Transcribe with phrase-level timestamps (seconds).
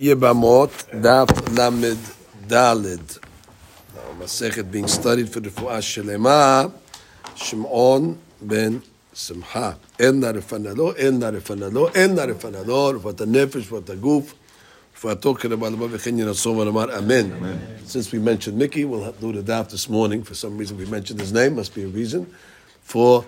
[0.00, 1.98] Yebamot Daf Lamed
[2.48, 3.20] Dalid.
[3.94, 6.72] Now, Masechet being studied for the Fuah Shelema,
[7.36, 9.78] Shimon ben Simcha.
[9.96, 14.34] El Narefanalo, El Narefanalo, El Narefanalo, Rufat HaNefesh, Rufat HaGuf,
[14.96, 17.78] Rufato Kerebalaba V'chen Yinasov Amar Amen.
[17.84, 20.24] Since we mentioned Mickey, we'll do the Daf this morning.
[20.24, 22.26] For some reason we mentioned his name, must be a reason.
[22.82, 23.24] For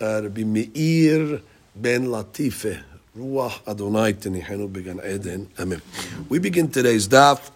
[0.00, 1.42] uh, Rabbi Meir
[1.74, 2.82] ben Latife,
[3.16, 5.48] Ruach Adonai Tenihenu Began Eden.
[5.58, 5.80] Amen.
[6.28, 7.50] We begin today's daf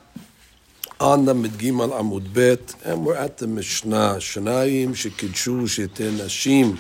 [0.99, 4.17] on the Midgimal Amud Bet, and we're at the Mishnah.
[4.21, 6.79] Shanayim Shekidshu Shete Nashim.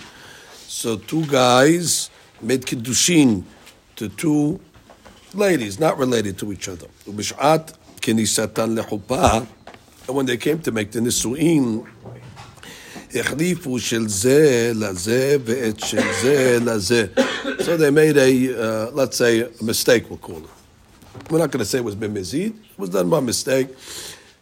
[0.66, 2.09] So two guys
[2.41, 3.45] made kiddushin
[3.97, 4.59] to two
[5.34, 6.87] ladies, not related to each other.
[7.05, 9.47] Ubishat Kenisatan Lechupah.
[10.06, 11.87] And when they came to make the Nisu'in,
[13.16, 17.05] החליפו של זה לזה ואת של זה לזה.
[17.59, 21.30] So they made a, uh, let's say, a mistake, we'll call it.
[21.30, 22.54] We're not going to say it was bimizid.
[22.73, 23.70] It was done by mistake.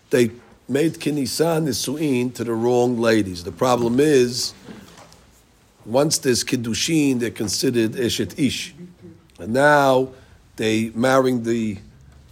[0.10, 0.32] They
[0.68, 3.44] made kinisan nisuin to the wrong ladies.
[3.44, 4.54] The problem is,
[5.86, 8.74] once there's kiddushin, they're considered eshet ish.
[9.40, 10.10] And now
[10.56, 11.78] they marrying the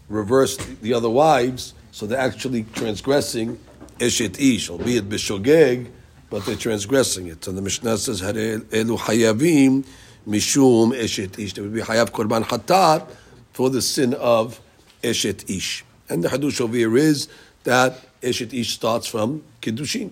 [0.10, 3.60] reverse, the other wives, so they're actually transgressing
[4.00, 5.88] eshet ish, albeit bishogeg,
[6.31, 7.45] but they're transgressing it.
[7.45, 9.85] So the Mishnah says, "Hare elu hayavim
[10.29, 13.09] mishum eshet ish." They would be hayav korban hatat
[13.53, 14.61] for the sin of
[15.03, 15.85] eshet ish.
[16.09, 17.29] And the hadush over here is
[17.65, 20.11] that eshet ish starts from kiddushin,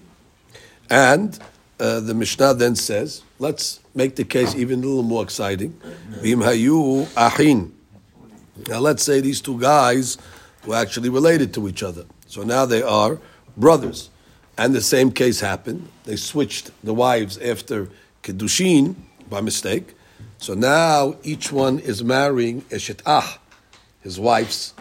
[0.91, 1.39] and
[1.81, 5.78] uh, the Mishnah then says, let's make the case even a little more exciting.
[6.21, 7.73] Vim hayu ahin.
[8.69, 10.17] Now let's say these two guys
[10.65, 12.05] were actually related to each other.
[12.27, 13.19] So now they are
[13.56, 14.11] brothers.
[14.56, 15.88] And the same case happened.
[16.05, 17.88] They switched the wives after
[18.22, 18.94] Kiddushin
[19.28, 19.94] by mistake.
[20.38, 23.38] So now each one is marrying Eshet Ah,
[24.00, 24.75] his wife's,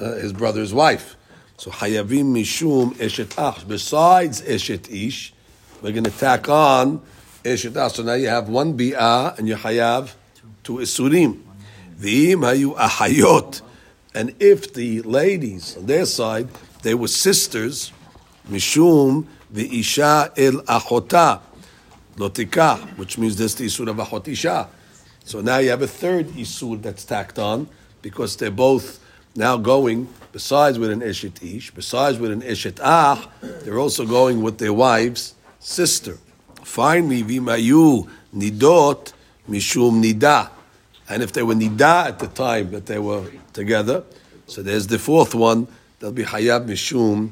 [0.00, 1.16] uh, his brother's wife.
[1.56, 3.62] So Hayavim Mishum Eshet Ah.
[3.66, 5.34] Besides Eshet Ish,
[5.82, 7.02] we're going to tack on
[7.42, 7.88] Eshet Ah.
[7.88, 10.14] So now you have one Bi'ah and you Hayav
[10.62, 11.42] two Isurim.
[11.98, 13.60] V'im Hayu Ahayot.
[14.14, 16.48] And if the ladies on their side,
[16.82, 17.92] they were sisters,
[18.50, 21.40] Mishum the Isha el achota
[22.16, 24.68] lotika, which means this the isur of achot isha.
[25.24, 27.68] So now you have a third isur that's tacked on
[28.02, 29.00] because they're both
[29.34, 34.42] now going besides with an eshet ish, besides with an eshet ah, they're also going
[34.42, 36.18] with their wife's sister.
[36.62, 39.12] Finally, vimayu nidot
[39.48, 40.50] mishum nida,
[41.08, 44.02] and if they were nida at the time that they were together,
[44.46, 45.66] so there's the fourth one.
[46.00, 47.30] They'll be hayab mishum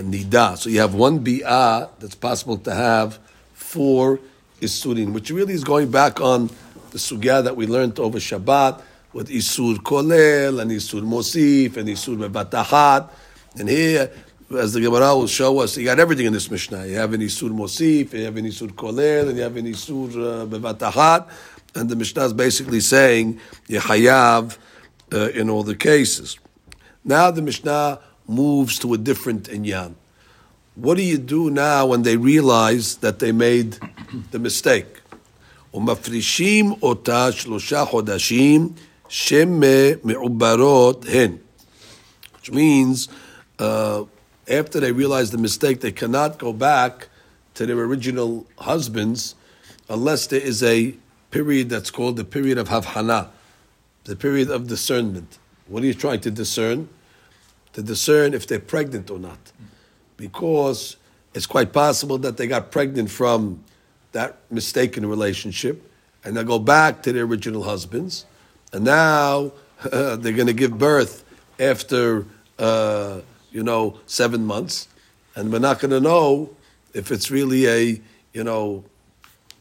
[0.00, 0.56] nida.
[0.56, 3.18] So you have one bi'ah that's possible to have
[3.52, 4.20] four
[4.60, 6.48] isurin, which really is going back on
[6.92, 8.82] the sugya that we learned over Shabbat
[9.12, 13.10] with isur kolel and isur mosif and isur bevatahat.
[13.58, 14.10] And here,
[14.56, 16.86] as the Gemara will show us, you got everything in this Mishnah.
[16.86, 20.10] You have an isur mosif, you have an isur kolel, and you have an isur
[20.10, 21.28] uh, bevatahat.
[21.74, 24.58] And the Mishnah is basically saying you hayav
[25.12, 26.38] uh, in all the cases.
[27.04, 29.95] Now the Mishnah moves to a different inyan.
[30.75, 33.77] What do you do now when they realize that they made
[34.31, 35.01] the mistake?
[35.73, 38.69] ומפרישים אותה שלושה חודשים
[39.09, 41.37] שמעוברות הן.
[42.35, 43.09] Which means,
[43.59, 44.03] uh,
[44.47, 47.09] after they realize the mistake, they cannot go back
[47.55, 49.35] to their original husbands
[49.89, 50.95] unless there is a
[51.31, 53.29] period that's called the period of havhana,
[54.05, 55.37] the period of discernment.
[55.67, 56.87] What are you trying to discern?
[57.72, 59.52] To discern if they're pregnant or not.
[60.16, 60.96] Because
[61.34, 63.64] it's quite possible that they got pregnant from
[64.12, 65.90] that mistaken relationship
[66.24, 68.26] and they'll go back to their original husbands
[68.72, 69.52] and now
[69.90, 71.24] uh, they're going to give birth
[71.58, 72.26] after,
[72.58, 74.88] uh, you know, seven months
[75.34, 76.50] and we're not going to know
[76.92, 78.00] if it's really a,
[78.34, 78.84] you know,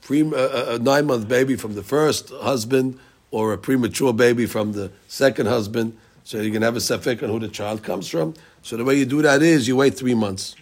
[0.01, 2.99] pre- a, a nine month baby from the first husband
[3.31, 5.97] or a premature baby from the second husband.
[6.24, 8.34] So you can have a safek on who the child comes from.
[8.62, 10.56] So the way you do that is you wait three months.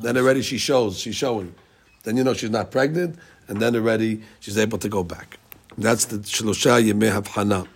[0.00, 1.54] Then already she shows, she's showing.
[2.02, 5.38] Then you know she's not pregnant, and then already she's able to go back.
[5.78, 7.66] That's the shlosha yemei havhana.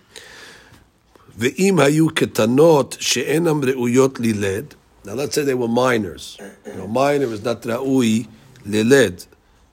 [1.37, 4.75] Ve'im hayu ketanot she'enam re'uyot liled.
[5.05, 6.37] Now let's say they were minors.
[6.65, 8.27] You know, minor is not ra'ui
[8.65, 9.25] liled.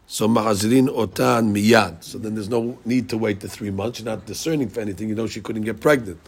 [0.06, 2.02] So ma'azrin otan miyad.
[2.02, 4.00] So then there's no need to wait the three months.
[4.00, 5.08] You're not discerning for anything.
[5.08, 6.18] You know she couldn't get pregnant.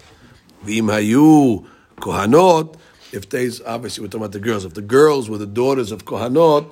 [0.66, 1.66] V'im hayu
[1.98, 2.76] kohanot,
[3.12, 6.06] if they, obviously we're talking about the girls, if the girls were the daughters of
[6.06, 6.72] kohanot,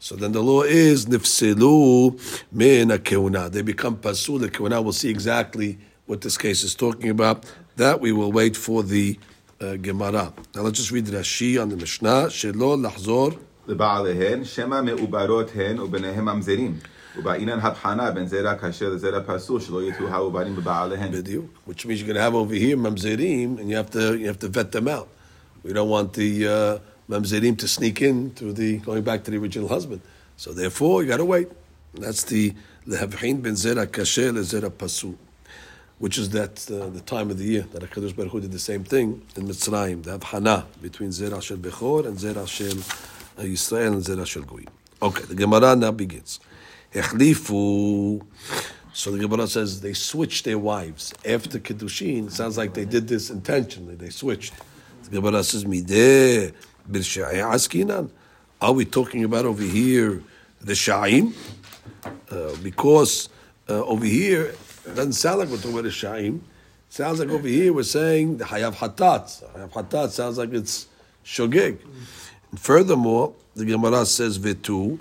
[0.00, 2.18] so then the law is nifsilu
[2.52, 3.50] min keuna.
[3.50, 4.82] They become pasul keuna.
[4.82, 7.44] We'll see exactly what this case is talking about.
[7.76, 9.18] That we will wait for the
[9.60, 10.32] uh, Gemara.
[10.54, 12.28] Now let's just read Rashi on the Mishnah.
[12.28, 13.38] Shelo lachzor.
[13.68, 16.78] לבעליהן, שמא מעוברות הן וביניהם ממזרים.
[17.16, 21.12] ובעניין הבחנה בין זרע כשר לזרע פסול, שלא יתהו העוברים בבעליהן.
[21.12, 24.26] Bediuk, which means you're going to have over here mamzerim, and you have to you
[24.26, 25.08] have to vet them out.
[25.64, 26.78] We don't want the uh,
[27.10, 30.00] mamzerim to sneak in to the going back to the original husband.
[30.36, 31.48] So therefore, you got to wait.
[31.94, 32.54] And that's the
[32.86, 35.16] lehavchin ben zera kasher lezera pasul,
[35.98, 38.58] which is that uh, the time of the year that Hakadosh Baruch Hu did the
[38.58, 40.04] same thing in Mitzrayim.
[40.04, 42.78] The havhana between zera shel bechor and zera shel
[43.38, 44.68] uh, Yisrael and zera shel goyim.
[45.02, 46.38] Okay, the Gemara now begins.
[46.93, 48.25] Echlifu.
[48.93, 52.29] So the Gemara says they switched their wives after Kiddushin.
[52.31, 53.95] Sounds like they did this intentionally.
[53.95, 54.53] They switched.
[55.03, 56.53] The Gemara says, Mideh
[56.89, 58.09] askinan.
[58.61, 60.21] Are we talking about over here
[60.61, 61.33] the sha'im?
[62.29, 63.29] Uh, because
[63.67, 64.53] uh, over here,
[64.85, 66.41] it doesn't sound like we're talking about the sha'im.
[66.89, 69.43] Sounds like over here we're saying the hayav hatat.
[69.53, 70.87] Hayav hatat sounds like it's
[71.25, 71.79] shogeg.
[72.51, 74.99] And furthermore, the Gemara says, Vetu,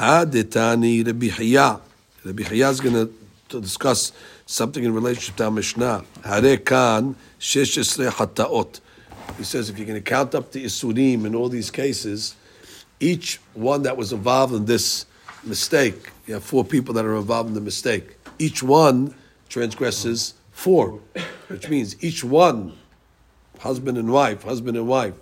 [0.00, 1.78] ha detani Rabbi Hiya.
[2.24, 3.14] Rabbi is going
[3.50, 4.12] to discuss
[4.46, 6.04] something in relationship to our Mishnah.
[6.22, 7.14] Hataot.
[9.36, 12.34] He says if you're going to count up the isurim in all these cases,
[12.98, 15.04] each one that was involved in this
[15.44, 18.16] mistake, you have four people that are involved in the mistake.
[18.38, 19.14] Each one
[19.50, 20.98] transgresses four,
[21.48, 22.72] which means each one,
[23.58, 25.12] husband and wife, husband and wife,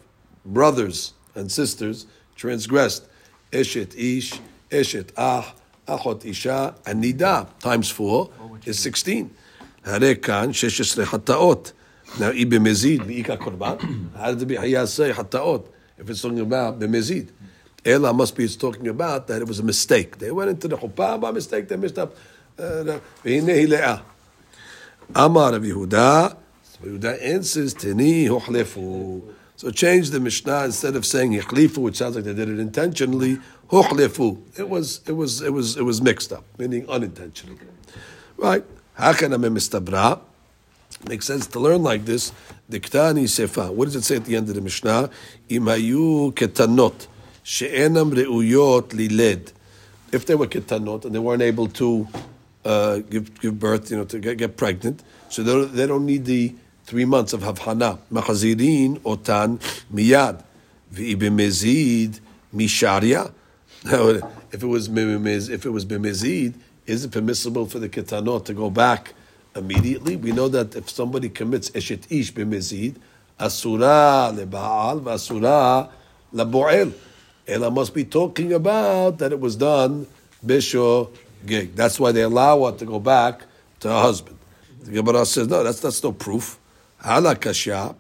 [0.46, 3.06] brothers and sisters, transgressed.
[3.50, 4.38] Eshet ish,
[4.69, 5.53] eshet ah,
[5.87, 8.29] achot isha, and nida times four
[8.65, 9.33] is sixteen.
[9.83, 11.73] Hare kan sheshesre hataot.
[12.19, 14.15] Now, i b'mezid, mi'ika korban.
[14.15, 15.67] How did the Bihaya say hataot?
[15.97, 17.29] If it's talking about b'mezid.
[17.85, 20.19] Ela must be it's talking about that it was a mistake.
[20.19, 22.15] They went into the chuppah by mistake, they missed up.
[22.57, 23.97] Uh, והנה היא לאה.
[25.15, 26.29] אמר רב יהודה,
[26.83, 29.21] Yehuda answers, Teni hochlefu.
[29.55, 33.39] So change the Mishnah instead of saying hichlifu, which sounds like they did it intentionally.
[33.70, 37.58] it was it was it was it was mixed up, meaning unintentionally.
[38.36, 38.64] Right?
[38.98, 40.20] Hakana mistabra.
[41.06, 42.32] Makes sense to learn like this.
[42.70, 43.72] Diktani sefa.
[43.72, 45.10] What does it say at the end of the Mishnah?
[45.48, 47.06] Imayu ketanot
[47.48, 49.52] she'enam reuyot liled.
[50.12, 52.08] If they were ketanot and they weren't able to
[52.64, 56.04] uh, give give birth, you know, to get, get pregnant, so they don't, they don't
[56.04, 56.54] need the
[56.84, 57.98] three months of havhana.
[58.12, 59.58] Machazirin otan
[59.92, 60.42] miyad
[60.92, 62.20] v'ibimezid
[62.54, 63.32] misharia.
[63.84, 64.08] Now,
[64.50, 66.54] if it was if it was bimezid,
[66.86, 69.14] is it permissible for the ketanot to go back
[69.54, 70.16] immediately?
[70.16, 72.96] We know that if somebody commits eshet ish bimezid,
[73.38, 75.90] asura lebaal v'asura
[76.32, 76.92] laboel.
[77.46, 80.06] Ela must be talking about that it was done
[80.44, 81.10] bisho
[81.46, 81.74] gig.
[81.74, 83.42] That's why they allow her to go back
[83.80, 84.38] to her husband.
[84.82, 86.58] The Gemara says, no, that's, that's no proof.
[86.98, 87.94] Hala kasha,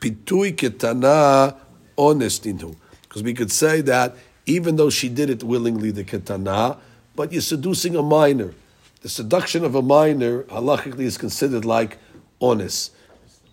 [0.00, 1.56] pitui ketana
[1.98, 2.76] onestinu.
[3.02, 4.16] Because we could say that
[4.46, 6.78] even though she did it willingly, the ketana,
[7.14, 8.54] but you're seducing a minor.
[9.02, 11.98] The seduction of a minor, halachically, is considered like
[12.40, 12.92] honest.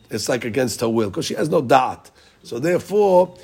[0.10, 2.10] It's like against her will, because she has no da'at.
[2.44, 3.38] So therefore,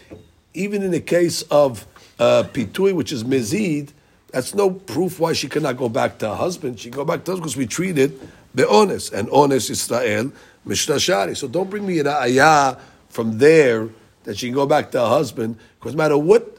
[0.54, 1.86] even in the case of
[2.20, 3.92] uh, pitui, which is mezid,
[4.30, 6.80] that's no proof why she cannot go back to her husband.
[6.80, 8.20] She go back to us because we treated
[8.54, 10.32] the honest and honest Israel
[10.66, 11.36] Mishnah Shari.
[11.36, 12.78] So don't bring me an ayah
[13.10, 13.90] from there
[14.24, 16.55] that she can go back to her husband because no matter what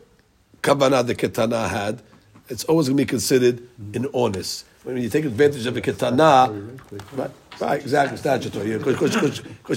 [0.62, 2.02] kavanah the ketana had,
[2.48, 3.62] it's always going to be considered
[3.94, 4.64] an honest.
[4.84, 6.78] When you take advantage of a ketana,
[7.16, 9.14] right, right, exactly, statutory, because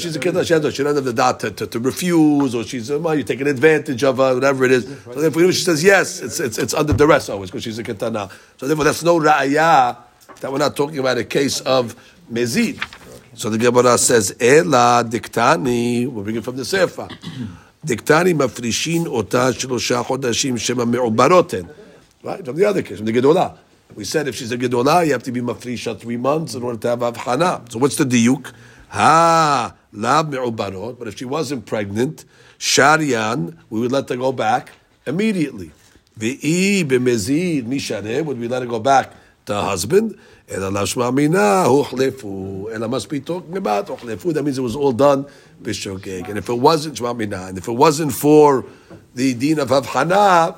[0.02, 2.92] she's a ketana, she, she doesn't have the dot to, to, to refuse, or she's,
[2.92, 4.86] well, you're taking advantage of her, whatever it is.
[5.06, 8.32] So therefore, she says yes, it's, it's, it's under duress always, because she's a ketana.
[8.58, 9.98] So therefore, that's no ra'ayah
[10.42, 11.96] that we're not talking about a case of
[12.32, 12.80] mezid.
[13.34, 17.08] So the Gemara says, Ela diktani, we're bringing from the Sefer.
[17.86, 21.70] Diktani mafrishin ota shlosha chodashim shema me'ubaroten.
[22.24, 23.58] Right, from the other case, from the Gedolah.
[23.96, 26.78] We said if she's a Gedolah, you have to be mafrisha three months in order
[26.80, 27.72] to have avchana.
[27.72, 28.52] So what's the diuk?
[28.90, 31.00] Ha, lab me'ubarot.
[31.00, 32.26] But if she wasn't pregnant,
[32.60, 34.72] sharian, we would let her go back
[35.06, 35.72] immediately.
[36.20, 39.14] Ve'i b'mezid mishareh, would we let her go back
[39.46, 40.18] to her husband?
[40.50, 42.74] Ela lashma mina huchlefu.
[42.74, 44.34] Ela must be talking about huchlefu.
[44.34, 45.26] That means it was all done
[45.62, 46.30] b'shogeg.
[46.30, 48.66] And if it wasn't shma mina, and if it wasn't for
[49.16, 50.56] the din of havchana,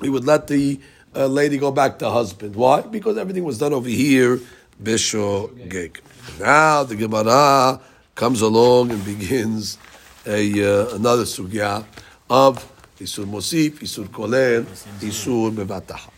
[0.00, 0.80] we would let the
[1.14, 2.56] uh, lady go back to husband.
[2.56, 2.80] Why?
[2.80, 4.40] Because everything was done over here
[4.82, 6.00] b'shogeg.
[6.40, 7.80] Now the Gemara
[8.14, 9.78] comes along and begins
[10.26, 11.84] a uh, another sugya
[12.30, 12.58] of
[12.98, 14.64] isur mosif, isur kolel,
[15.00, 16.10] isur bevatah.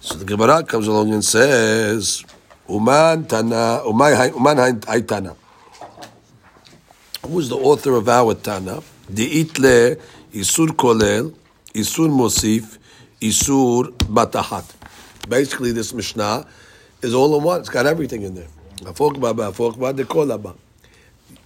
[0.00, 2.24] So the Gemara comes along and says,
[2.68, 5.02] Uman tana, uman hay
[7.22, 7.32] tana.
[7.32, 8.82] who is the author of our Tana?
[9.10, 10.00] Di'itle
[10.32, 11.34] Isur Kolel,
[11.74, 12.78] Isur Mosif,
[13.20, 14.64] Isur Batahat.
[15.28, 16.46] Basically, this Mishnah
[17.02, 17.60] is all in one.
[17.60, 18.48] It's got everything in there.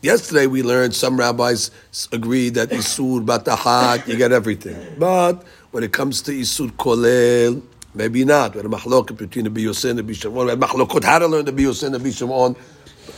[0.02, 1.70] Yesterday we learned some rabbis
[2.12, 4.76] agree that Isur Batahat, you get everything.
[4.98, 7.62] But when it comes to Isur Kolel,
[7.96, 8.54] maybe not.
[8.54, 10.44] We had a mahloket between the Biyoseh and the Bishimon.
[10.44, 12.56] We had how to learn the Biyoseh and the Bishimon.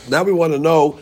[0.09, 0.99] Now we want to know,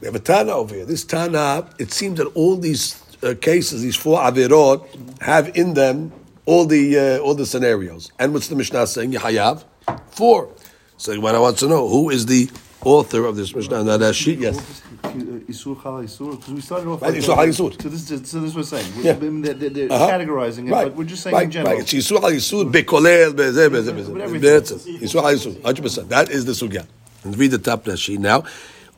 [0.00, 0.84] we have a Tana over here.
[0.84, 4.86] This Tana, it seems that all these uh, cases, these four Avirot,
[5.22, 6.12] have in them
[6.46, 8.10] all the uh, all the scenarios.
[8.18, 9.12] And what's the Mishnah saying?
[9.12, 9.64] Yahayav?
[10.10, 10.48] Four.
[10.96, 12.50] So what I want to know, who is the
[12.84, 13.84] author of this Mishnah?
[13.84, 14.82] Now that sheet, yes.
[15.02, 16.32] Isur Chala Isur?
[16.36, 17.34] Because we started off Right, Isur.
[17.34, 17.82] Chala Isur.
[17.82, 18.92] So this, is, so this was saying.
[18.98, 19.12] Yeah.
[19.12, 20.10] I mean, they're, they're, they're Uh-huh.
[20.10, 20.84] categorizing it, Right.
[20.88, 21.72] but we're just saying right, in general.
[21.74, 24.12] Right, it's Yisur al Yisur, Bekolel, Beze, Beze, Beze.
[24.12, 24.50] But everything.
[24.50, 25.00] That's it.
[25.00, 26.08] Yisur al Yisur, 100%.
[26.08, 26.86] That is the sugya.
[27.24, 28.44] And read the top now.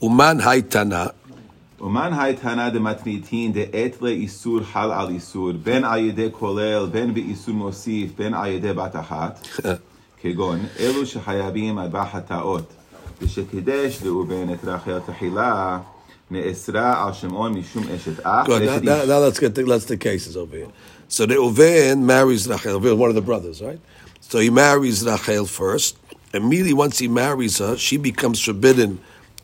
[0.02, 1.10] Uman haytana,
[1.82, 8.12] ומן הייתנה דמתניתין דעת לאיסור חל על איסור, בין על ידי כולל, בין באיסור מוסיף,
[8.18, 9.48] בין על ידי בת אחת,
[10.22, 12.74] כגון אלו שחייבים ארבע חטאות,
[13.22, 15.80] ושקידש ראובן את רחל תחילה,
[16.32, 18.50] נאסרה על שמעון משום אשת אח, Good.
[18.50, 19.10] Now, ואשת now, איש.
[19.10, 20.68] now let's get the, let's the cases over here.
[21.10, 23.80] So the Uven marries Rachel, Reuven, one of the brothers, right?
[24.20, 25.96] So he marries Rachel first.
[26.34, 29.00] Immediately once he marries her, she becomes forbidden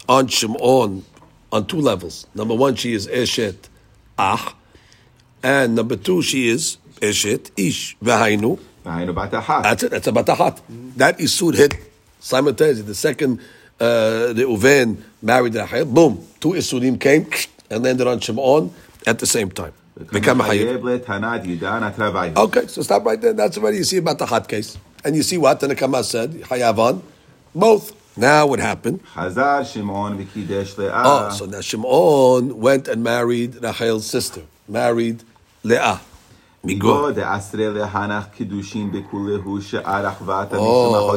[0.08, 1.04] on Shimon
[1.52, 2.26] on two levels.
[2.34, 3.56] Number one, she is Eshet
[4.18, 4.54] Ach,
[5.42, 8.58] and number two, she is Eshet Ish V'Hainu.
[9.62, 9.90] That's it.
[9.90, 10.56] That's a batahat.
[10.60, 10.90] Mm-hmm.
[10.96, 11.74] That isur hit
[12.20, 12.82] simultaneously.
[12.84, 13.40] The second
[13.80, 15.84] uh, the Uven married Rahel.
[15.84, 17.26] Boom, two isurim came
[17.70, 18.72] and landed on Shimon
[19.06, 19.72] at the same time.
[22.36, 23.32] Okay, so stop right there.
[23.32, 26.32] That's already you see about the hot case, and you see what the Nakama said.
[26.32, 27.02] Hayavan,
[27.54, 27.94] both.
[28.18, 29.00] Now what happened?
[31.06, 35.22] Oh, so now Shimon went and married Rachel's sister, married
[35.62, 36.00] Leah.
[40.60, 41.12] Oh,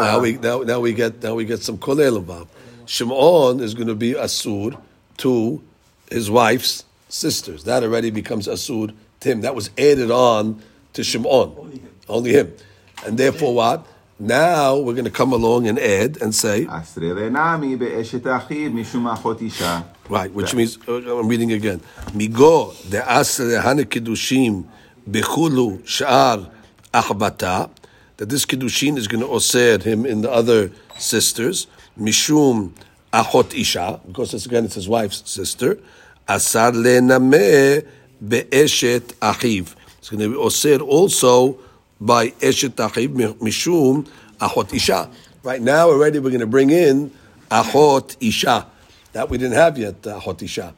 [0.00, 2.48] now we now, now we get now we get some kolelavav.
[2.86, 4.80] Shimon is going to be asur
[5.18, 5.62] to
[6.10, 7.64] his wife's sisters.
[7.64, 9.42] That already becomes asur to him.
[9.42, 10.62] That was added on
[10.94, 12.54] to Shimon, only him.
[13.04, 13.86] and therefore what?
[14.18, 16.64] Now we're going to come along and add and say.
[20.08, 21.80] Right, which means, uh, I'm reading again.
[22.12, 24.64] Migo de'asrehane kiddushim
[25.10, 26.50] bechulu sha'ar
[26.94, 27.70] achbata.
[28.16, 31.66] That this kiddushin is going to osir him in the other sisters.
[32.00, 32.72] Mishum
[33.12, 35.78] achot isha, because it's again, it's his wife's sister.
[36.26, 37.86] Asar lenameh
[38.26, 39.74] be'eshet achiv.
[39.98, 41.58] It's going to be osir also
[42.00, 45.10] by Eshet Achiv Mishum Achot Isha.
[45.42, 47.10] Right now, already we're going to bring in
[47.50, 48.66] Achot Isha.
[49.12, 50.74] That we didn't have yet, Achot Isha.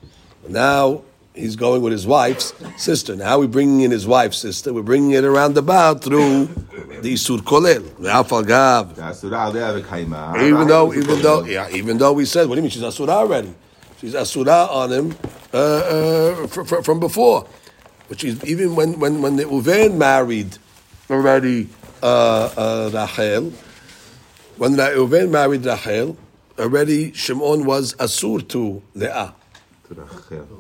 [0.48, 1.02] Now
[1.34, 3.16] he's going with his wife's sister.
[3.16, 4.72] Now we're bringing in his wife's sister.
[4.72, 7.84] We're bringing it around about through the Isur Kolel.
[10.40, 13.12] Even though, even though, yeah, even though we said, what do you mean she's Asura
[13.12, 13.54] already?
[14.00, 15.16] She's Asura on him
[15.52, 17.46] uh, uh, from, from before.
[18.08, 20.56] But she's, even when, when, when the Uven married,
[21.10, 21.68] already
[22.02, 23.52] uh, uh, Rachel.
[24.56, 26.16] When the Uven married Rachel,
[26.58, 29.34] already Shimon was asur to Leah.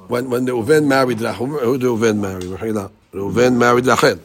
[0.08, 2.42] When when the Uven married Rachel, who did Reuven marry?
[2.42, 2.90] Rahila.
[3.12, 4.20] Reuven married Rachel.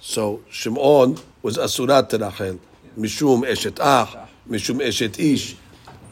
[0.00, 2.58] So Shimon was asurat to Rachel.
[2.98, 5.56] Mishum eshet ach, mishum eshet ish.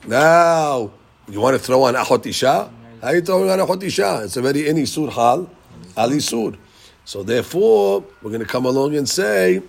[0.06, 0.90] Now,
[1.28, 2.70] you want to throw on achot isha?
[3.02, 4.22] How you throwing on achot isha?
[4.24, 5.50] It's already in isur hal,
[5.96, 6.56] al isur.
[7.10, 9.62] So therefore, we're going to come along and say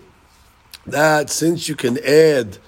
[0.86, 2.60] that since you can add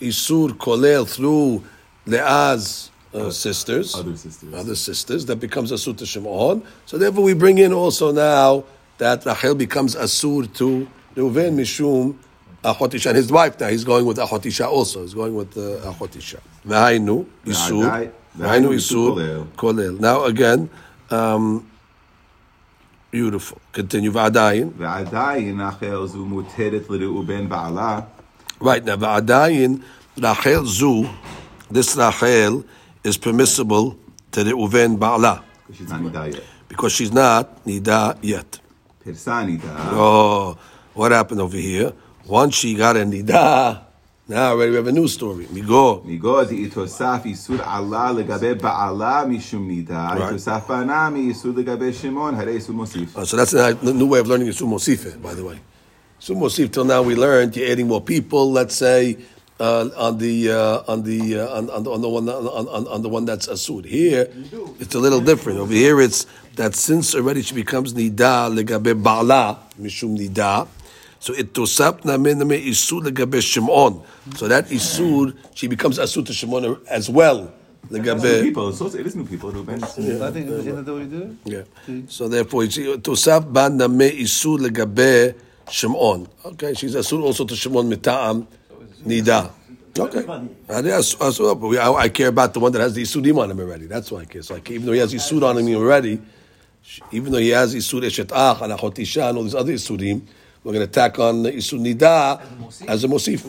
[0.00, 1.62] isur kolel through
[2.06, 4.54] Leah's uh, sisters, Other sisters.
[4.54, 6.62] other sisters, that becomes asur to Shimon.
[6.86, 8.64] So therefore, we bring in also now
[8.96, 12.16] that Rachel becomes asur to Reuven Mishum
[12.64, 13.10] Achot Isha.
[13.10, 15.02] And his wife now, he's going with Achot Isha also.
[15.02, 16.40] He's going with uh, Achot Isha.
[16.66, 17.26] Isur.
[17.44, 20.00] V'hadai- V'hainu v'hainu isur isur kolel.
[20.00, 20.70] Now again,
[21.10, 21.68] um,
[23.12, 23.60] Beautiful.
[23.72, 24.10] Continue.
[24.10, 24.72] Va'adayin.
[24.72, 28.06] Va'adayin Rachel zu muteret l'reuben ba'ala.
[28.58, 29.82] Right now, va'adayin
[30.16, 31.06] Rachel zu,
[31.70, 32.64] this Rachel
[33.04, 33.98] is permissible
[34.30, 35.42] to the uven ba'ala.
[35.68, 36.42] Because she's not nida yet.
[36.68, 38.60] Because she's not nida yet.
[39.04, 39.76] Pirsa nida.
[39.92, 40.56] Oh,
[40.94, 41.92] what happened over here?
[42.26, 43.82] Once she got a nida,
[44.28, 45.46] now already we have a new story.
[45.46, 46.04] Migo.
[46.04, 50.16] Migo the itosaf isur Allah legabe ba'ala mishum nida.
[50.16, 53.06] Itosaf anami isur legabe shimon hare sumosif.
[53.06, 53.16] mosif.
[53.16, 55.58] Uh, so that's a new way of learning isur mosif, by the way.
[56.20, 56.66] sumosif.
[56.66, 58.52] mosif till now we learned you're adding more people.
[58.52, 59.18] Let's say
[59.58, 62.86] uh, on the uh, on the uh, on, on, the, on the one on, on,
[62.86, 63.84] on the one that's asud.
[63.86, 64.28] Here
[64.78, 65.58] it's a little different.
[65.58, 70.68] Over here it's that since already she becomes nida legabe ba'ala mishum nida
[71.22, 74.02] so it tosapna mename isud legabe shimon.
[74.34, 77.54] So that isud she becomes asud to shimon as well.
[77.90, 78.42] New Legabe.
[78.42, 78.70] people.
[78.70, 79.52] It's also, it is new people.
[79.52, 79.82] Reuben.
[79.84, 81.66] I think isn't that the way you do it?
[81.86, 82.02] Yeah.
[82.08, 85.36] So therefore, tosap ba name isud legabe
[85.70, 86.26] shimon.
[86.44, 88.44] Okay, she's asud also to shimon mitaam
[89.06, 89.52] nida.
[89.96, 90.24] Okay.
[90.68, 93.48] And yes, as well, I, I care about the one that has the isudim on
[93.48, 93.86] him already.
[93.86, 94.42] That's why I care.
[94.42, 96.20] So I care, even though he has isud on him already,
[97.12, 100.22] even though he has isud eshet ach and achot isha and all these other isudim,
[100.64, 102.40] we're going to tack on the isud nida
[102.88, 103.44] as a mosif.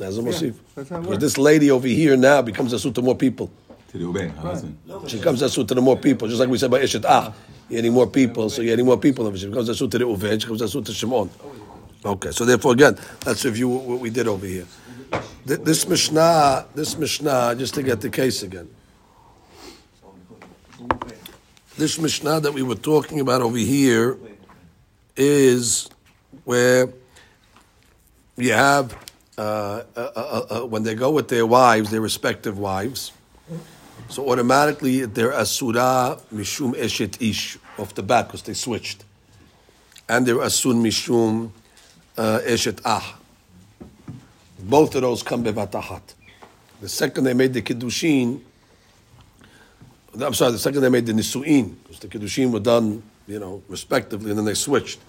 [0.00, 0.54] As a mosif.
[0.74, 3.50] that's Because this lady over here now becomes asud to more people.
[3.88, 4.76] To Reuben, her husband.
[5.06, 7.34] She becomes asud to the more people, just like we said about eshet ach.
[7.70, 9.34] You're adding more people, so you're adding more people.
[9.34, 11.30] She becomes asud to the uven, she becomes asud to Shimon.
[12.04, 14.66] Okay, so therefore again, let's review what what we did over here.
[15.46, 18.68] This Mishnah, this Mishnah, just to get the case again.
[21.76, 24.18] This Mishnah that we were talking about over here
[25.16, 25.88] is
[26.44, 26.88] where
[28.36, 28.96] you have
[29.36, 33.12] uh, uh, uh, uh, when they go with their wives, their respective wives.
[34.08, 39.04] So automatically they're asura mishum eshet ish off the bat because they switched,
[40.08, 41.50] and they're asun mishum
[42.16, 43.18] uh, eshet ah.
[44.60, 46.02] Both of those come bevatahat.
[46.80, 48.40] The second they made the kiddushin,
[50.20, 53.62] I'm sorry, the second they made the nisuin, because the kiddushin were done, you know,
[53.68, 55.00] respectively, and then they switched.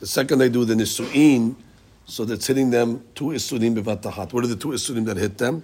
[0.00, 1.54] The second they do the nisuin,
[2.06, 4.32] so that's hitting them two isunim bevatahat.
[4.32, 5.62] What are the two isunim that hit them?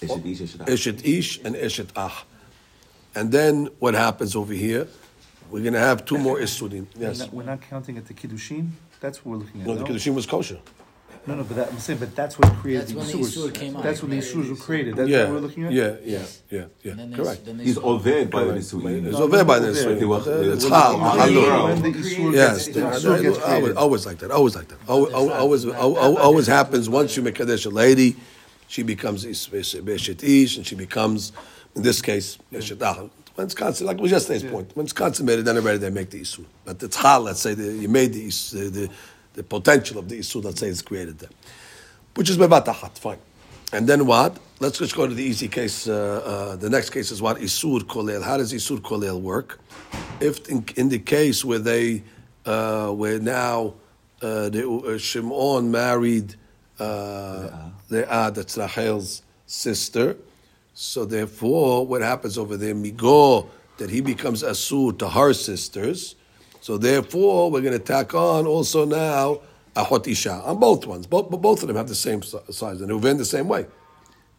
[0.00, 1.04] Eshet ish, eshet ach.
[1.06, 2.24] Ish and Eshet Ah.
[3.14, 4.88] And then what happens over here?
[5.50, 6.86] We're going to have two more Isurim.
[6.96, 7.18] We're Yes.
[7.18, 8.70] not, we're not counting at the kiddushin.
[9.00, 9.66] That's what we're looking at.
[9.66, 9.86] No, the no?
[9.86, 10.58] Kiddushin was kosher.
[11.24, 13.54] No, no, but that, I'm saying, but that's what created That's the when the Isur
[13.54, 13.84] came out.
[13.84, 14.96] That's when the Isurs were created.
[14.96, 15.24] That's yeah.
[15.24, 15.72] what we're looking at.
[15.72, 16.94] Yeah, yeah, yeah, yeah.
[16.94, 17.44] Then Correct.
[17.44, 18.64] Then He's saw- oved by the Correct.
[18.66, 19.06] Nisuin.
[19.06, 20.08] It's over by the They Nisuin.
[20.08, 21.64] were- but, uh, It's they were- hal, When When the- halal.
[21.82, 23.76] when the Isur Yes, gets, the Isur gets always, created.
[23.76, 24.30] always like that.
[24.32, 24.78] Always like that.
[24.88, 26.88] Always, always, always, always happens.
[26.88, 28.16] Once you make Kaddish a lady,
[28.66, 31.30] she becomes Ish- Eshet Ish, and she becomes,
[31.76, 33.08] in this case, Eshet Ah.
[33.34, 36.20] When it's consummated, like was yesterday's point, when it's consummated, then already they make the
[36.20, 36.44] Isur.
[36.66, 38.88] But it's hal, let's say, the, you made the, Is- the,
[39.34, 41.30] the, potential of the Isur, let's say, created there.
[42.14, 43.18] Which is Bevatahat, fine.
[43.72, 44.38] And then what?
[44.60, 45.88] Let's just go to the easy case.
[45.88, 47.38] Uh, uh, the next case is what?
[47.38, 48.22] Isur Kolel.
[48.22, 49.58] How does Isur Kolel work?
[50.20, 52.02] If in, in the case where they,
[52.44, 53.74] uh, where now
[54.20, 56.36] uh, the, uh, Shimon married
[56.78, 60.16] uh, Leah, that's Rachel's sister,
[60.74, 66.14] so therefore, what happens over there, Migo, that he becomes Asur to her sisters.
[66.62, 69.40] So therefore, we're going to tack on also now
[69.74, 71.08] Ahot Isha on both ones.
[71.08, 73.66] Both, both of them have the same size, and Reuven the same way.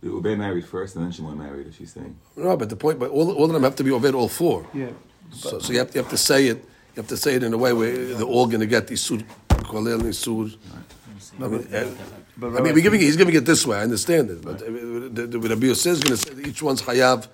[0.01, 2.17] Reuben married first, and then Shimon married, as she's saying.
[2.37, 4.65] No, but the point, but all, all of them have to be Oved, all four.
[4.73, 4.87] Yeah.
[5.31, 6.59] So, so you have, you have to say it.
[6.95, 8.93] You have to say it in a way where they're all going to get the
[8.93, 10.55] Isur Kolel and Isur.
[11.41, 11.89] I mean, uh,
[12.37, 13.77] But I mean, we're giving it, he's giving it this way.
[13.77, 16.47] I understand it, but uh, the, the, the Rabbi Yosef is going to say that
[16.47, 17.27] each one's hayav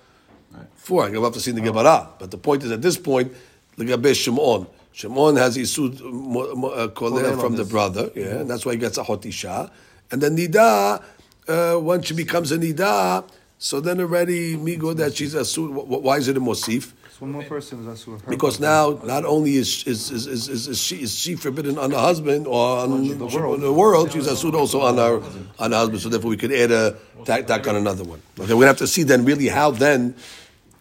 [0.74, 1.04] four.
[1.04, 3.32] I'm going to have to see the Gemara, but the point is at this point,
[3.76, 4.66] the Gabe Shimon.
[4.92, 8.78] Shimon has Isud mo- uh, Kolel Kolel from the brother, yeah, and that's why he
[8.78, 9.70] gets a hot isha.
[10.10, 11.02] And then Nida,
[11.48, 13.24] uh, once she becomes a Nida,
[13.58, 15.70] so then already Migo that she's a Sud.
[15.70, 16.92] Why is it a Mosif?
[17.20, 18.18] One more person is Asur.
[18.22, 21.90] Her Because now, not only is is, is, is, is, she is she forbidden on
[21.90, 23.60] the husband or on the world.
[23.60, 25.22] the world, she's asud also on our
[25.58, 26.00] on the husband.
[26.00, 28.22] So therefore, we could add a tack, tack on another one.
[28.40, 30.16] Okay, we have to see then really how then.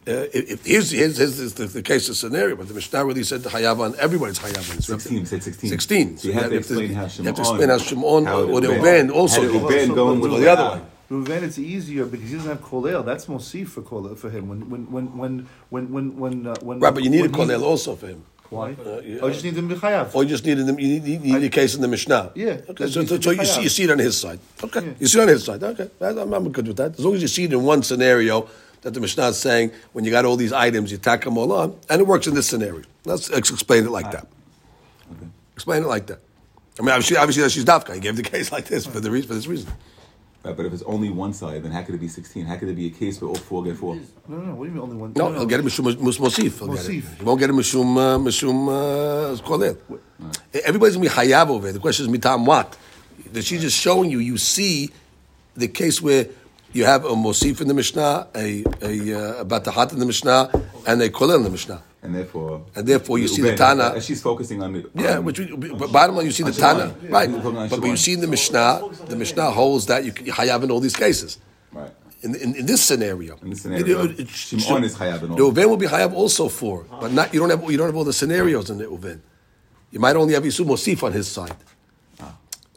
[0.10, 3.24] Uh, if, if here's, here's, here's the, the case of scenario, but the Mishnah really
[3.24, 4.82] said the hayav on everybody's hayav on.
[4.82, 5.69] So we 16, said 16.
[5.69, 6.17] 16.
[6.17, 8.69] So you have to explain how You have to explain how Shimon how or the
[8.69, 9.41] Reuben- Uben also.
[9.41, 10.72] how the going with the other Leah.
[10.74, 10.82] way.
[11.12, 13.04] Reuven, it's easier because he doesn't have kolel.
[13.06, 14.48] That's mosif for kolel for him.
[14.48, 16.80] When when when when when when when uh, when.
[16.80, 18.24] Right, but you need a kolel also for him.
[18.50, 18.72] Why?
[18.74, 19.19] Uh, yeah.
[19.22, 19.88] Oh, you just need him to be.
[20.15, 20.80] Or you just needed them.
[20.80, 22.32] You need, you need a case in the Mishnah.
[22.34, 22.62] Yeah.
[22.69, 22.88] Okay.
[22.88, 24.39] So, so, so you see, you see it on his side.
[24.63, 24.86] Okay.
[24.86, 24.93] Yeah.
[25.00, 25.63] You see it on his side.
[25.63, 25.89] Okay.
[26.02, 26.93] I'm, I'm good with that.
[26.93, 28.48] As long as you see it in one scenario
[28.82, 31.52] that the Mishnah is saying, when you got all these items, you tack them all
[31.52, 32.84] on, and it works in this scenario.
[33.06, 34.28] Let's ex- explain it like that.
[35.54, 36.20] Explain it like that.
[36.80, 37.94] I mean, obviously, obviously that she's dafka.
[37.94, 39.70] He gave the case like this for the re- for this reason.
[40.44, 42.46] Right, but if it's only one side, then how could it be 16?
[42.46, 43.96] How could it be a case where all four get four?
[43.96, 44.56] No, no, no.
[44.56, 45.13] What do you mean only one?
[45.13, 46.60] No, he'll get it mishum mus mosif.
[46.60, 47.04] He'll get it.
[47.04, 47.18] Mosif.
[47.18, 49.78] He won't get it mishum uh, mishum uh, kolel.
[50.63, 51.74] Everybody's gonna be hayav over it.
[51.74, 52.78] The question is mitam what?
[53.34, 54.20] That she's just showing you.
[54.20, 54.92] You see
[55.58, 56.28] the case where
[56.73, 60.49] you have a Mosif in the Mishnah, a, a, uh, a Batahat in the Mishnah,
[60.88, 61.82] and a Kolel in the Mishnah.
[62.01, 65.39] And therefore, And therefore you see the Tana- uh, She's focusing on the Yeah, which
[65.39, 67.29] we, but bottom line, you see the Tana, right?
[67.29, 70.05] Yeah, we're talking on But when you see in the Mishnah, the Mishnah holds that
[70.05, 71.38] you you hayav in all these cases.
[71.73, 71.91] right.
[72.21, 75.21] In, in, in this scenario, In this scenario, It- it- it- Shimon is chayav.
[75.21, 77.95] The Uven will be hayav also for, but not you don't have you don't have
[77.95, 79.19] all the scenarios in the Uven.
[79.91, 81.55] You might only have Yisum Mosif on his side.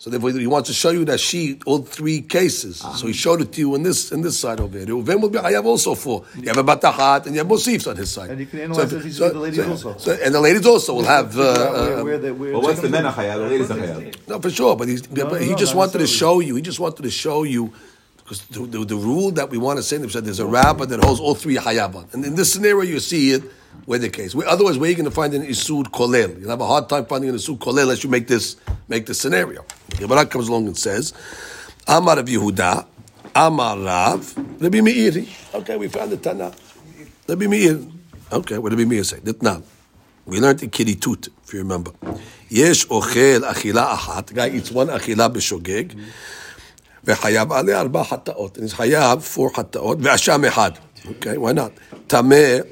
[0.02, 2.82] So therefore, he wants to show you that she all three cases.
[2.84, 2.92] Ah.
[2.94, 4.84] So he showed it to you in this in this side over here.
[4.84, 6.24] The Uven will be hayav also for.
[6.34, 8.30] You have a Batahat and you have Mosifs on his side.
[8.30, 9.98] And you can analyze so, if he's so, with the ladies so- also.
[9.98, 11.38] so- and the ladies also will have.
[11.38, 13.36] Uh, where, uh, where, the- where, Well, what's the men are chayav?
[13.44, 14.28] The ladies are chayav.
[14.28, 16.56] no, for sure, but, he's, but no, he no, just wanted to show you.
[16.56, 17.72] He just wanted to show you
[18.16, 20.84] because the, the, the rule that we want to say is that there's a rabbi
[20.84, 23.44] that holds all three hayavan, and in this scenario you see it
[23.84, 24.34] where the case.
[24.34, 26.40] Otherwise, where are you going to find an isud kolel?
[26.40, 28.56] You'll have a hard time finding an isud kolel unless you make this
[28.88, 29.64] make this scenario.
[29.90, 31.12] Gemara comes along and says,
[31.86, 32.86] Amar of Yehuda,
[33.34, 35.28] Amar Rav, Rabbi Meiri.
[35.54, 36.52] Okay, we found the Tana.
[37.28, 37.80] Rabbi Meir.
[38.30, 39.20] Okay, what did Rabbi Meir say?
[39.40, 39.62] Now,
[40.26, 41.92] we learned the Keritot, if you remember.
[42.48, 44.34] Yesh ochel achila ahat.
[44.34, 45.98] Guy eats one achila b'shogeg.
[47.04, 48.54] Vechayav עליה alba hataot.
[48.54, 50.72] And he's חייב four hataot ואשם אחד.
[51.06, 51.72] Okay, why not?
[52.08, 52.66] Tameh.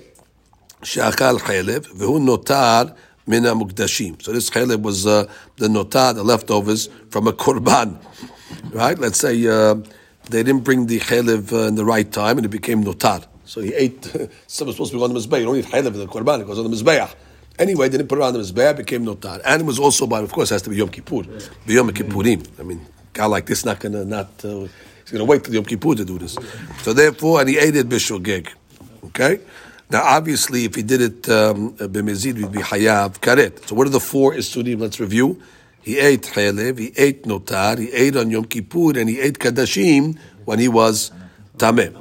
[0.83, 2.81] שאכל חלב, והוא נותר
[3.27, 4.13] מן המוקדשים.
[4.19, 5.25] So this חלב was uh,
[5.57, 7.97] the נותר, the leftovers from a korban.
[8.71, 8.97] Right?
[8.99, 9.75] Let's say uh,
[10.29, 13.23] they didn't bring the חלב uh, in the right time and it became notar.
[13.45, 14.03] So he ate,
[14.47, 15.39] something supposed to be on the mizbeach.
[15.39, 17.13] You don't eat חלב in the korban, it goes on the mizbeach.
[17.57, 19.41] Anyway, they didn't put it on the mizbeach, it became notar.
[19.45, 21.23] And it was also by, of course, it has to be Yom Kippur.
[21.65, 22.47] Be Yom Kippurim.
[22.59, 24.67] I mean, guy like this not gonna not uh,
[25.01, 26.37] he's gonna wait till Yom Kippur to do this.
[26.83, 28.49] So therefore, and he ate it b'shogeg.
[29.05, 29.39] Okay.
[29.90, 33.66] Now, obviously, if he did it um, b'mezid, we'd be hayav karet.
[33.66, 34.80] So, what are the four isudim?
[34.80, 35.42] Let's review.
[35.82, 40.16] He ate chalev, he ate notar, he ate on Yom Kippur, and he ate kadashim
[40.44, 41.10] when he was
[41.56, 41.92] tameh.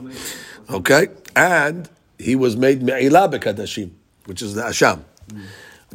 [0.69, 3.89] Okay, and he was made me'ilah bekadashim,
[4.25, 5.01] which is the asham.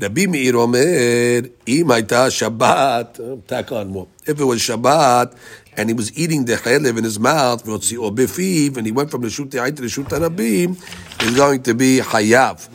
[0.00, 4.08] Rabbi Meir Omer, im hayta Shabbat, uh, tack on more.
[4.26, 5.36] If it was Shabbat,
[5.76, 9.50] and he was eating the chalev in his mouth, and he went from the shut
[9.52, 10.76] to the shut rabim,
[11.24, 12.68] he's going to be hayav.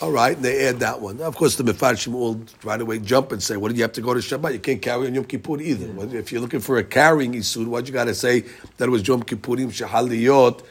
[0.00, 1.20] All right, and they add that one.
[1.20, 4.00] Of course, the Mefarshim will right away jump and say, "What do you have to
[4.00, 4.52] go to Shabbat?
[4.52, 5.86] You can't carry on Yom Kippur either.
[5.92, 8.40] Well, If you're looking for a carrying isur, what you got to say
[8.78, 10.64] that it was Yom Kippurim shehaliyot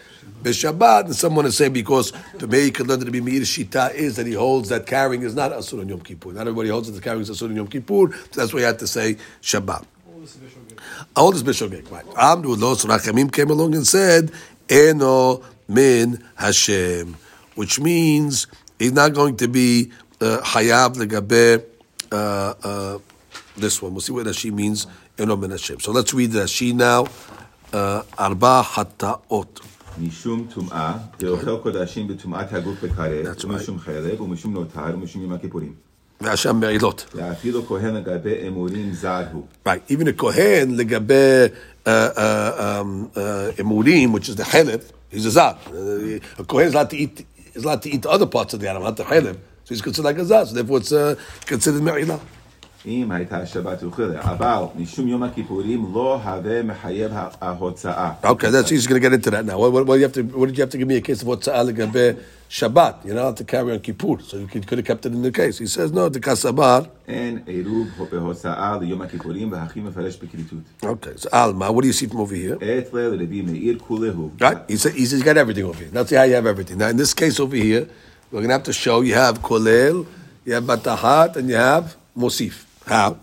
[0.43, 3.93] b'Shabbat?" And someone to say because the way you could learn to be Meir Shita
[3.93, 6.33] is that he holds that carrying is not asur on Yom Kippur.
[6.33, 8.11] Not everybody holds that the carrying is asur on Yom Kippur.
[8.31, 9.85] So that's why you had to say Shabbat.
[11.15, 12.05] All this Bishogeg, right?
[12.05, 14.31] Amdu lo so Rachamim came along and said,
[14.69, 17.16] Eno min Hashem,
[17.54, 18.46] which means
[18.78, 21.64] he's not going to be uh, Hayav legabe
[22.12, 22.98] uh, uh,
[23.56, 23.92] this one.
[23.92, 24.87] We'll see what Rashi means,
[25.18, 25.80] Eno min Hashem.
[25.80, 27.06] So let's read Rashi now.
[27.72, 29.61] Uh, Arba hataot.
[29.98, 33.44] משום טומאה, ואוכל קודשים בטומאת הגוף בכרת, That's right.
[33.44, 35.72] ומשום חלב, ומשום נותר, ומשום יום הכיפורים.
[36.22, 37.04] Vashem me'ilot.
[37.14, 39.46] ואפילו כהן לגבי אמורים זר הוא.
[39.66, 39.90] Right.
[39.90, 41.52] Even a Kohen, legabe
[41.87, 45.58] uh, uh, um, uh, emurim, which is the chelev, he's a.
[45.67, 48.69] Uh, a Kohen is allowed to eat is allowed to eat other parts of the
[48.69, 49.34] animal, not the.
[49.63, 50.47] So he's considered like a zad.
[50.47, 52.19] So therefore, it's uh, considered me'ilah.
[52.87, 58.12] אם הייתה השבת וכולי, אבל משום יום הכיפורים לא הווה מחייב ההוצאה.
[58.22, 59.59] Okay, that's he's going to get into that now.
[59.59, 61.00] What, what, what, do you have to, what did you have to give me a
[61.00, 63.04] case of what tza'al legabe Shabbat?
[63.04, 65.22] You're not allowed to carry on Kippur, so you could, could have kept it in
[65.22, 65.59] the case.
[65.59, 66.09] He says no.
[66.09, 66.87] The kasabar.
[67.09, 70.59] אין עירוב בהוצאה ליום הכיפורים, והכי מפרש בכריתות.
[70.85, 72.56] Okay, so Alma, what do you see from over here?
[72.61, 74.30] עת ליל רבי מאיר כולהו.
[74.40, 74.59] Right?
[74.68, 75.90] He said, he says you got everything over here.
[75.92, 76.78] That's how you have everything.
[76.78, 77.88] Now, in this case over here,
[78.30, 80.06] we're going to have to show you have kolel,
[80.44, 82.62] you have batahat, and you have mosif.
[82.85, 83.17] How?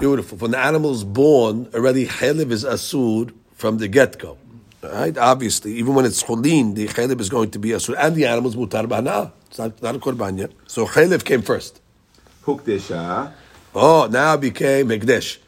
[0.00, 0.38] Beautiful.
[0.38, 4.36] When the animal's born, already chelev is asud from the get go.
[4.82, 5.16] Right?
[5.16, 8.56] Obviously, even when it's chulin, the chelev is going to be asud, and the animal's
[8.56, 9.32] mutar b'hana.
[9.48, 10.52] It's not, not a korban yet.
[10.66, 11.80] So chelev came first.
[12.44, 13.32] Hukdesha.
[13.74, 15.38] Oh, now became hekdesh.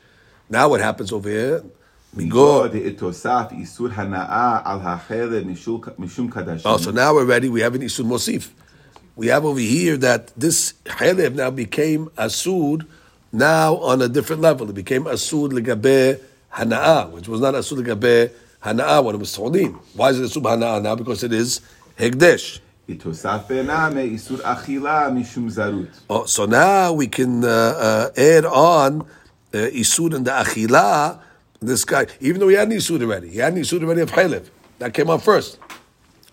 [0.51, 1.65] Now what happens over here?
[2.15, 2.69] Oh,
[6.77, 7.49] so now we're ready.
[7.49, 8.51] We have an Isur Mosif.
[9.17, 12.87] We have over here that this Cherev now became Asud,
[13.33, 14.69] now on a different level.
[14.69, 16.21] It became Asud Legabe
[16.53, 18.31] Hana'ah, which was not Asud Legabe
[18.63, 19.79] Hana'ah when it was Saudim.
[19.95, 20.95] Why is it Asud Hana'ah now?
[20.95, 21.63] Because it is
[21.99, 22.61] Hegdesh.
[26.11, 29.05] Oh, so now we can uh, uh, add on uh,
[29.57, 31.19] Isur and the achila
[31.62, 34.12] This guy, even though he had an isud already, he had an isud already of
[34.12, 34.50] chelev.
[34.80, 35.58] That came on first.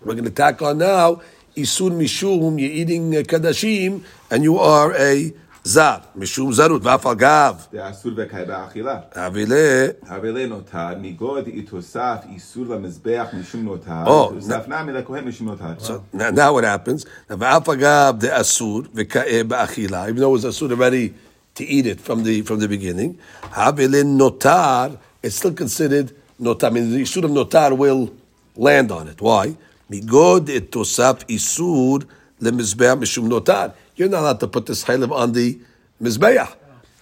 [0.02, 1.22] We're going to tack on now
[1.56, 2.60] isud mishum.
[2.60, 5.32] You're eating uh, kadashim, and you are a
[5.66, 8.98] זר, משום זרות, ואף אגב, דאסור וקאי באכילה.
[9.14, 15.64] אבילה, הווה נותר, מגוד יתוסף איסור למזבח משום נותר, Oh, יתוסף נמי לכהן משום נותר.
[16.12, 17.04] now, now what happens?
[17.30, 21.14] Now, ואף אגב דאסור וכאה באכילה, even though it was asur already
[21.54, 23.14] to eat it from the from the beginning,
[23.52, 24.90] אבילה notar,
[25.21, 26.67] it's still considered notar.
[26.67, 28.13] I mean, the isur of notar will
[28.55, 29.21] land on it.
[29.21, 29.55] Why?
[29.89, 32.05] Migod et tosaf isur
[32.41, 33.73] lemizbeah mishum notar.
[33.95, 35.59] You're not allowed to put this chaylev on the
[36.01, 36.55] mizbeah.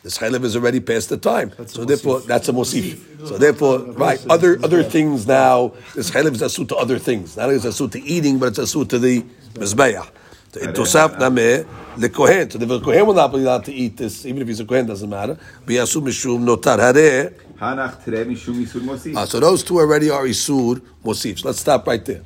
[0.04, 3.28] This chaylev is already past the time, so therefore that's a mosif.
[3.28, 5.74] So therefore, right, other other things now.
[5.96, 7.36] This chaylev is asut to other things.
[7.36, 10.10] Not only is asut to eating, but it's asut to the mizbeah.
[10.54, 12.52] So it tosaf nameh lekohen.
[12.52, 14.86] So the kohen will not be allowed to eat this, even if he's a kohen,
[14.86, 15.38] doesn't matter.
[15.66, 17.34] But yasu mishum notar hareh.
[17.60, 21.44] Uh, so those two already are Isur Mosif.
[21.44, 22.24] Let's stop right there.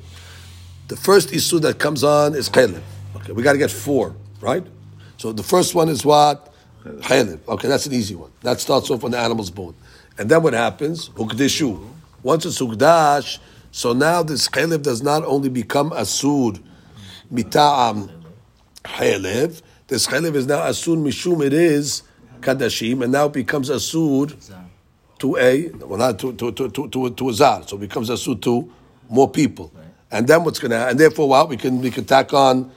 [0.88, 2.82] The first Isur that comes on is Chelev.
[3.16, 4.66] Okay, we got to get four, right?
[5.16, 6.52] So the first one is what?
[6.84, 7.40] Chelev.
[7.48, 8.30] Okay, that's an easy one.
[8.42, 9.74] That starts off on the animal's bone.
[10.18, 11.08] And then what happens?
[11.10, 11.88] Ukdeshu.
[12.22, 13.38] Once it's Ukdash,
[13.70, 16.60] so now this Chelev does not only become Asur
[17.32, 18.10] mita'am
[18.84, 22.02] Chelev, this Chelev is now Asur Mishum, it is
[22.40, 24.34] Kadashim, and now it becomes Asur
[25.22, 28.10] to a well not to to to to, to, to a zar, so it becomes
[28.10, 28.68] asur to
[29.08, 29.84] more people, right.
[30.10, 32.70] and then what's going to and therefore wow we can we can tack on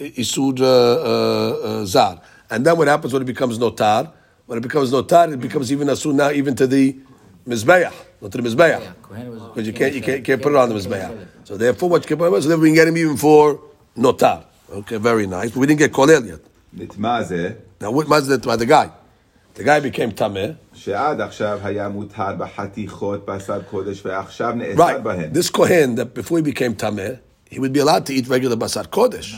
[0.00, 4.12] isud uh, uh, uh zar, and then what happens when it becomes notar?
[4.46, 6.96] When it becomes notar, it becomes even asur now even to the
[7.46, 8.82] mizbeach, not to the mizbeach,
[9.54, 11.26] because you can't you can't, can't put it on the mizbeach.
[11.44, 13.60] So therefore, what you can put so then we can get him even for
[13.96, 14.44] notar.
[14.68, 15.50] Okay, very nice.
[15.52, 16.40] But we didn't get kolel yet.
[17.80, 18.90] Now what mazeh the guy?
[19.54, 20.56] The guy became tameh.
[20.81, 25.03] שעד עכשיו היה מותר בחתיכות בשר קודש ועכשיו נאסר Right.
[25.03, 25.31] בהן.
[25.33, 27.19] This Kohen, that before he became Tameh,
[27.49, 29.35] he would be allowed to eat regular Basar Kodesh.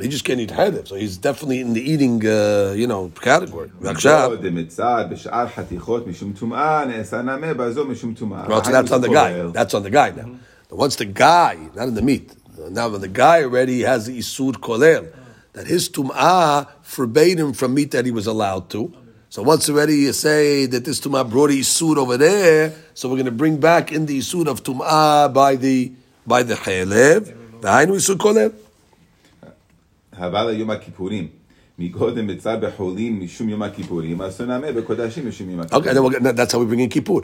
[0.00, 0.88] He just can't eat Hadif.
[0.88, 3.68] So he's definitely in the eating, uh, you know, category.
[3.80, 8.46] ועכשיו, מגוד דמצד בשאר חתיכות משום טומאה, נאסר נמי בזו משום טומאה.
[8.48, 9.32] well, so that's on the guy.
[9.52, 10.28] That's on the guy now.
[10.70, 12.32] But once the guy, not in the meat,
[12.70, 15.04] now when the guy already has the Isur Kolel,
[15.52, 18.92] that his Tum'ah forbade him from meat that he was allowed to.
[19.34, 23.14] So once already you say that this Tum'ah brought a Isur over there, so we're
[23.16, 25.92] going to bring back in the Isur of Tum'ah by the
[26.26, 27.26] by the Chelev.
[27.60, 28.52] The Hainu Isur Kolel.
[30.18, 31.28] אבל יום הכיפורים.
[31.78, 35.84] מגוד דמצד בחולים משום יום הכיפורים, אסור נמי בקודשים משום יום הכיפורים.
[35.84, 37.22] Okay, then we'll, get- that's how we bring in Kippur.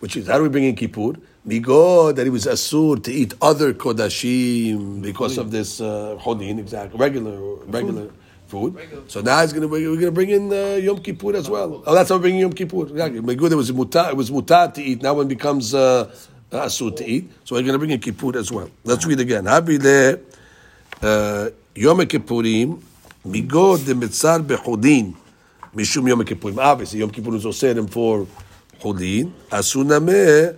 [0.00, 1.14] Which is, how do we bring in Kippur?
[1.46, 6.96] Migo, that he was asur to eat other kodashim because of this uh, hodin, exactly,
[7.00, 8.10] regular regular
[8.52, 8.76] food.
[9.08, 11.48] So now he's going to bring, we're going to bring in uh, Yom Kippur as
[11.48, 11.82] well.
[11.86, 12.82] Oh, that's how we're bringing Yom Kippur.
[12.82, 13.20] Exactly.
[13.20, 15.02] Migo, there was mutar, it was mutar to eat.
[15.02, 16.10] Now when it becomes uh,
[16.50, 18.70] asur to eat, so we're going to bring in Kippur as well.
[18.84, 19.44] Let's read again.
[19.44, 20.18] Habi le
[21.02, 22.80] uh, Yom Kippurim,
[23.26, 25.14] migo de mitzar bechodin.
[25.74, 26.58] Mishum Yom Kippurim.
[26.58, 28.26] Obviously, Yom Kippur is osir for
[28.80, 29.30] Hulin.
[29.50, 30.56] Asuname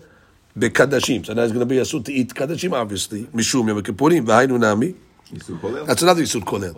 [0.57, 1.27] bekadashim.
[1.27, 3.25] So now it's going to be asur to eat kadashim, obviously.
[3.27, 4.25] Mishum Yom Kippurim.
[4.25, 4.95] V'hainu nami.
[5.33, 5.87] איסור כולל?
[5.87, 6.75] That's another Yisur Kolel.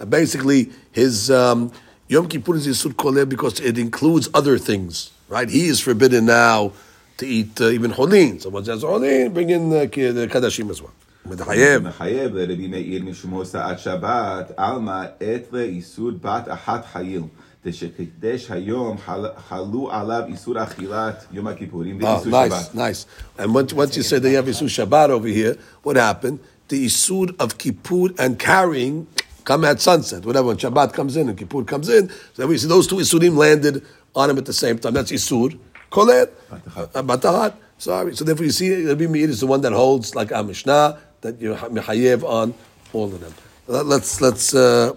[0.00, 1.70] Uh, basically, his um,
[2.08, 5.48] Yom Kippur is Yisur Kolel because it includes other things, right?
[5.48, 6.72] He is forbidden now
[7.18, 8.40] to eat uh, even Holin.
[8.40, 10.92] Someone says Holin, bring in the, the Kadashim as well.
[11.24, 11.82] With the Hayev.
[11.82, 17.22] מחייב לרבי מאיר משום הוצאת שבת, עלמא עת לאיסור בת אחת חייל.
[17.66, 22.74] דשקידש היום חל- חלו עליו איסור אכילת יום הכיפורים Oh, ואיסור nice, שבת.
[22.74, 23.06] nice.
[23.38, 26.40] And once, once you say that you have Isur Shabbat over here, what happened?
[26.68, 29.06] The Isur of Kippur and carrying
[29.47, 30.25] come at sunset.
[30.25, 33.37] Whatever, when Shabbat comes in and Kippur comes in, so we see those two Isurim
[33.37, 33.81] landed
[34.13, 34.93] on him at the same time.
[34.93, 35.57] That's Isur.
[35.89, 36.29] Kolet.
[36.51, 37.53] Uh, Batahat.
[37.77, 38.13] Sorry.
[38.13, 41.39] So therefore you see, Rabbi Meir is the one that holds like our Mishnah, that
[41.39, 42.53] you Mechayev on
[42.91, 43.33] all of them.
[43.67, 44.93] Let- Let's, let's, uh,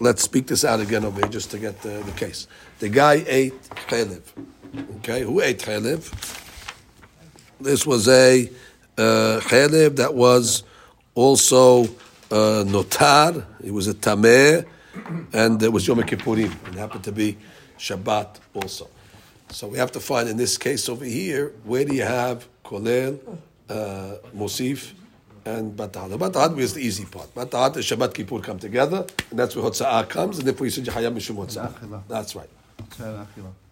[0.00, 2.48] let's speak this out again over here just to get the, the case.
[2.80, 3.54] The guy ate
[3.86, 4.22] chaylev.
[4.98, 6.02] Okay, who ate chaylev?
[7.60, 8.50] This was a
[8.98, 10.64] uh, that was
[11.14, 11.86] also
[12.32, 13.44] uh, notar.
[13.62, 14.64] It was a tameh,
[15.32, 16.52] and it was Yom Kippurim.
[16.68, 17.36] It happened to be
[17.78, 18.88] Shabbat also.
[19.50, 23.18] So we have to find in this case over here where do you have kolel,
[23.68, 24.92] uh, mosif,
[25.44, 26.10] and batahad.
[26.10, 27.34] The batahad is the easy part.
[27.34, 30.38] Batahad and Shabbat Kippur come together, and that's where hotza'ah comes.
[30.38, 32.02] And therefore you say Hayam mishum hotza'ah.
[32.08, 32.48] That's right.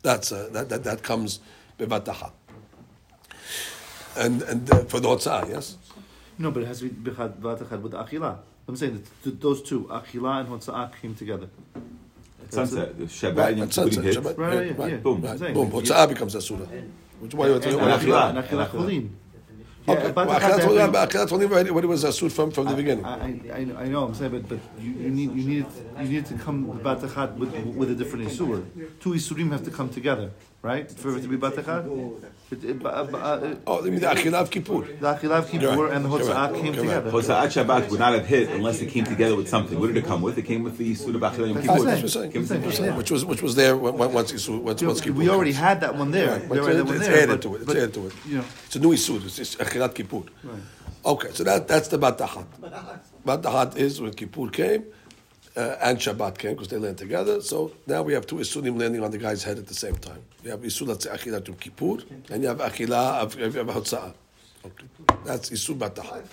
[0.03, 1.41] That's uh, that, that that comes
[1.79, 2.33] bevataha.
[4.17, 5.79] And and uh, for the hotzah, yes.
[6.39, 8.39] No, but it has to be b'chad v'atachad with achila.
[8.69, 11.49] I'm saying that th- those two, achila and hotza'ah, came together.
[12.51, 14.17] sunset, Shabbat Right, and Yom at sunset, hit.
[14.17, 15.69] Shabbat, Right, right, yeah, boom, right, boom.
[15.69, 16.67] you- Hotzah becomes asura.
[17.21, 17.47] Which why?
[17.49, 18.31] And and achila, achila.
[18.31, 18.71] and achila Achila.
[18.71, 19.09] cholin.
[19.87, 22.05] Yeah, Okay, but- well, but- Achilat but- only- but Achilat only already what it was
[22.05, 23.05] asur from from the beginning.
[23.05, 25.67] I, I, I know, I'm saying, but, but you, you need you need
[26.03, 28.63] you need to come batachat with with a different isur.
[29.01, 30.31] Two isurim have to come together,
[30.63, 31.85] right, for it to be batachat.
[32.51, 34.81] It, it, ba- ba- uh, Oh, you mean the Achilat of Kippur?
[34.81, 36.63] the achilav kippur and the hotzah Correct.
[36.65, 37.09] came together.
[37.13, 39.79] Hosa'at Shabbat would not have hit unless it came together with something.
[39.79, 40.37] What did it come with?
[40.37, 41.79] It came with the Yisud of Achilah Yom That's Kippur.
[41.79, 42.37] what I'm saying.
[42.37, 42.63] I'm saying.
[42.63, 42.97] That's what I'm saying.
[42.97, 45.13] Which was which was there when- when- once once once Yeah, Kippur.
[45.19, 45.65] we already comes.
[45.65, 46.33] had that one there.
[46.33, 47.63] Right, We but already had it's, that one it's there, added to it.
[47.63, 48.13] It's added to it.
[48.29, 49.25] You know, It's a new Isur.
[49.25, 50.23] It's, it's Achilat Kippur.
[51.07, 52.47] Okay, so that that's the Batahat.
[53.25, 54.85] Batahat is when Kippur came
[55.61, 57.41] uh, and Shabbat came because they land together.
[57.43, 60.23] So now we have two Isurim landing on the guy's head at the same time.
[60.43, 61.99] You have Isur that's Achilat Yom Kippur
[62.31, 64.15] and you have Achilah of, Hotza'ah.
[65.25, 66.25] That's Isur Batahat.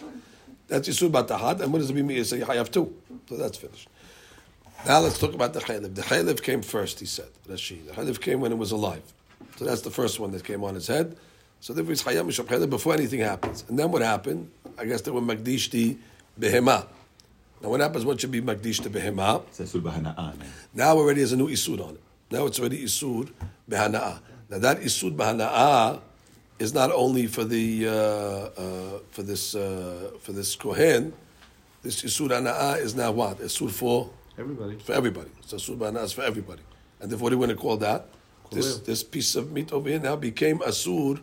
[0.67, 1.61] That's Isur Batahat.
[1.61, 2.09] And what does it mean?
[2.09, 2.93] You have two.
[3.27, 3.89] So that's finished.
[4.85, 5.95] Now let's talk about the Chaylev.
[5.95, 7.85] The Chaylev came first, he said, Rashi.
[7.85, 9.03] The Chaylev came when it was alive.
[9.57, 11.17] So that's the first one that came on his head.
[11.59, 13.65] So there was Chayam Mishab Chaylev before anything happens.
[13.67, 14.51] And then what happened?
[14.77, 15.97] I guess they were Magdishti
[16.39, 16.87] Behema.
[17.61, 18.05] Now what happens?
[18.05, 19.43] What should be Behema?
[19.47, 20.33] It's Yisud B'Hana'ah.
[20.73, 22.01] Now already has a new Isud on it.
[22.29, 23.31] Now it's already Isud
[23.69, 24.19] Behana'ah.
[24.49, 26.01] Now that Isud Behana'ah
[26.59, 31.13] is not only for the uh, uh, for this uh, for this Kohen.
[31.83, 33.39] This Isud Hana'ah is now what?
[33.39, 34.77] Isud for everybody.
[34.77, 35.29] for everybody.
[35.41, 36.61] So Asur Ba'ana is for everybody.
[36.99, 38.07] And therefore, what do we want to call that?
[38.51, 41.19] This, this piece of meat over here now became Asur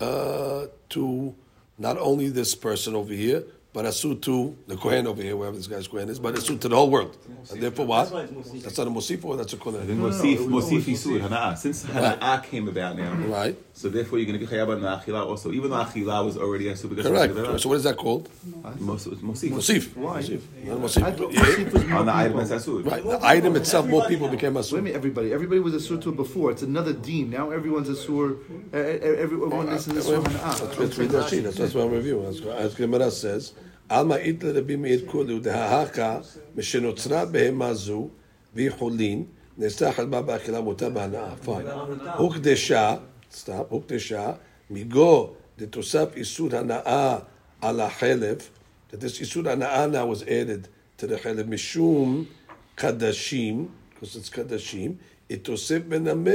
[0.00, 1.34] uh, to
[1.78, 5.68] not only this person over here, but Asur to the Kohen over here, wherever this
[5.68, 7.16] guy's Kohen is, but Asur to the whole world.
[7.52, 8.10] And therefore, what?
[8.10, 10.10] That's not a Mosif or that's a I think Kolel.
[10.10, 11.56] Mosif, Mosif Yisud Hana'ah.
[11.56, 13.56] Since Hana'ah came about now, Right.
[13.74, 15.52] so therefore you're going to be Chayav on the Achilah also.
[15.52, 17.60] Even though Achilah was already Yisud because Correct.
[17.60, 18.28] So what is that called?
[18.78, 19.14] Mosif.
[19.18, 19.50] Mosif.
[19.50, 19.96] Mosif.
[19.96, 20.20] Why?
[20.20, 20.40] Mosif.
[20.64, 21.32] Not a I Mosif.
[21.32, 21.40] Yeah.
[21.40, 22.44] Mosif On the item people.
[22.48, 22.90] that's Asud.
[22.90, 23.04] Right.
[23.04, 24.82] The item itself, more people became Wait a Asur.
[24.82, 25.32] minute, everybody.
[25.32, 26.50] Everybody was a sur to it before.
[26.50, 27.30] It's another dean.
[27.30, 28.36] Now everyone's a sur.
[28.74, 31.42] Uh, everyone is in the sur That's what we Rashi.
[31.42, 32.26] That's that's what I'm reviewing.
[32.26, 33.52] As, as Gemara says,
[33.89, 36.23] Alma itla Rabbi Meir kulu dehahaka
[36.55, 38.09] mishenotza behema zu
[38.55, 39.25] v'chulin
[39.57, 41.33] נסתח על בה באכילה מותה בהנאה.
[41.45, 41.49] Fine.
[42.17, 42.95] הוקדשה,
[43.31, 44.33] stop, הוקדשה,
[44.69, 47.17] מגו דתוסף איסור הנאה
[47.61, 48.37] על החלב,
[48.91, 50.67] that this איסור הנאה now was added
[51.01, 52.25] to the חלב משום
[52.75, 54.95] קדשים, because it's קדשים,
[55.29, 56.31] התוסף בנמה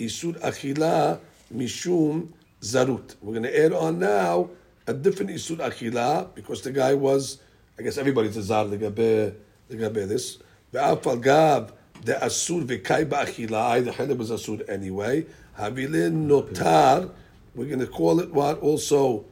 [0.00, 1.14] איסור אכילה
[1.50, 2.26] משום
[2.62, 3.16] zarut.
[3.22, 4.48] We're going to add on now
[4.89, 7.39] a different isur achila because the guy was,
[7.77, 9.35] I guess everybody's a zar legabe
[9.69, 10.39] legabe this.
[10.73, 11.73] Ve'af al gav
[12.03, 13.85] the asur v'kai ba'achila.
[13.85, 15.25] The chelib was asur anyway.
[15.57, 17.11] Havilin notar.
[17.55, 19.25] We're going to call it what also,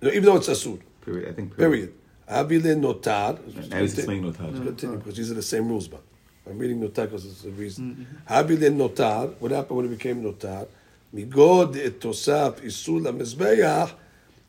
[0.00, 0.80] no, even though it's asur.
[1.04, 1.28] Period.
[1.28, 1.92] I think Period.
[2.30, 3.70] Havilin notar.
[3.70, 4.52] Now he's explaining Notar.
[4.64, 4.98] continue oh.
[4.98, 6.02] because these are the same rules, but
[6.48, 8.06] I'm reading notar because it's a reason.
[8.28, 8.34] Mm-hmm.
[8.34, 9.34] Habilin notar.
[9.38, 10.66] What happened when it became notar?
[11.14, 13.92] Migod et tosaf isul lamizbeach,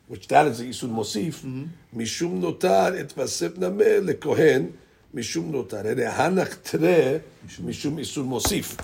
[0.09, 1.43] which that is the isul mosif.
[1.95, 4.73] Mishum notar et vasef nameh lekohen.
[5.15, 5.85] Mishum notar.
[5.85, 7.21] Hanach tre
[7.61, 8.75] mishum isul mosif.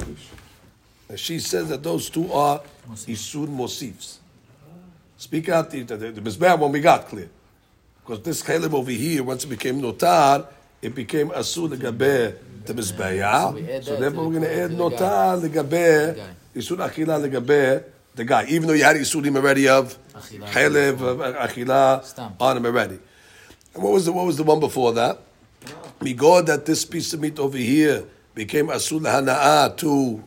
[1.15, 2.61] She says that those two are
[3.07, 4.19] isul mosifs.
[5.17, 7.29] Speak out the the, the mizbeach one we got clear.
[8.01, 10.45] Because this Caleb over here, once it became notar,
[10.79, 12.35] it became asur legabe
[12.65, 13.83] the mizbeah.
[13.83, 14.97] So therefore, we're going to add to the guy.
[14.97, 16.23] notar legabe guy.
[16.55, 17.83] isur achila legabe
[18.15, 18.45] the guy.
[18.47, 20.89] Even though you had isurim already of Achila.
[20.93, 20.99] Of
[21.49, 22.33] achila Stam.
[22.39, 22.99] on him already.
[23.73, 25.19] And what was the what was the one before that?
[26.15, 30.23] God that this piece of meat over here became asur hanaa to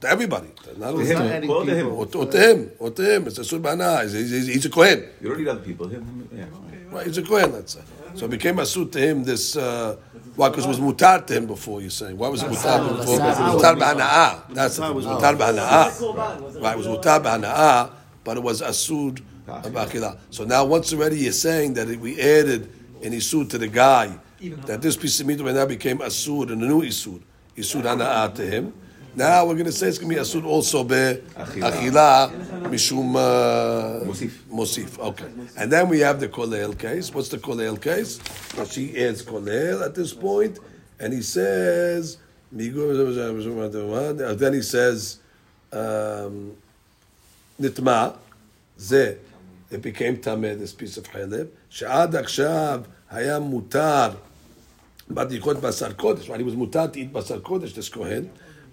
[0.00, 0.48] to everybody.
[0.76, 1.22] Not only him.
[1.22, 1.86] adding to him.
[1.86, 1.98] people.
[1.98, 3.26] Or to, or to him, or to him.
[3.26, 4.02] It's asur hanaa.
[4.02, 5.08] He's, he's, he's a kohen.
[5.20, 5.88] You don't need other people.
[5.88, 6.46] Him, him, yeah.
[6.94, 7.80] Right, he's a Kohen, let's say.
[8.14, 9.96] So it became asut to him this, uh,
[10.36, 10.48] why?
[10.48, 12.16] Because it was mutar to him before, you're saying.
[12.18, 13.18] Why was it mutar before?
[13.18, 14.54] Mutar b'hana'ah.
[14.54, 14.94] That's it.
[14.94, 16.62] Was mutar b'hana'ah.
[16.62, 17.90] Right, it was mutar b'hana'ah,
[18.24, 20.18] but it was asud b'achilah.
[20.30, 22.68] So now once already you're saying that we added
[23.02, 24.18] an isud to the guy,
[24.66, 27.22] that this piece of meat right now became asud and a new isud.
[27.56, 28.72] Isud hana'ah to him.
[29.15, 32.31] Now we're going to say it's going to be asud also be achilah
[32.69, 34.31] mishum uh, Mosif.
[34.51, 34.99] Mosif.
[34.99, 35.25] Okay.
[35.57, 37.13] And then we have the Kolel case.
[37.13, 38.19] What's the Kolel case?
[38.55, 40.59] Well, she adds Kolel at this point,
[40.99, 42.17] and he says,
[42.51, 42.69] then
[44.53, 45.19] he says,
[45.71, 46.55] um,
[47.61, 48.15] Nitma,
[48.79, 49.17] ze,
[49.69, 54.09] it became Tameh, this piece of Haleb, שעד עכשיו היה מותר
[55.09, 56.39] בדיקות בשר קודש, right?
[56.39, 58.25] He was מותר to eat בשר קודש, this כהן,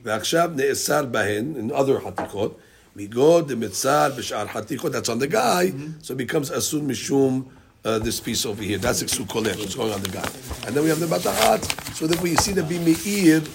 [0.04, 2.58] ועכשיו נאסר בהן, in other חתיקות,
[2.96, 7.42] מגוד דמצר בשאר חתיקות, that's on the guy, so it becomes אסור משום
[7.86, 8.78] uh, this piece over here.
[8.78, 10.28] That's Iksu Kolel, what's going on the guy.
[10.66, 13.46] And then we have the Batahat, so that we see the Bimeir,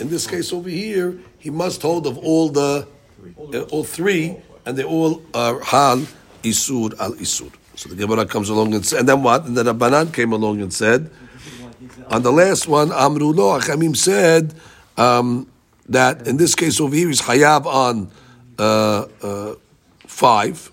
[0.00, 2.86] in this case over here, he must hold of all the,
[3.54, 6.06] uh, all three, and they all are Hal
[6.44, 7.52] Isur al Isur.
[7.74, 9.46] So the Gemara comes along and said, and then what?
[9.46, 11.10] And then Rabbanan came along and said,
[12.10, 14.54] on the last one, Amru lo, Achamim said
[14.96, 15.46] um,
[15.89, 18.09] that in this case over here is Hayab on
[18.57, 19.55] uh, uh,
[20.07, 20.71] five,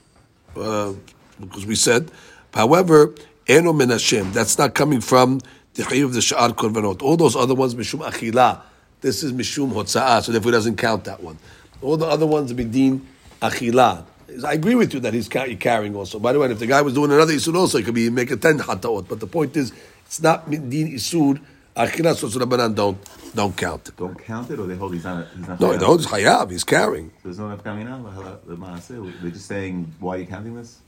[0.57, 0.93] uh,
[1.41, 2.11] because we said,
[2.55, 3.15] however,
[3.49, 5.41] Eno min Hashem, that's not coming from
[5.75, 7.03] the Chayiv of the Sha'ar Korbanot.
[7.03, 8.61] All those other ones, Mishum Achila,
[9.01, 11.39] this is Mishum Hotza'ah, so therefore it doesn't count that one.
[11.81, 13.01] All the other ones, Bidin
[13.41, 14.05] Achila.
[14.47, 16.19] I agree with you that he's carrying also.
[16.19, 18.31] By the way, if the guy was doing another Isur also, it could be make
[18.31, 19.09] a 10 Hataot.
[19.09, 19.73] But the point is,
[20.07, 21.41] it's not Din Isur,
[21.77, 22.99] Achila, so Rabbanan don't,
[23.35, 23.97] don't count it.
[23.97, 25.27] Don't count it, or they hold he's not.
[25.37, 27.11] He's not No, he holds Hayab, he's carrying.
[27.11, 29.21] So There's no nafkamina.
[29.23, 30.79] They're just saying, why are you counting this?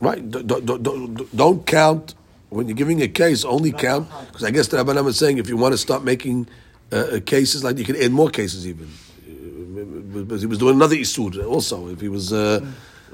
[0.00, 0.28] Right.
[0.30, 2.14] Don't, don't, don't, don't count
[2.50, 3.44] when you're giving a case.
[3.44, 6.48] Only count because I guess the Rabbanan was saying if you want to start making
[6.90, 8.88] uh, cases like you can add more cases even.
[8.88, 11.88] Uh, Because he was doing another isur also.
[11.88, 12.60] If he was, uh,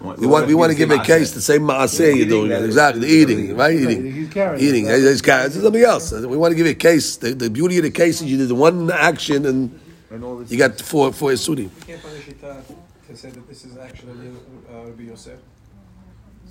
[0.00, 3.56] we want we want to give a case the same maaseh you're doing exactly eating
[3.56, 4.62] right eating He's carrying.
[4.64, 4.86] eating.
[4.86, 5.50] He's carrying.
[5.50, 6.12] This something else.
[6.12, 7.16] We want to give you a case.
[7.16, 9.80] The, the beauty of the case is you did one action and
[10.10, 11.64] And all you got four four isuri.
[11.64, 12.62] You can't find a shita
[13.08, 14.30] to say that this is actually
[14.70, 15.38] uh, Rabbi Yosef.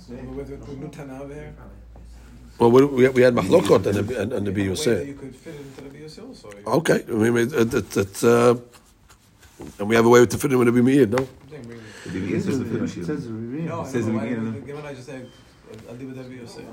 [0.08, 1.54] With, with, with Nutana over here.
[2.58, 5.06] Well, we, we we had machlokot and and and the Way Yosef.
[5.06, 6.50] You could fit into Rabbi Yosef also.
[6.66, 8.56] Okay, I mean, it, it, it, it, uh,
[9.78, 11.28] and we have a way to fit it with the Meir, no?
[12.12, 13.04] The Bibi is just the It Fidushim.
[13.06, 13.66] says Ravine.
[13.66, 15.28] No, It says the I know, beginning, why- Given I just said,
[15.88, 16.64] I'll deal with Rabbi Yosef.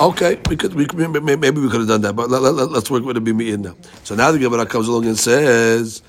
[0.00, 2.70] Okay, we could, we could maybe maybe we could have done that, but let, let,
[2.70, 3.74] let's work with the Meir now.
[4.04, 6.02] So now the Gemara comes along and says